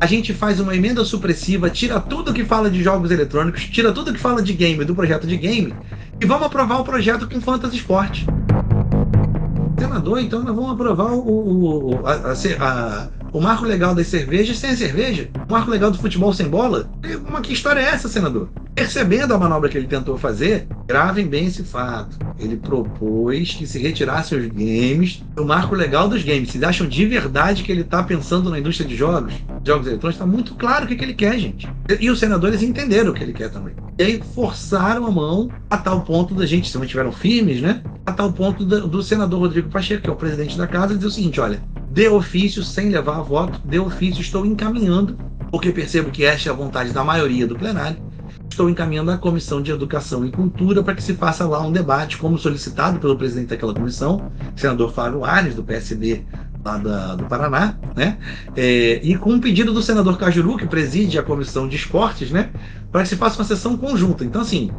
a 0.00 0.06
gente 0.06 0.32
faz 0.32 0.60
uma 0.60 0.74
emenda 0.74 1.04
supressiva, 1.04 1.70
tira 1.70 2.00
tudo 2.00 2.32
que 2.32 2.44
fala 2.44 2.70
de 2.70 2.82
jogos 2.82 3.10
eletrônicos, 3.10 3.64
tira 3.64 3.92
tudo 3.92 4.12
que 4.12 4.18
fala 4.18 4.42
de 4.42 4.52
game 4.52 4.84
do 4.84 4.94
projeto 4.94 5.26
de 5.26 5.36
game 5.36 5.74
e 6.20 6.26
vamos 6.26 6.46
aprovar 6.46 6.80
o 6.80 6.84
projeto 6.84 7.28
com 7.28 7.40
Fantasy 7.40 7.76
Sport. 7.76 8.24
Senador, 9.78 10.20
então 10.20 10.42
nós 10.42 10.54
vamos 10.54 10.72
aprovar 10.72 11.12
o, 11.12 11.94
o, 11.94 12.06
a, 12.06 12.32
a, 12.32 13.08
o 13.34 13.40
marco 13.40 13.64
legal 13.64 13.96
das 13.96 14.06
cervejas 14.06 14.58
sem 14.58 14.70
a 14.70 14.76
cerveja? 14.76 15.28
O 15.48 15.52
marco 15.52 15.68
legal 15.68 15.90
do 15.90 15.98
futebol 15.98 16.32
sem 16.32 16.48
bola? 16.48 16.88
Uma, 17.28 17.40
que 17.40 17.52
história 17.52 17.80
é 17.80 17.86
essa, 17.86 18.08
senador? 18.08 18.48
Percebendo 18.76 19.34
a 19.34 19.38
manobra 19.38 19.68
que 19.68 19.76
ele 19.76 19.88
tentou 19.88 20.16
fazer, 20.16 20.68
gravem 20.86 21.26
bem 21.26 21.46
esse 21.46 21.64
fato. 21.64 22.16
Ele 22.38 22.56
propôs 22.56 23.52
que 23.54 23.66
se 23.66 23.80
retirassem 23.80 24.38
os 24.38 24.46
games 24.46 25.20
do 25.34 25.44
marco 25.44 25.74
legal 25.74 26.08
dos 26.08 26.22
games. 26.22 26.50
Vocês 26.50 26.62
acham 26.62 26.86
de 26.86 27.04
verdade 27.06 27.64
que 27.64 27.72
ele 27.72 27.80
está 27.80 28.04
pensando 28.04 28.50
na 28.50 28.58
indústria 28.60 28.88
de 28.88 28.94
jogos? 28.94 29.34
Jogos 29.64 29.88
eletrônicos? 29.88 30.14
Está 30.14 30.26
muito 30.26 30.54
claro 30.54 30.84
o 30.84 30.88
que, 30.88 30.94
que 30.94 31.04
ele 31.04 31.14
quer, 31.14 31.36
gente. 31.36 31.68
E 31.98 32.08
os 32.10 32.20
senadores 32.20 32.62
entenderam 32.62 33.10
o 33.10 33.14
que 33.14 33.24
ele 33.24 33.32
quer 33.32 33.50
também. 33.50 33.74
E 33.98 34.02
aí 34.04 34.22
forçaram 34.32 35.06
a 35.06 35.10
mão 35.10 35.50
a 35.68 35.76
tal 35.76 36.02
ponto 36.02 36.36
da 36.36 36.46
gente, 36.46 36.70
se 36.70 36.78
mantiveram 36.78 37.10
firmes, 37.10 37.60
né? 37.60 37.82
A 38.06 38.12
tal 38.12 38.32
ponto 38.32 38.64
do, 38.64 38.86
do 38.86 39.02
senador 39.02 39.40
Rodrigo 39.40 39.70
Pacheco, 39.70 40.02
que 40.02 40.10
é 40.10 40.12
o 40.12 40.16
presidente 40.16 40.56
da 40.56 40.68
casa, 40.68 40.94
dizer 40.94 41.06
o 41.06 41.10
seguinte: 41.10 41.40
olha, 41.40 41.60
de 41.94 42.08
ofício, 42.08 42.64
sem 42.64 42.90
levar 42.90 43.18
a 43.18 43.22
voto, 43.22 43.60
de 43.64 43.78
ofício 43.78 44.20
estou 44.20 44.44
encaminhando, 44.44 45.16
porque 45.48 45.70
percebo 45.70 46.10
que 46.10 46.24
esta 46.24 46.48
é 46.48 46.52
a 46.52 46.54
vontade 46.54 46.92
da 46.92 47.04
maioria 47.04 47.46
do 47.46 47.54
plenário 47.54 48.02
estou 48.50 48.68
encaminhando 48.68 49.12
à 49.12 49.16
Comissão 49.16 49.62
de 49.62 49.70
Educação 49.70 50.26
e 50.26 50.30
Cultura 50.30 50.82
para 50.82 50.94
que 50.94 51.02
se 51.02 51.14
faça 51.14 51.46
lá 51.46 51.60
um 51.60 51.70
debate, 51.70 52.18
como 52.18 52.36
solicitado 52.36 52.98
pelo 52.98 53.16
presidente 53.16 53.48
daquela 53.48 53.72
comissão, 53.72 54.32
senador 54.56 54.92
Fábio 54.92 55.24
Ares, 55.24 55.54
do 55.54 55.62
PSD 55.62 56.24
lá 56.64 56.78
da, 56.78 57.14
do 57.14 57.26
Paraná, 57.26 57.76
né? 57.94 58.18
É, 58.56 59.00
e 59.02 59.16
com 59.16 59.30
um 59.30 59.40
pedido 59.40 59.72
do 59.72 59.82
senador 59.82 60.18
Cajuru, 60.18 60.56
que 60.56 60.66
preside 60.66 61.16
a 61.18 61.22
Comissão 61.22 61.68
de 61.68 61.76
Esportes, 61.76 62.30
né? 62.30 62.50
Para 62.90 63.02
que 63.02 63.08
se 63.08 63.16
faça 63.16 63.38
uma 63.38 63.44
sessão 63.44 63.76
conjunta. 63.76 64.24
Então, 64.24 64.42
assim, 64.42 64.70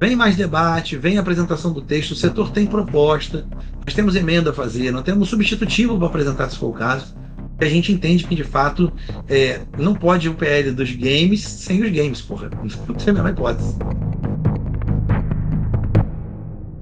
vem 0.00 0.16
mais 0.16 0.34
debate, 0.34 0.96
vem 0.96 1.18
apresentação 1.18 1.72
do 1.72 1.82
texto, 1.82 2.12
o 2.12 2.16
setor 2.16 2.50
tem 2.50 2.66
proposta, 2.66 3.46
nós 3.84 3.94
temos 3.94 4.16
emenda 4.16 4.50
a 4.50 4.52
fazer, 4.52 4.90
nós 4.90 5.02
temos 5.04 5.28
substitutivo 5.28 5.98
para 5.98 6.06
apresentar, 6.06 6.48
se 6.48 6.58
for 6.58 6.68
o 6.68 6.72
caso 6.72 7.20
a 7.66 7.68
gente 7.68 7.92
entende 7.92 8.24
que 8.24 8.34
de 8.34 8.44
fato 8.44 8.92
é, 9.28 9.60
não 9.78 9.94
pode 9.94 10.28
o 10.28 10.34
PL 10.34 10.72
dos 10.72 10.92
games 10.92 11.42
sem 11.42 11.82
os 11.82 11.90
games, 11.90 12.20
porra. 12.22 12.50
Não 12.88 12.94
tem 12.94 13.10
a 13.10 13.12
menor 13.12 13.30
hipótese. 13.30 13.76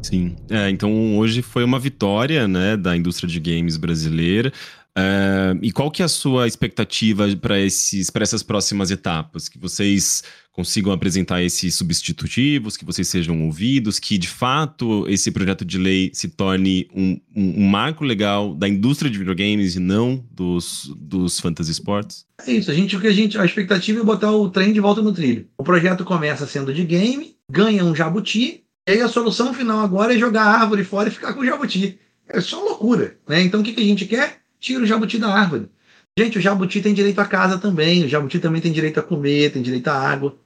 Sim. 0.02 0.36
É, 0.48 0.70
então 0.70 1.18
hoje 1.18 1.42
foi 1.42 1.64
uma 1.64 1.78
vitória 1.78 2.48
né, 2.48 2.76
da 2.76 2.96
indústria 2.96 3.28
de 3.28 3.40
games 3.40 3.76
brasileira. 3.76 4.52
E 5.62 5.72
qual 5.72 5.90
que 5.90 6.02
é 6.02 6.04
a 6.04 6.08
sua 6.08 6.46
expectativa 6.46 7.24
para 7.40 7.58
essas 7.58 8.42
próximas 8.42 8.90
etapas? 8.90 9.48
Que 9.48 9.58
vocês 9.58 10.22
consigam 10.58 10.90
apresentar 10.90 11.40
esses 11.40 11.76
substitutivos, 11.76 12.76
que 12.76 12.84
vocês 12.84 13.06
sejam 13.06 13.44
ouvidos, 13.44 14.00
que 14.00 14.18
de 14.18 14.26
fato 14.26 15.06
esse 15.08 15.30
projeto 15.30 15.64
de 15.64 15.78
lei 15.78 16.10
se 16.12 16.26
torne 16.26 16.88
um, 16.92 17.20
um, 17.32 17.62
um 17.62 17.68
marco 17.68 18.04
legal 18.04 18.52
da 18.56 18.68
indústria 18.68 19.08
de 19.08 19.18
videogames 19.18 19.76
e 19.76 19.78
não 19.78 20.24
dos, 20.32 20.92
dos 20.96 21.38
fantasy 21.38 21.70
sports? 21.70 22.26
É 22.44 22.50
isso, 22.50 22.72
a 22.72 22.74
gente, 22.74 22.96
o 22.96 23.00
que 23.00 23.06
a 23.06 23.12
gente, 23.12 23.38
a 23.38 23.44
expectativa 23.44 24.00
é 24.00 24.04
botar 24.04 24.32
o 24.32 24.50
trem 24.50 24.72
de 24.72 24.80
volta 24.80 25.00
no 25.00 25.12
trilho. 25.12 25.46
O 25.56 25.62
projeto 25.62 26.04
começa 26.04 26.44
sendo 26.44 26.74
de 26.74 26.82
game, 26.82 27.36
ganha 27.48 27.84
um 27.84 27.94
jabuti, 27.94 28.64
e 28.88 28.90
aí 28.90 29.00
a 29.00 29.06
solução 29.06 29.54
final 29.54 29.78
agora 29.78 30.12
é 30.12 30.18
jogar 30.18 30.42
a 30.42 30.60
árvore 30.60 30.82
fora 30.82 31.08
e 31.08 31.12
ficar 31.12 31.34
com 31.34 31.42
o 31.42 31.46
jabuti. 31.46 32.00
É 32.28 32.40
só 32.40 32.60
loucura, 32.60 33.16
né? 33.28 33.42
Então 33.42 33.60
o 33.60 33.62
que, 33.62 33.72
que 33.72 33.80
a 33.80 33.84
gente 33.84 34.06
quer? 34.06 34.37
Tira 34.60 34.82
o 34.82 34.86
jabuti 34.86 35.18
da 35.18 35.32
árvore. 35.32 35.70
Gente, 36.18 36.38
o 36.38 36.40
jabuti 36.40 36.80
tem 36.80 36.92
direito 36.92 37.20
a 37.20 37.24
casa 37.24 37.58
também, 37.58 38.04
o 38.04 38.08
jabuti 38.08 38.40
também 38.40 38.60
tem 38.60 38.72
direito 38.72 38.98
a 38.98 39.02
comer, 39.02 39.52
tem 39.52 39.62
direito 39.62 39.86
a 39.88 39.94
água. 39.94 40.36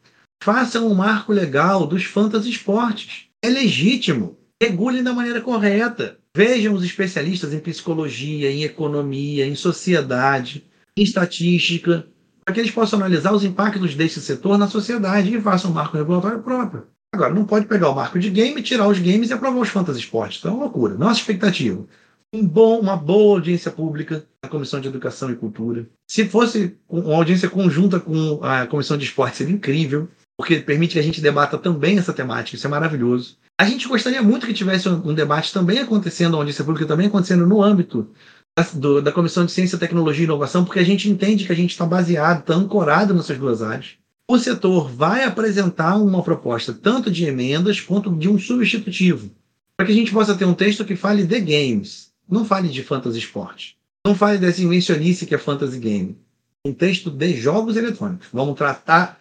Façam 0.42 0.86
um 0.86 0.94
marco 0.94 1.32
legal 1.32 1.86
dos 1.86 2.04
fantasy 2.04 2.50
esportes. 2.50 3.28
É 3.42 3.48
legítimo. 3.48 4.36
Regulem 4.62 5.02
da 5.02 5.14
maneira 5.14 5.40
correta. 5.40 6.18
Vejam 6.36 6.74
os 6.74 6.84
especialistas 6.84 7.54
em 7.54 7.58
psicologia, 7.58 8.50
em 8.50 8.64
economia, 8.64 9.46
em 9.46 9.54
sociedade, 9.54 10.64
em 10.96 11.02
estatística, 11.02 12.06
para 12.44 12.54
que 12.54 12.60
eles 12.60 12.70
possam 12.70 12.98
analisar 12.98 13.32
os 13.32 13.44
impactos 13.44 13.94
desse 13.94 14.20
setor 14.20 14.58
na 14.58 14.68
sociedade 14.68 15.34
e 15.34 15.40
façam 15.40 15.70
um 15.70 15.74
marco 15.74 15.96
regulatório 15.96 16.42
próprio. 16.42 16.86
Agora, 17.14 17.32
não 17.32 17.44
pode 17.44 17.66
pegar 17.66 17.90
o 17.90 17.94
marco 17.94 18.18
de 18.18 18.30
game, 18.30 18.62
tirar 18.62 18.88
os 18.88 18.98
games 18.98 19.30
e 19.30 19.32
aprovar 19.32 19.60
os 19.60 19.68
fantasy 19.68 20.00
esportes. 20.00 20.38
Então 20.38 20.52
é 20.52 20.54
uma 20.54 20.64
loucura. 20.64 20.94
Nossa 20.94 21.20
expectativa 21.20 21.86
um 22.35 22.47
bom, 22.47 22.80
uma 22.80 22.97
boa 22.97 23.35
audiência 23.35 23.70
pública 23.70 24.24
na 24.43 24.49
Comissão 24.49 24.80
de 24.80 24.89
Educação 24.89 25.30
e 25.30 25.37
Cultura. 25.37 25.87
Se 26.09 26.24
fosse 26.24 26.76
uma 26.89 27.14
audiência 27.16 27.49
conjunta 27.49 28.01
com 28.01 28.41
a 28.43 28.66
Comissão 28.66 28.97
de 28.97 29.05
Esporte, 29.05 29.37
seria 29.37 29.55
incrível, 29.55 30.09
porque 30.37 30.57
permite 30.57 30.95
que 30.95 30.99
a 30.99 31.03
gente 31.03 31.20
debata 31.20 31.59
também 31.59 31.99
essa 31.99 32.12
temática, 32.12 32.57
isso 32.57 32.66
é 32.66 32.70
maravilhoso. 32.70 33.37
A 33.61 33.66
gente 33.66 33.87
gostaria 33.87 34.22
muito 34.22 34.47
que 34.47 34.55
tivesse 34.55 34.89
um 34.89 35.14
debate 35.14 35.53
também 35.53 35.78
acontecendo, 35.78 36.35
uma 36.35 36.41
audiência 36.41 36.64
pública 36.64 36.87
também 36.87 37.07
acontecendo 37.07 37.47
no 37.47 37.62
âmbito 37.62 38.11
da, 38.57 38.66
do, 38.74 39.03
da 39.03 39.12
Comissão 39.12 39.45
de 39.45 39.53
Ciência, 39.53 39.76
Tecnologia 39.76 40.22
e 40.22 40.24
Inovação, 40.24 40.64
porque 40.64 40.80
a 40.80 40.85
gente 40.85 41.11
entende 41.11 41.45
que 41.45 41.53
a 41.53 41.57
gente 41.57 41.72
está 41.72 41.85
baseado, 41.85 42.41
está 42.41 42.55
ancorado 42.55 43.12
nessas 43.12 43.39
duas 43.39 43.62
áreas. 43.62 43.97
O 44.26 44.39
setor 44.39 44.89
vai 44.91 45.24
apresentar 45.24 45.97
uma 45.97 46.22
proposta 46.22 46.72
tanto 46.72 47.11
de 47.11 47.26
emendas 47.26 47.78
quanto 47.78 48.11
de 48.16 48.28
um 48.28 48.39
substitutivo, 48.39 49.30
para 49.76 49.85
que 49.85 49.93
a 49.93 49.95
gente 49.95 50.12
possa 50.12 50.35
ter 50.35 50.47
um 50.47 50.55
texto 50.55 50.85
que 50.85 50.97
fale 50.97 51.24
de 51.24 51.39
games, 51.41 52.11
não 52.33 52.47
fale 52.47 52.68
de 52.68 52.83
fantasy 52.83 53.18
esporte. 53.18 53.76
Não 54.07 54.14
fale 54.14 54.39
dessa 54.39 54.62
invencionice 54.62 55.26
que 55.26 55.35
é 55.35 55.39
fantasy 55.39 55.78
game. 55.78 56.16
Um 56.64 56.72
texto 56.72 57.11
de 57.11 57.37
jogos 57.37 57.76
eletrônicos. 57.76 58.28
Vamos 58.33 58.57
tratar 58.57 59.20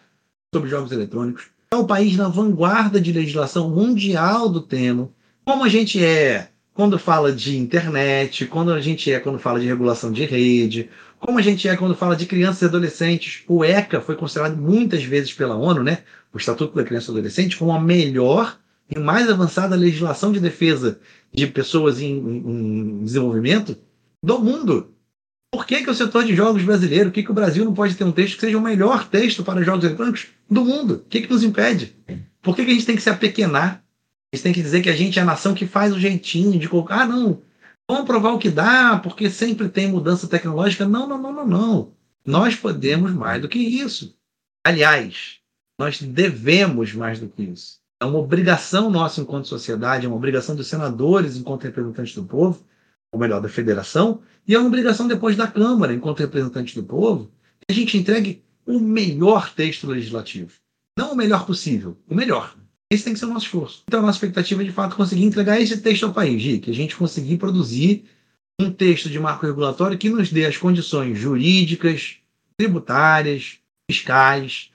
sobre 0.52 0.70
jogos 0.70 0.90
eletrônicos. 0.92 1.44
É 1.70 1.76
o 1.76 1.86
país 1.86 2.16
na 2.16 2.28
vanguarda 2.28 3.00
de 3.00 3.12
legislação 3.12 3.68
mundial 3.68 4.48
do 4.48 4.62
tema. 4.62 5.10
Como 5.44 5.62
a 5.62 5.68
gente 5.68 6.02
é 6.02 6.48
quando 6.72 6.98
fala 6.98 7.32
de 7.32 7.58
internet, 7.58 8.46
quando 8.46 8.72
a 8.72 8.80
gente 8.80 9.12
é 9.12 9.20
quando 9.20 9.38
fala 9.38 9.60
de 9.60 9.66
regulação 9.66 10.10
de 10.10 10.24
rede, 10.24 10.88
como 11.20 11.38
a 11.38 11.42
gente 11.42 11.68
é 11.68 11.76
quando 11.76 11.94
fala 11.94 12.16
de 12.16 12.24
crianças 12.24 12.62
e 12.62 12.64
adolescentes. 12.64 13.42
O 13.46 13.62
ECA 13.62 14.00
foi 14.00 14.16
considerado 14.16 14.56
muitas 14.56 15.04
vezes 15.04 15.34
pela 15.34 15.54
ONU, 15.54 15.82
né, 15.82 15.98
o 16.32 16.38
Estatuto 16.38 16.74
da 16.74 16.84
Criança 16.84 17.10
e 17.10 17.14
Adolescente, 17.14 17.58
como 17.58 17.72
a 17.72 17.80
melhor 17.80 18.58
e 18.90 18.98
mais 18.98 19.28
avançada 19.28 19.76
legislação 19.76 20.32
de 20.32 20.40
defesa 20.40 21.00
de 21.32 21.46
pessoas 21.46 22.00
em, 22.00 22.12
em 22.12 23.04
desenvolvimento 23.04 23.76
do 24.22 24.38
mundo. 24.38 24.92
Por 25.50 25.66
que, 25.66 25.82
que 25.82 25.90
o 25.90 25.94
setor 25.94 26.24
de 26.24 26.34
jogos 26.34 26.62
brasileiro, 26.62 27.10
por 27.10 27.14
que, 27.14 27.22
que 27.22 27.30
o 27.30 27.34
Brasil 27.34 27.64
não 27.64 27.74
pode 27.74 27.94
ter 27.94 28.04
um 28.04 28.12
texto 28.12 28.36
que 28.36 28.40
seja 28.40 28.56
o 28.56 28.62
melhor 28.62 29.06
texto 29.08 29.44
para 29.44 29.62
jogos 29.62 29.84
eletrônicos 29.84 30.28
do 30.48 30.64
mundo? 30.64 30.94
O 30.94 31.08
que, 31.08 31.20
que 31.20 31.30
nos 31.30 31.42
impede? 31.42 31.94
Por 32.40 32.56
que, 32.56 32.64
que 32.64 32.70
a 32.70 32.74
gente 32.74 32.86
tem 32.86 32.96
que 32.96 33.02
se 33.02 33.10
apequenar? 33.10 33.84
A 34.32 34.36
gente 34.36 34.42
tem 34.44 34.52
que 34.52 34.62
dizer 34.62 34.80
que 34.80 34.88
a 34.88 34.96
gente 34.96 35.18
é 35.18 35.22
a 35.22 35.26
nação 35.26 35.52
que 35.52 35.66
faz 35.66 35.92
o 35.92 36.00
jeitinho 36.00 36.58
de 36.58 36.68
colocar, 36.68 37.02
ah, 37.02 37.06
não, 37.06 37.42
vamos 37.86 38.06
provar 38.06 38.32
o 38.32 38.38
que 38.38 38.48
dá, 38.48 38.98
porque 38.98 39.28
sempre 39.28 39.68
tem 39.68 39.88
mudança 39.88 40.26
tecnológica. 40.26 40.88
Não, 40.88 41.06
não, 41.06 41.20
não, 41.20 41.32
não, 41.32 41.46
não. 41.46 41.92
Nós 42.24 42.56
podemos 42.56 43.12
mais 43.12 43.42
do 43.42 43.48
que 43.48 43.58
isso. 43.58 44.16
Aliás, 44.64 45.38
nós 45.78 46.00
devemos 46.00 46.94
mais 46.94 47.20
do 47.20 47.28
que 47.28 47.42
isso. 47.42 47.81
É 48.02 48.04
uma 48.04 48.18
obrigação 48.18 48.90
nossa 48.90 49.20
enquanto 49.20 49.46
sociedade, 49.46 50.06
é 50.06 50.08
uma 50.08 50.16
obrigação 50.16 50.56
dos 50.56 50.66
senadores 50.66 51.36
enquanto 51.36 51.62
representantes 51.62 52.16
do 52.16 52.24
povo, 52.24 52.66
ou 53.12 53.20
melhor, 53.20 53.40
da 53.40 53.48
federação, 53.48 54.20
e 54.44 54.56
é 54.56 54.58
uma 54.58 54.66
obrigação 54.66 55.06
depois 55.06 55.36
da 55.36 55.46
Câmara, 55.46 55.94
enquanto 55.94 56.18
representantes 56.18 56.74
do 56.74 56.82
povo, 56.82 57.30
que 57.60 57.70
a 57.70 57.72
gente 57.72 57.96
entregue 57.96 58.42
o 58.66 58.80
melhor 58.80 59.54
texto 59.54 59.86
legislativo. 59.86 60.50
Não 60.98 61.12
o 61.12 61.16
melhor 61.16 61.46
possível, 61.46 61.96
o 62.08 62.14
melhor. 62.16 62.56
Esse 62.92 63.04
tem 63.04 63.12
que 63.12 63.20
ser 63.20 63.26
o 63.26 63.32
nosso 63.32 63.46
esforço. 63.46 63.84
Então, 63.86 64.00
a 64.00 64.02
nossa 64.02 64.16
expectativa 64.16 64.62
é, 64.62 64.64
de 64.64 64.72
fato, 64.72 64.96
conseguir 64.96 65.22
entregar 65.22 65.60
esse 65.60 65.80
texto 65.80 66.04
ao 66.04 66.12
país, 66.12 66.42
Gi, 66.42 66.58
que 66.58 66.72
a 66.72 66.74
gente 66.74 66.96
conseguir 66.96 67.36
produzir 67.36 68.04
um 68.60 68.72
texto 68.72 69.08
de 69.08 69.20
marco 69.20 69.46
regulatório 69.46 69.96
que 69.96 70.10
nos 70.10 70.28
dê 70.28 70.44
as 70.44 70.56
condições 70.56 71.16
jurídicas, 71.16 72.16
tributárias, 72.58 73.58
fiscais, 73.88 74.72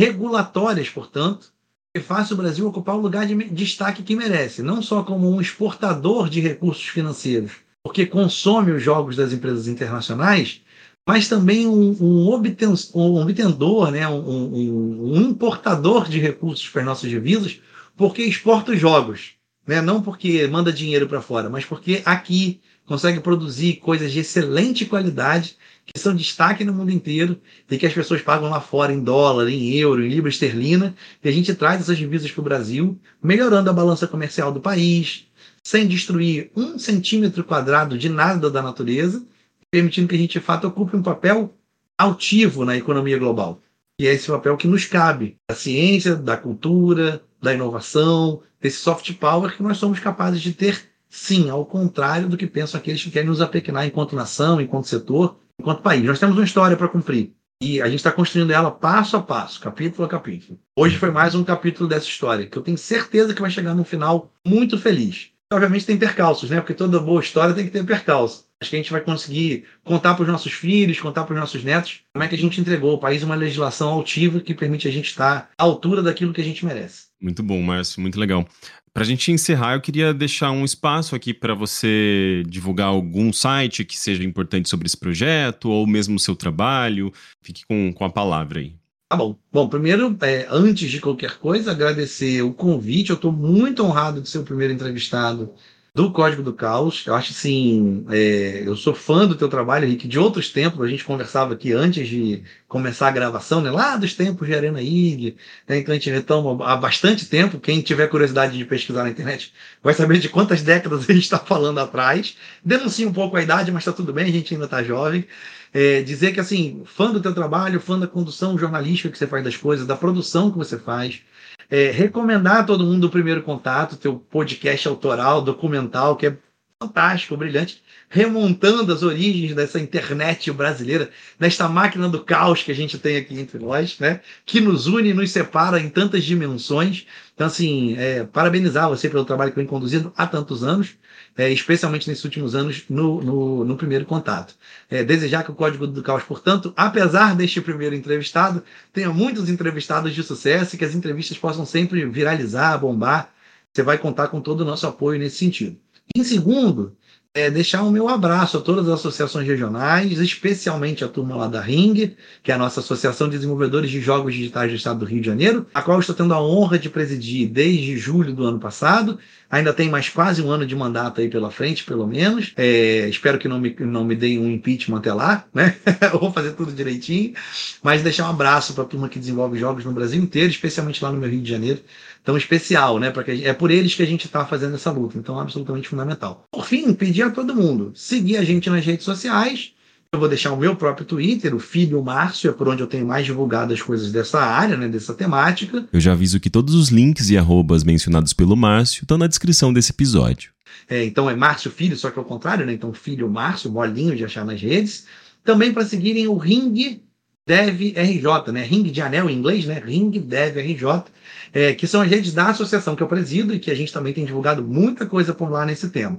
regulatórias, 0.00 0.88
portanto, 0.88 1.52
que 1.94 2.00
faça 2.00 2.34
o 2.34 2.36
Brasil 2.36 2.66
ocupar 2.66 2.94
o 2.94 3.00
lugar 3.00 3.26
de 3.26 3.34
destaque 3.50 4.02
que 4.02 4.14
merece, 4.14 4.62
não 4.62 4.80
só 4.80 5.02
como 5.02 5.28
um 5.28 5.40
exportador 5.40 6.28
de 6.28 6.40
recursos 6.40 6.86
financeiros, 6.86 7.52
porque 7.82 8.06
consome 8.06 8.70
os 8.70 8.82
jogos 8.82 9.16
das 9.16 9.32
empresas 9.32 9.66
internacionais, 9.66 10.62
mas 11.06 11.28
também 11.28 11.66
um, 11.66 11.96
um, 12.00 12.28
obten, 12.28 12.74
um 12.94 13.16
obtendor, 13.20 13.90
né, 13.90 14.06
um, 14.06 15.14
um, 15.14 15.16
importador 15.16 16.08
de 16.08 16.20
recursos 16.20 16.68
para 16.68 16.82
as 16.82 16.86
nossas 16.86 17.10
divisas, 17.10 17.60
porque 17.96 18.22
exporta 18.22 18.70
os 18.72 18.78
jogos. 18.78 19.32
Né? 19.66 19.80
Não 19.80 20.00
porque 20.00 20.46
manda 20.46 20.72
dinheiro 20.72 21.08
para 21.08 21.20
fora, 21.20 21.50
mas 21.50 21.64
porque 21.64 22.02
aqui 22.04 22.60
consegue 22.86 23.20
produzir 23.20 23.76
coisas 23.76 24.10
de 24.12 24.20
excelente 24.20 24.84
qualidade 24.84 25.56
que 25.86 25.98
são 25.98 26.14
destaque 26.14 26.64
no 26.64 26.72
mundo 26.72 26.90
inteiro 26.90 27.40
e 27.70 27.78
que 27.78 27.86
as 27.86 27.92
pessoas 27.92 28.22
pagam 28.22 28.50
lá 28.50 28.60
fora 28.60 28.92
em 28.92 29.02
dólar, 29.02 29.48
em 29.48 29.74
euro, 29.74 30.04
em 30.04 30.08
libra 30.08 30.30
esterlina, 30.30 30.94
e 31.22 31.28
a 31.28 31.32
gente 31.32 31.54
traz 31.54 31.80
essas 31.80 31.98
divisas 31.98 32.30
para 32.30 32.40
o 32.40 32.44
Brasil, 32.44 32.98
melhorando 33.22 33.70
a 33.70 33.72
balança 33.72 34.06
comercial 34.06 34.52
do 34.52 34.60
país, 34.60 35.26
sem 35.62 35.86
destruir 35.86 36.50
um 36.56 36.78
centímetro 36.78 37.44
quadrado 37.44 37.98
de 37.98 38.08
nada 38.08 38.50
da 38.50 38.62
natureza, 38.62 39.24
permitindo 39.70 40.08
que 40.08 40.14
a 40.14 40.18
gente, 40.18 40.32
de 40.32 40.40
fato, 40.40 40.66
ocupe 40.66 40.96
um 40.96 41.02
papel 41.02 41.54
altivo 41.98 42.64
na 42.64 42.76
economia 42.76 43.18
global. 43.18 43.60
E 44.00 44.06
é 44.06 44.14
esse 44.14 44.28
papel 44.28 44.56
que 44.56 44.66
nos 44.66 44.84
cabe, 44.86 45.36
da 45.48 45.54
ciência, 45.54 46.16
da 46.16 46.36
cultura, 46.36 47.22
da 47.40 47.52
inovação, 47.52 48.42
desse 48.60 48.78
soft 48.78 49.12
power 49.14 49.56
que 49.56 49.62
nós 49.62 49.78
somos 49.78 50.00
capazes 50.00 50.40
de 50.40 50.52
ter, 50.52 50.89
sim, 51.10 51.50
ao 51.50 51.66
contrário 51.66 52.28
do 52.28 52.36
que 52.36 52.46
pensam 52.46 52.80
aqueles 52.80 53.02
que 53.02 53.10
querem 53.10 53.28
nos 53.28 53.42
apequenar 53.42 53.84
enquanto 53.84 54.16
nação, 54.16 54.60
enquanto 54.60 54.86
setor, 54.86 55.36
enquanto 55.58 55.82
país. 55.82 56.04
Nós 56.04 56.20
temos 56.20 56.36
uma 56.36 56.44
história 56.44 56.76
para 56.76 56.88
cumprir. 56.88 57.32
E 57.62 57.82
a 57.82 57.86
gente 57.86 57.96
está 57.96 58.10
construindo 58.10 58.52
ela 58.52 58.70
passo 58.70 59.18
a 59.18 59.22
passo, 59.22 59.60
capítulo 59.60 60.06
a 60.06 60.08
capítulo. 60.08 60.58
Hoje 60.74 60.96
foi 60.96 61.10
mais 61.10 61.34
um 61.34 61.44
capítulo 61.44 61.86
dessa 61.86 62.06
história, 62.06 62.46
que 62.46 62.56
eu 62.56 62.62
tenho 62.62 62.78
certeza 62.78 63.34
que 63.34 63.42
vai 63.42 63.50
chegar 63.50 63.74
num 63.74 63.84
final 63.84 64.32
muito 64.46 64.78
feliz. 64.78 65.28
Obviamente 65.52 65.84
tem 65.84 65.98
percalços, 65.98 66.48
né? 66.48 66.60
Porque 66.60 66.72
toda 66.72 67.00
boa 67.00 67.20
história 67.20 67.54
tem 67.54 67.64
que 67.64 67.70
ter 67.70 67.84
percalço. 67.84 68.46
Acho 68.62 68.70
que 68.70 68.76
a 68.76 68.78
gente 68.78 68.92
vai 68.92 69.00
conseguir 69.00 69.64
contar 69.82 70.14
para 70.14 70.22
os 70.22 70.28
nossos 70.28 70.52
filhos, 70.52 71.00
contar 71.00 71.24
para 71.24 71.34
os 71.34 71.40
nossos 71.40 71.64
netos 71.64 72.02
como 72.14 72.22
é 72.22 72.28
que 72.28 72.34
a 72.34 72.38
gente 72.38 72.60
entregou 72.60 72.92
ao 72.92 72.98
país 72.98 73.22
uma 73.22 73.34
legislação 73.34 73.88
altiva 73.88 74.40
que 74.40 74.54
permite 74.54 74.86
a 74.86 74.92
gente 74.92 75.06
estar 75.06 75.50
à 75.58 75.62
altura 75.64 76.02
daquilo 76.02 76.32
que 76.32 76.40
a 76.40 76.44
gente 76.44 76.64
merece. 76.64 77.06
Muito 77.20 77.42
bom, 77.42 77.60
Márcio, 77.60 78.00
muito 78.00 78.20
legal. 78.20 78.46
Para 78.92 79.04
a 79.04 79.06
gente 79.06 79.30
encerrar, 79.30 79.74
eu 79.74 79.80
queria 79.80 80.12
deixar 80.12 80.50
um 80.50 80.64
espaço 80.64 81.14
aqui 81.14 81.32
para 81.32 81.54
você 81.54 82.42
divulgar 82.48 82.88
algum 82.88 83.32
site 83.32 83.84
que 83.84 83.96
seja 83.96 84.24
importante 84.24 84.68
sobre 84.68 84.86
esse 84.86 84.96
projeto, 84.96 85.70
ou 85.70 85.86
mesmo 85.86 86.16
o 86.16 86.20
seu 86.20 86.34
trabalho. 86.34 87.12
Fique 87.40 87.64
com, 87.66 87.92
com 87.92 88.04
a 88.04 88.10
palavra 88.10 88.58
aí. 88.60 88.74
Tá 89.08 89.16
bom. 89.16 89.36
Bom, 89.52 89.68
primeiro, 89.68 90.16
é, 90.22 90.46
antes 90.50 90.90
de 90.90 91.00
qualquer 91.00 91.38
coisa, 91.38 91.70
agradecer 91.70 92.42
o 92.42 92.52
convite. 92.52 93.10
Eu 93.10 93.16
estou 93.16 93.32
muito 93.32 93.84
honrado 93.84 94.20
de 94.20 94.28
ser 94.28 94.38
o 94.38 94.44
primeiro 94.44 94.72
entrevistado 94.72 95.52
do 95.94 96.12
Código 96.12 96.42
do 96.42 96.52
Caos. 96.52 97.04
Eu 97.06 97.14
acho 97.14 97.32
assim, 97.32 98.04
é, 98.10 98.62
eu 98.64 98.76
sou 98.76 98.94
fã 98.94 99.26
do 99.26 99.34
teu 99.34 99.48
trabalho, 99.48 99.86
Henrique, 99.86 100.06
de 100.06 100.18
outros 100.18 100.50
tempos. 100.50 100.80
A 100.82 100.88
gente 100.88 101.04
conversava 101.04 101.54
aqui 101.54 101.72
antes 101.72 102.08
de 102.08 102.42
começar 102.68 103.08
a 103.08 103.10
gravação, 103.10 103.60
né? 103.60 103.70
Lá 103.70 103.96
dos 103.96 104.14
tempos 104.14 104.46
de 104.46 104.54
Arena 104.54 104.80
IG. 104.80 105.36
Né? 105.68 105.78
Então 105.78 105.92
a 105.92 105.98
gente 105.98 106.10
retoma 106.10 106.64
há 106.64 106.76
bastante 106.76 107.26
tempo. 107.26 107.58
Quem 107.58 107.80
tiver 107.80 108.06
curiosidade 108.06 108.56
de 108.56 108.64
pesquisar 108.64 109.02
na 109.02 109.10
internet 109.10 109.52
vai 109.82 109.92
saber 109.94 110.18
de 110.18 110.28
quantas 110.28 110.62
décadas 110.62 111.00
a 111.10 111.12
gente 111.12 111.24
está 111.24 111.38
falando 111.38 111.78
atrás. 111.78 112.36
Denuncia 112.64 113.08
um 113.08 113.12
pouco 113.12 113.36
a 113.36 113.42
idade, 113.42 113.72
mas 113.72 113.82
está 113.82 113.92
tudo 113.92 114.12
bem, 114.12 114.26
a 114.26 114.32
gente 114.32 114.54
ainda 114.54 114.66
está 114.66 114.82
jovem. 114.82 115.26
É, 115.72 116.02
dizer 116.02 116.32
que, 116.32 116.40
assim, 116.40 116.82
fã 116.84 117.12
do 117.12 117.20
teu 117.20 117.32
trabalho, 117.32 117.80
fã 117.80 117.96
da 117.98 118.06
condução 118.06 118.58
jornalística 118.58 119.08
que 119.08 119.16
você 119.16 119.26
faz 119.26 119.44
das 119.44 119.56
coisas, 119.56 119.86
da 119.86 119.94
produção 119.96 120.50
que 120.50 120.58
você 120.58 120.76
faz, 120.76 121.22
é, 121.70 121.90
recomendar 121.90 122.58
a 122.58 122.64
todo 122.64 122.84
mundo 122.84 123.04
o 123.04 123.10
primeiro 123.10 123.42
contato, 123.42 123.96
teu 123.96 124.16
podcast 124.16 124.88
autoral, 124.88 125.40
documental, 125.40 126.16
que 126.16 126.26
é 126.26 126.36
fantástico, 126.82 127.36
brilhante, 127.36 127.82
remontando 128.08 128.92
as 128.92 129.02
origens 129.02 129.54
dessa 129.54 129.78
internet 129.78 130.50
brasileira, 130.50 131.10
desta 131.38 131.68
máquina 131.68 132.08
do 132.08 132.24
caos 132.24 132.62
que 132.62 132.72
a 132.72 132.74
gente 132.74 132.98
tem 132.98 133.18
aqui 133.18 133.38
entre 133.38 133.58
nós, 133.58 133.98
né? 133.98 134.20
Que 134.46 134.60
nos 134.60 134.86
une 134.86 135.10
e 135.10 135.14
nos 135.14 135.30
separa 135.30 135.78
em 135.78 135.90
tantas 135.90 136.24
dimensões. 136.24 137.06
Então, 137.34 137.46
assim, 137.46 137.96
é, 137.98 138.24
parabenizar 138.24 138.88
você 138.88 139.10
pelo 139.10 139.26
trabalho 139.26 139.52
que 139.52 139.58
vem 139.58 139.66
conduzindo 139.66 140.12
há 140.16 140.26
tantos 140.26 140.64
anos, 140.64 140.96
é, 141.36 141.50
especialmente 141.50 142.08
nesses 142.08 142.24
últimos 142.24 142.54
anos 142.54 142.84
no, 142.88 143.20
no, 143.22 143.64
no 143.64 143.76
primeiro 143.76 144.04
contato. 144.04 144.54
É, 144.88 145.02
desejar 145.02 145.44
que 145.44 145.50
o 145.50 145.54
Código 145.54 145.86
do 145.86 146.02
Caos, 146.02 146.22
portanto, 146.22 146.72
apesar 146.76 147.34
deste 147.34 147.60
primeiro 147.60 147.94
entrevistado, 147.94 148.62
tenha 148.92 149.10
muitos 149.10 149.48
entrevistados 149.48 150.14
de 150.14 150.22
sucesso 150.22 150.74
e 150.74 150.78
que 150.78 150.84
as 150.84 150.94
entrevistas 150.94 151.38
possam 151.38 151.64
sempre 151.64 152.04
viralizar, 152.06 152.78
bombar. 152.78 153.32
Você 153.72 153.82
vai 153.82 153.98
contar 153.98 154.28
com 154.28 154.40
todo 154.40 154.62
o 154.62 154.64
nosso 154.64 154.86
apoio 154.86 155.18
nesse 155.18 155.36
sentido. 155.36 155.76
Em 156.14 156.24
segundo, 156.24 156.96
é, 157.32 157.48
deixar 157.48 157.84
o 157.84 157.92
meu 157.92 158.08
abraço 158.08 158.58
a 158.58 158.60
todas 158.60 158.88
as 158.88 158.98
associações 158.98 159.46
regionais, 159.46 160.18
especialmente 160.18 161.04
a 161.04 161.08
turma 161.08 161.36
lá 161.36 161.46
da 161.46 161.60
Ring, 161.60 162.16
que 162.42 162.50
é 162.50 162.54
a 162.54 162.58
nossa 162.58 162.80
Associação 162.80 163.28
de 163.28 163.36
Desenvolvedores 163.36 163.88
de 163.88 164.00
Jogos 164.00 164.34
Digitais 164.34 164.70
do 164.70 164.76
Estado 164.76 164.98
do 164.98 165.04
Rio 165.04 165.20
de 165.20 165.28
Janeiro, 165.28 165.64
a 165.72 165.80
qual 165.80 166.00
estou 166.00 166.14
tendo 166.14 166.34
a 166.34 166.42
honra 166.42 166.76
de 166.76 166.90
presidir 166.90 167.48
desde 167.48 167.96
julho 167.96 168.34
do 168.34 168.44
ano 168.44 168.58
passado. 168.58 169.16
Ainda 169.50 169.72
tem 169.72 169.88
mais 169.88 170.08
quase 170.08 170.40
um 170.40 170.50
ano 170.50 170.64
de 170.64 170.76
mandato 170.76 171.20
aí 171.20 171.28
pela 171.28 171.50
frente, 171.50 171.84
pelo 171.84 172.06
menos. 172.06 172.52
É, 172.56 173.08
espero 173.08 173.38
que 173.38 173.48
não 173.48 173.58
me, 173.58 173.74
não 173.80 174.04
me 174.04 174.14
deem 174.14 174.38
um 174.38 174.48
impeachment 174.48 174.98
até 174.98 175.12
lá, 175.12 175.44
né? 175.52 175.76
vou 176.18 176.32
fazer 176.32 176.52
tudo 176.52 176.72
direitinho. 176.72 177.34
Mas 177.82 178.02
deixar 178.02 178.26
um 178.26 178.30
abraço 178.30 178.74
para 178.74 178.84
a 178.84 178.86
turma 178.86 179.08
que 179.08 179.18
desenvolve 179.18 179.58
jogos 179.58 179.84
no 179.84 179.92
Brasil 179.92 180.22
inteiro, 180.22 180.50
especialmente 180.50 181.02
lá 181.02 181.10
no 181.10 181.18
meu 181.18 181.28
Rio 181.28 181.42
de 181.42 181.50
Janeiro 181.50 181.80
tão 182.22 182.36
especial, 182.36 182.98
né? 182.98 183.10
Porque 183.10 183.42
é 183.44 183.52
por 183.52 183.70
eles 183.70 183.94
que 183.94 184.02
a 184.02 184.06
gente 184.06 184.26
está 184.26 184.44
fazendo 184.44 184.74
essa 184.74 184.90
luta, 184.90 185.18
então 185.18 185.38
é 185.38 185.42
absolutamente 185.42 185.88
fundamental. 185.88 186.46
Por 186.50 186.66
fim, 186.66 186.92
pedir 186.94 187.22
a 187.22 187.30
todo 187.30 187.54
mundo 187.54 187.92
seguir 187.94 188.36
a 188.36 188.44
gente 188.44 188.70
nas 188.70 188.84
redes 188.84 189.04
sociais. 189.04 189.72
Eu 190.12 190.18
vou 190.18 190.28
deixar 190.28 190.52
o 190.52 190.56
meu 190.56 190.74
próprio 190.74 191.06
Twitter, 191.06 191.54
o 191.54 191.60
Filho 191.60 192.02
Márcio, 192.02 192.50
é 192.50 192.52
por 192.52 192.68
onde 192.68 192.82
eu 192.82 192.88
tenho 192.88 193.06
mais 193.06 193.24
divulgado 193.24 193.72
as 193.72 193.80
coisas 193.80 194.10
dessa 194.10 194.40
área, 194.40 194.76
né, 194.76 194.88
dessa 194.88 195.14
temática. 195.14 195.86
Eu 195.92 196.00
já 196.00 196.10
aviso 196.10 196.40
que 196.40 196.50
todos 196.50 196.74
os 196.74 196.88
links 196.88 197.30
e 197.30 197.38
arrobas 197.38 197.84
mencionados 197.84 198.32
pelo 198.32 198.56
Márcio 198.56 199.04
estão 199.04 199.16
na 199.16 199.28
descrição 199.28 199.72
desse 199.72 199.92
episódio. 199.92 200.50
É, 200.88 201.04
então 201.04 201.30
é 201.30 201.36
Márcio 201.36 201.70
Filho, 201.70 201.96
só 201.96 202.10
que 202.10 202.18
ao 202.18 202.24
contrário, 202.24 202.66
né? 202.66 202.72
Então 202.72 202.92
Filho 202.92 203.30
Márcio, 203.30 203.70
molinho 203.70 204.16
de 204.16 204.24
achar 204.24 204.44
nas 204.44 204.60
redes. 204.60 205.06
Também 205.44 205.72
para 205.72 205.84
seguirem 205.84 206.26
o 206.26 206.36
Ring 206.36 207.00
Dev 207.46 207.80
RJ, 207.96 208.52
né? 208.52 208.64
Ring 208.64 208.82
de 208.82 209.00
anel 209.00 209.30
em 209.30 209.38
inglês, 209.38 209.64
né? 209.64 209.80
Ring 209.84 210.10
Dev 210.10 210.56
RJ 210.58 211.04
é, 211.52 211.74
que 211.74 211.86
são 211.86 212.00
as 212.00 212.08
redes 212.08 212.32
da 212.32 212.48
associação 212.48 212.94
que 212.96 213.02
eu 213.02 213.08
presido 213.08 213.54
e 213.54 213.58
que 213.58 213.70
a 213.70 213.74
gente 213.74 213.92
também 213.92 214.12
tem 214.12 214.24
divulgado 214.24 214.62
muita 214.62 215.06
coisa 215.06 215.34
por 215.34 215.50
lá 215.50 215.66
nesse 215.66 215.90
tema. 215.90 216.18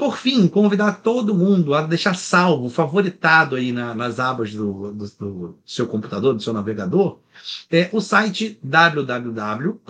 Por 0.00 0.16
fim, 0.16 0.48
convidar 0.48 1.02
todo 1.02 1.34
mundo 1.34 1.74
a 1.74 1.82
deixar 1.82 2.16
salvo, 2.16 2.70
favoritado 2.70 3.54
aí 3.54 3.70
na, 3.70 3.94
nas 3.94 4.18
abas 4.18 4.54
do, 4.54 4.92
do, 4.92 5.06
do, 5.06 5.58
seu 5.62 5.86
computador, 5.86 6.32
do 6.32 6.42
seu 6.42 6.54
navegador, 6.54 7.18
é 7.70 7.90
o 7.92 8.00
site 8.00 8.58
www.pl, 8.62 9.84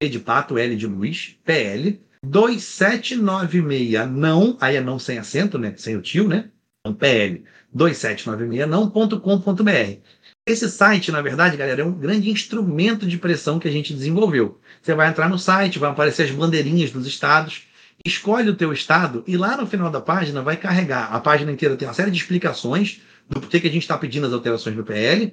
de 0.00 0.18
pato, 0.18 0.56
L 0.56 0.76
de 0.76 0.86
luz, 0.86 1.36
PL, 1.44 2.00
2796 2.24 4.10
não, 4.10 4.56
aí 4.58 4.76
é 4.76 4.80
não 4.80 4.98
sem 4.98 5.18
acento, 5.18 5.58
né, 5.58 5.74
sem 5.76 5.94
o 5.94 6.00
tio, 6.00 6.26
né, 6.26 6.48
então 6.80 6.96
PL 6.96 7.44
2796 7.70 8.66
não.com.br. 8.66 9.98
Esse 10.46 10.70
site, 10.70 11.12
na 11.12 11.20
verdade, 11.20 11.58
galera, 11.58 11.82
é 11.82 11.84
um 11.84 11.92
grande 11.92 12.30
instrumento 12.30 13.06
de 13.06 13.18
pressão 13.18 13.58
que 13.58 13.68
a 13.68 13.70
gente 13.70 13.92
desenvolveu. 13.92 14.58
Você 14.80 14.94
vai 14.94 15.10
entrar 15.10 15.28
no 15.28 15.38
site, 15.38 15.78
vai 15.78 15.90
aparecer 15.90 16.22
as 16.22 16.30
bandeirinhas 16.30 16.90
dos 16.90 17.06
estados, 17.06 17.66
escolhe 18.04 18.50
o 18.50 18.56
teu 18.56 18.72
estado 18.72 19.24
e 19.26 19.36
lá 19.36 19.56
no 19.56 19.66
final 19.66 19.90
da 19.90 20.00
página 20.00 20.42
vai 20.42 20.56
carregar. 20.56 21.12
A 21.12 21.20
página 21.20 21.50
inteira 21.50 21.76
tem 21.76 21.88
uma 21.88 21.94
série 21.94 22.10
de 22.10 22.18
explicações 22.18 23.00
do 23.28 23.40
porquê 23.40 23.58
que 23.60 23.68
a 23.68 23.70
gente 23.70 23.82
está 23.82 23.96
pedindo 23.96 24.26
as 24.26 24.32
alterações 24.32 24.76
do 24.76 24.84
PL. 24.84 25.32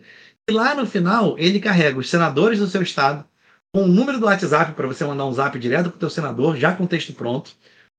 E 0.49 0.53
lá 0.53 0.73
no 0.73 0.85
final 0.85 1.35
ele 1.37 1.59
carrega 1.59 1.99
os 1.99 2.09
senadores 2.09 2.59
do 2.59 2.67
seu 2.67 2.81
estado 2.81 3.25
com 3.73 3.83
o 3.83 3.87
número 3.87 4.19
do 4.19 4.25
WhatsApp 4.25 4.73
para 4.73 4.87
você 4.87 5.03
mandar 5.05 5.25
um 5.25 5.33
zap 5.33 5.57
direto 5.59 5.89
para 5.89 5.97
o 5.97 5.99
teu 5.99 6.09
senador, 6.09 6.57
já 6.57 6.73
com 6.73 6.85
texto 6.85 7.13
pronto. 7.13 7.51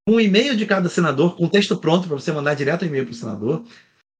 Um 0.08 0.18
e-mail 0.18 0.56
de 0.56 0.66
cada 0.66 0.88
senador 0.88 1.36
com 1.36 1.48
texto 1.48 1.76
pronto 1.76 2.08
para 2.08 2.18
você 2.18 2.32
mandar 2.32 2.54
direto 2.54 2.82
o 2.82 2.86
e-mail 2.86 3.04
para 3.04 3.12
o 3.12 3.16
senador. 3.16 3.64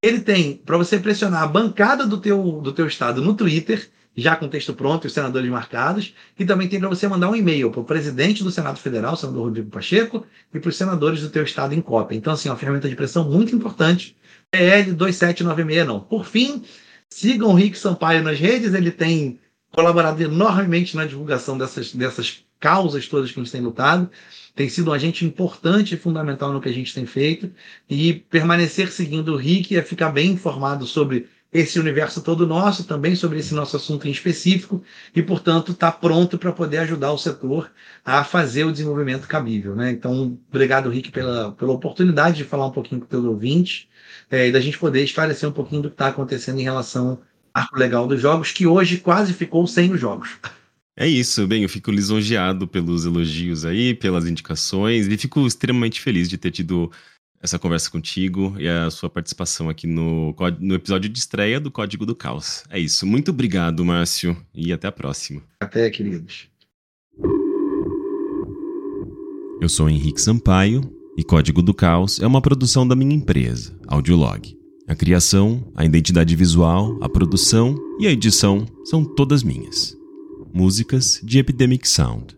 Ele 0.03 0.20
tem 0.20 0.57
para 0.57 0.76
você 0.76 0.98
pressionar 0.98 1.42
a 1.42 1.46
bancada 1.46 2.07
do 2.07 2.20
teu, 2.20 2.61
do 2.61 2.72
teu 2.72 2.86
estado 2.86 3.20
no 3.22 3.34
Twitter, 3.34 3.90
já 4.16 4.36
com 4.36 4.48
texto 4.48 4.74
pronto 4.74 5.04
e 5.04 5.08
os 5.08 5.12
senadores 5.12 5.50
marcados, 5.50 6.14
e 6.38 6.44
também 6.44 6.68
tem 6.68 6.78
para 6.78 6.88
você 6.88 7.08
mandar 7.08 7.30
um 7.30 7.36
e-mail 7.36 7.70
para 7.70 7.80
o 7.80 7.84
presidente 7.84 8.44
do 8.44 8.50
Senado 8.50 8.78
Federal, 8.78 9.14
o 9.14 9.16
senador 9.16 9.44
Rodrigo 9.44 9.70
Pacheco, 9.70 10.26
e 10.52 10.60
para 10.60 10.68
os 10.68 10.76
senadores 10.76 11.22
do 11.22 11.30
teu 11.30 11.42
estado 11.42 11.74
em 11.74 11.80
cópia. 11.80 12.16
Então, 12.16 12.32
assim, 12.32 12.48
uma 12.48 12.56
ferramenta 12.56 12.88
de 12.88 12.96
pressão 12.96 13.28
muito 13.28 13.54
importante. 13.54 14.16
PL 14.50 14.92
2796 14.92 15.86
não. 15.86 16.00
Por 16.00 16.26
fim, 16.26 16.62
sigam 17.08 17.50
o 17.50 17.54
Rick 17.54 17.78
Sampaio 17.78 18.22
nas 18.22 18.38
redes, 18.38 18.74
ele 18.74 18.90
tem 18.90 19.40
colaborado 19.70 20.22
enormemente 20.22 20.94
na 20.94 21.06
divulgação 21.06 21.56
dessas, 21.56 21.94
dessas 21.94 22.44
causas 22.60 23.08
todas 23.08 23.32
que 23.32 23.40
a 23.40 23.42
gente 23.42 23.52
tem 23.52 23.62
lutado 23.62 24.10
tem 24.54 24.68
sido 24.68 24.90
um 24.90 24.94
agente 24.94 25.24
importante 25.24 25.94
e 25.94 25.98
fundamental 25.98 26.52
no 26.52 26.60
que 26.60 26.68
a 26.68 26.72
gente 26.72 26.94
tem 26.94 27.06
feito. 27.06 27.50
E 27.88 28.12
permanecer 28.14 28.90
seguindo 28.90 29.32
o 29.32 29.36
Rick 29.36 29.76
é 29.76 29.82
ficar 29.82 30.10
bem 30.10 30.32
informado 30.32 30.86
sobre 30.86 31.28
esse 31.53 31.78
universo 31.78 32.22
todo 32.22 32.46
nosso, 32.46 32.84
também 32.84 33.14
sobre 33.14 33.38
esse 33.38 33.53
nosso 33.53 33.76
assunto 33.76 34.09
em 34.09 34.11
específico, 34.11 34.82
e, 35.14 35.22
portanto, 35.22 35.72
está 35.72 35.92
pronto 35.92 36.38
para 36.38 36.50
poder 36.50 36.78
ajudar 36.78 37.12
o 37.12 37.18
setor 37.18 37.70
a 38.05 38.24
fazer 38.24 38.64
o 38.64 38.72
desenvolvimento 38.72 39.28
cabível. 39.28 39.76
Né? 39.76 39.90
Então, 39.90 40.38
obrigado, 40.48 40.88
Rick, 40.88 41.11
pela, 41.11 41.53
pela 41.53 41.72
oportunidade 41.72 42.38
de 42.38 42.44
falar 42.44 42.66
um 42.66 42.72
pouquinho 42.72 43.03
com 43.03 43.07
o 43.07 43.11
teu 43.11 43.24
ouvinte 43.26 43.88
é, 44.30 44.48
e 44.48 44.53
da 44.53 44.61
gente 44.61 44.78
poder 44.78 45.05
esclarecer 45.05 45.46
um 45.46 45.53
pouquinho 45.53 45.82
do 45.82 45.88
que 45.88 45.94
está 45.94 46.09
acontecendo 46.09 46.59
em 46.59 46.64
relação 46.64 47.20
ao 47.53 47.62
arco 47.62 47.78
legal 47.78 48.07
dos 48.07 48.20
jogos, 48.20 48.50
que 48.50 48.66
hoje 48.66 48.96
quase 48.96 49.34
ficou 49.34 49.66
sem 49.66 49.92
os 49.92 50.00
jogos. 50.00 50.38
É 50.96 51.07
isso, 51.07 51.46
bem, 51.46 51.62
eu 51.62 51.68
fico 51.68 51.90
lisonjeado 51.90 52.68
pelos 52.68 53.07
elogios 53.07 53.64
aí, 53.64 53.94
pelas 53.94 54.26
indicações, 54.26 55.07
e 55.07 55.16
fico 55.16 55.46
extremamente 55.46 56.00
feliz 56.00 56.28
de 56.28 56.36
ter 56.36 56.50
tido 56.50 56.90
essa 57.43 57.59
conversa 57.59 57.90
contigo 57.90 58.55
e 58.59 58.68
a 58.68 58.88
sua 58.90 59.11
participação 59.11 59.68
aqui 59.68 59.86
no, 59.86 60.34
no 60.61 60.74
episódio 60.74 61.11
de 61.11 61.18
estreia 61.18 61.59
do 61.59 61.70
Código 61.70 62.07
do 62.07 62.14
Caos. 62.14 62.62
É 62.70 62.78
isso. 62.78 63.05
Muito 63.05 63.32
obrigado, 63.32 63.84
Márcio, 63.84 64.36
e 64.55 64.72
até 64.72 64.86
a 64.86 64.93
próxima. 64.93 65.43
Até, 65.61 65.90
queridos. 65.90 66.47
Eu 69.61 69.68
sou 69.68 69.90
Henrique 69.90 70.20
Sampaio 70.20 70.82
e 71.18 71.24
Código 71.24 71.61
do 71.62 71.74
Caos 71.74 72.20
é 72.20 72.26
uma 72.26 72.40
produção 72.40 72.86
da 72.86 72.95
minha 72.95 73.14
empresa, 73.14 73.76
Audiolog. 73.88 74.57
A 74.88 74.95
criação, 74.95 75.70
a 75.74 75.84
identidade 75.84 76.34
visual, 76.36 76.99
a 77.03 77.09
produção 77.09 77.76
e 77.99 78.07
a 78.07 78.11
edição 78.11 78.66
são 78.84 79.05
todas 79.05 79.43
minhas 79.43 79.97
músicas 80.53 81.20
de 81.24 81.38
Epidemic 81.38 81.88
Sound. 81.88 82.36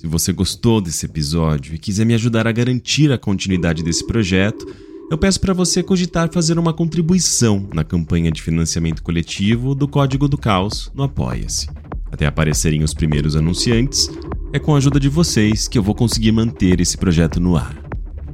Se 0.00 0.06
você 0.06 0.32
gostou 0.32 0.80
desse 0.80 1.04
episódio 1.04 1.74
e 1.74 1.78
quiser 1.78 2.06
me 2.06 2.14
ajudar 2.14 2.46
a 2.46 2.52
garantir 2.52 3.12
a 3.12 3.18
continuidade 3.18 3.82
desse 3.82 4.02
projeto, 4.06 4.66
eu 5.10 5.18
peço 5.18 5.38
para 5.38 5.52
você 5.52 5.82
cogitar 5.82 6.32
fazer 6.32 6.58
uma 6.58 6.72
contribuição 6.72 7.68
na 7.74 7.84
campanha 7.84 8.32
de 8.32 8.40
financiamento 8.40 9.02
coletivo 9.02 9.74
do 9.74 9.86
Código 9.86 10.26
do 10.26 10.38
Caos 10.38 10.90
no 10.94 11.02
Apoia-se. 11.02 11.68
Até 12.10 12.24
aparecerem 12.24 12.82
os 12.82 12.94
primeiros 12.94 13.36
anunciantes, 13.36 14.08
é 14.54 14.58
com 14.58 14.74
a 14.74 14.78
ajuda 14.78 14.98
de 14.98 15.10
vocês 15.10 15.68
que 15.68 15.76
eu 15.76 15.82
vou 15.82 15.94
conseguir 15.94 16.32
manter 16.32 16.80
esse 16.80 16.96
projeto 16.96 17.38
no 17.38 17.54
ar. 17.54 17.76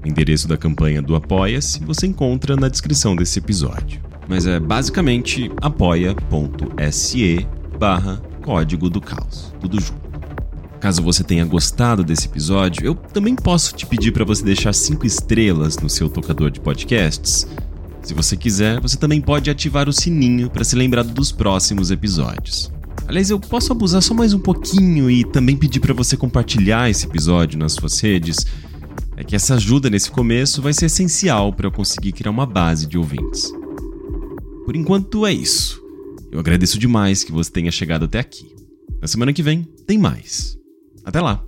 O 0.05 0.07
endereço 0.07 0.47
da 0.47 0.57
campanha 0.57 1.03
do 1.03 1.17
Apoia-se 1.17 1.85
você 1.85 2.07
encontra 2.07 2.55
na 2.55 2.69
descrição 2.69 3.17
desse 3.17 3.41
episódio. 3.41 4.01
Mas 4.29 4.47
é 4.47 4.61
basicamente 4.61 5.51
apoia.se 5.61 7.45
barra 7.77 8.23
Código 8.45 8.89
do 8.89 9.01
Caos, 9.01 9.53
tudo 9.61 9.81
junto. 9.81 10.06
Caso 10.87 11.03
você 11.03 11.24
tenha 11.24 11.45
gostado 11.45 12.05
desse 12.05 12.28
episódio, 12.28 12.87
eu 12.87 12.95
também 12.95 13.34
posso 13.34 13.74
te 13.74 13.84
pedir 13.84 14.12
para 14.12 14.24
você 14.24 14.45
deixar 14.45 14.72
cinco 14.72 15.05
estrelas 15.05 15.76
no 15.78 15.91
seu 15.91 16.09
tocador 16.09 16.49
de 16.49 16.61
podcasts. 16.61 17.45
Se 18.05 18.14
você 18.14 18.37
quiser, 18.37 18.80
você 18.80 18.97
também 18.97 19.20
pode 19.20 19.51
ativar 19.51 19.89
o 19.89 19.93
sininho 19.93 20.49
para 20.49 20.62
ser 20.62 20.76
lembrado 20.76 21.12
dos 21.12 21.32
próximos 21.32 21.91
episódios. 21.91 22.70
Aliás, 23.09 23.30
eu 23.30 23.41
posso 23.41 23.72
abusar 23.72 24.01
só 24.01 24.14
mais 24.14 24.32
um 24.32 24.39
pouquinho 24.39 25.11
e 25.11 25.24
também 25.24 25.57
pedir 25.57 25.80
para 25.80 25.93
você 25.93 26.16
compartilhar 26.16 26.89
esse 26.89 27.05
episódio 27.05 27.59
nas 27.59 27.72
suas 27.72 27.99
redes. 27.99 28.47
É 29.16 29.24
que 29.24 29.34
essa 29.34 29.57
ajuda 29.57 29.91
nesse 29.91 30.09
começo 30.09 30.62
vai 30.62 30.72
ser 30.72 30.87
essencial 30.87 31.53
para 31.53 31.66
eu 31.66 31.72
conseguir 31.72 32.12
criar 32.12 32.30
uma 32.30 32.47
base 32.47 32.87
de 32.87 32.97
ouvintes. 32.97 33.51
Por 34.64 34.76
enquanto 34.76 35.26
é 35.26 35.32
isso. 35.32 35.82
Eu 36.30 36.39
agradeço 36.39 36.78
demais 36.78 37.24
que 37.24 37.32
você 37.32 37.51
tenha 37.51 37.72
chegado 37.72 38.05
até 38.05 38.20
aqui. 38.20 38.55
Na 39.03 39.09
semana 39.09 39.32
que 39.32 39.43
vem 39.43 39.66
tem 39.84 39.99
mais. 39.99 40.56
Até 41.07 41.21
lá! 41.21 41.41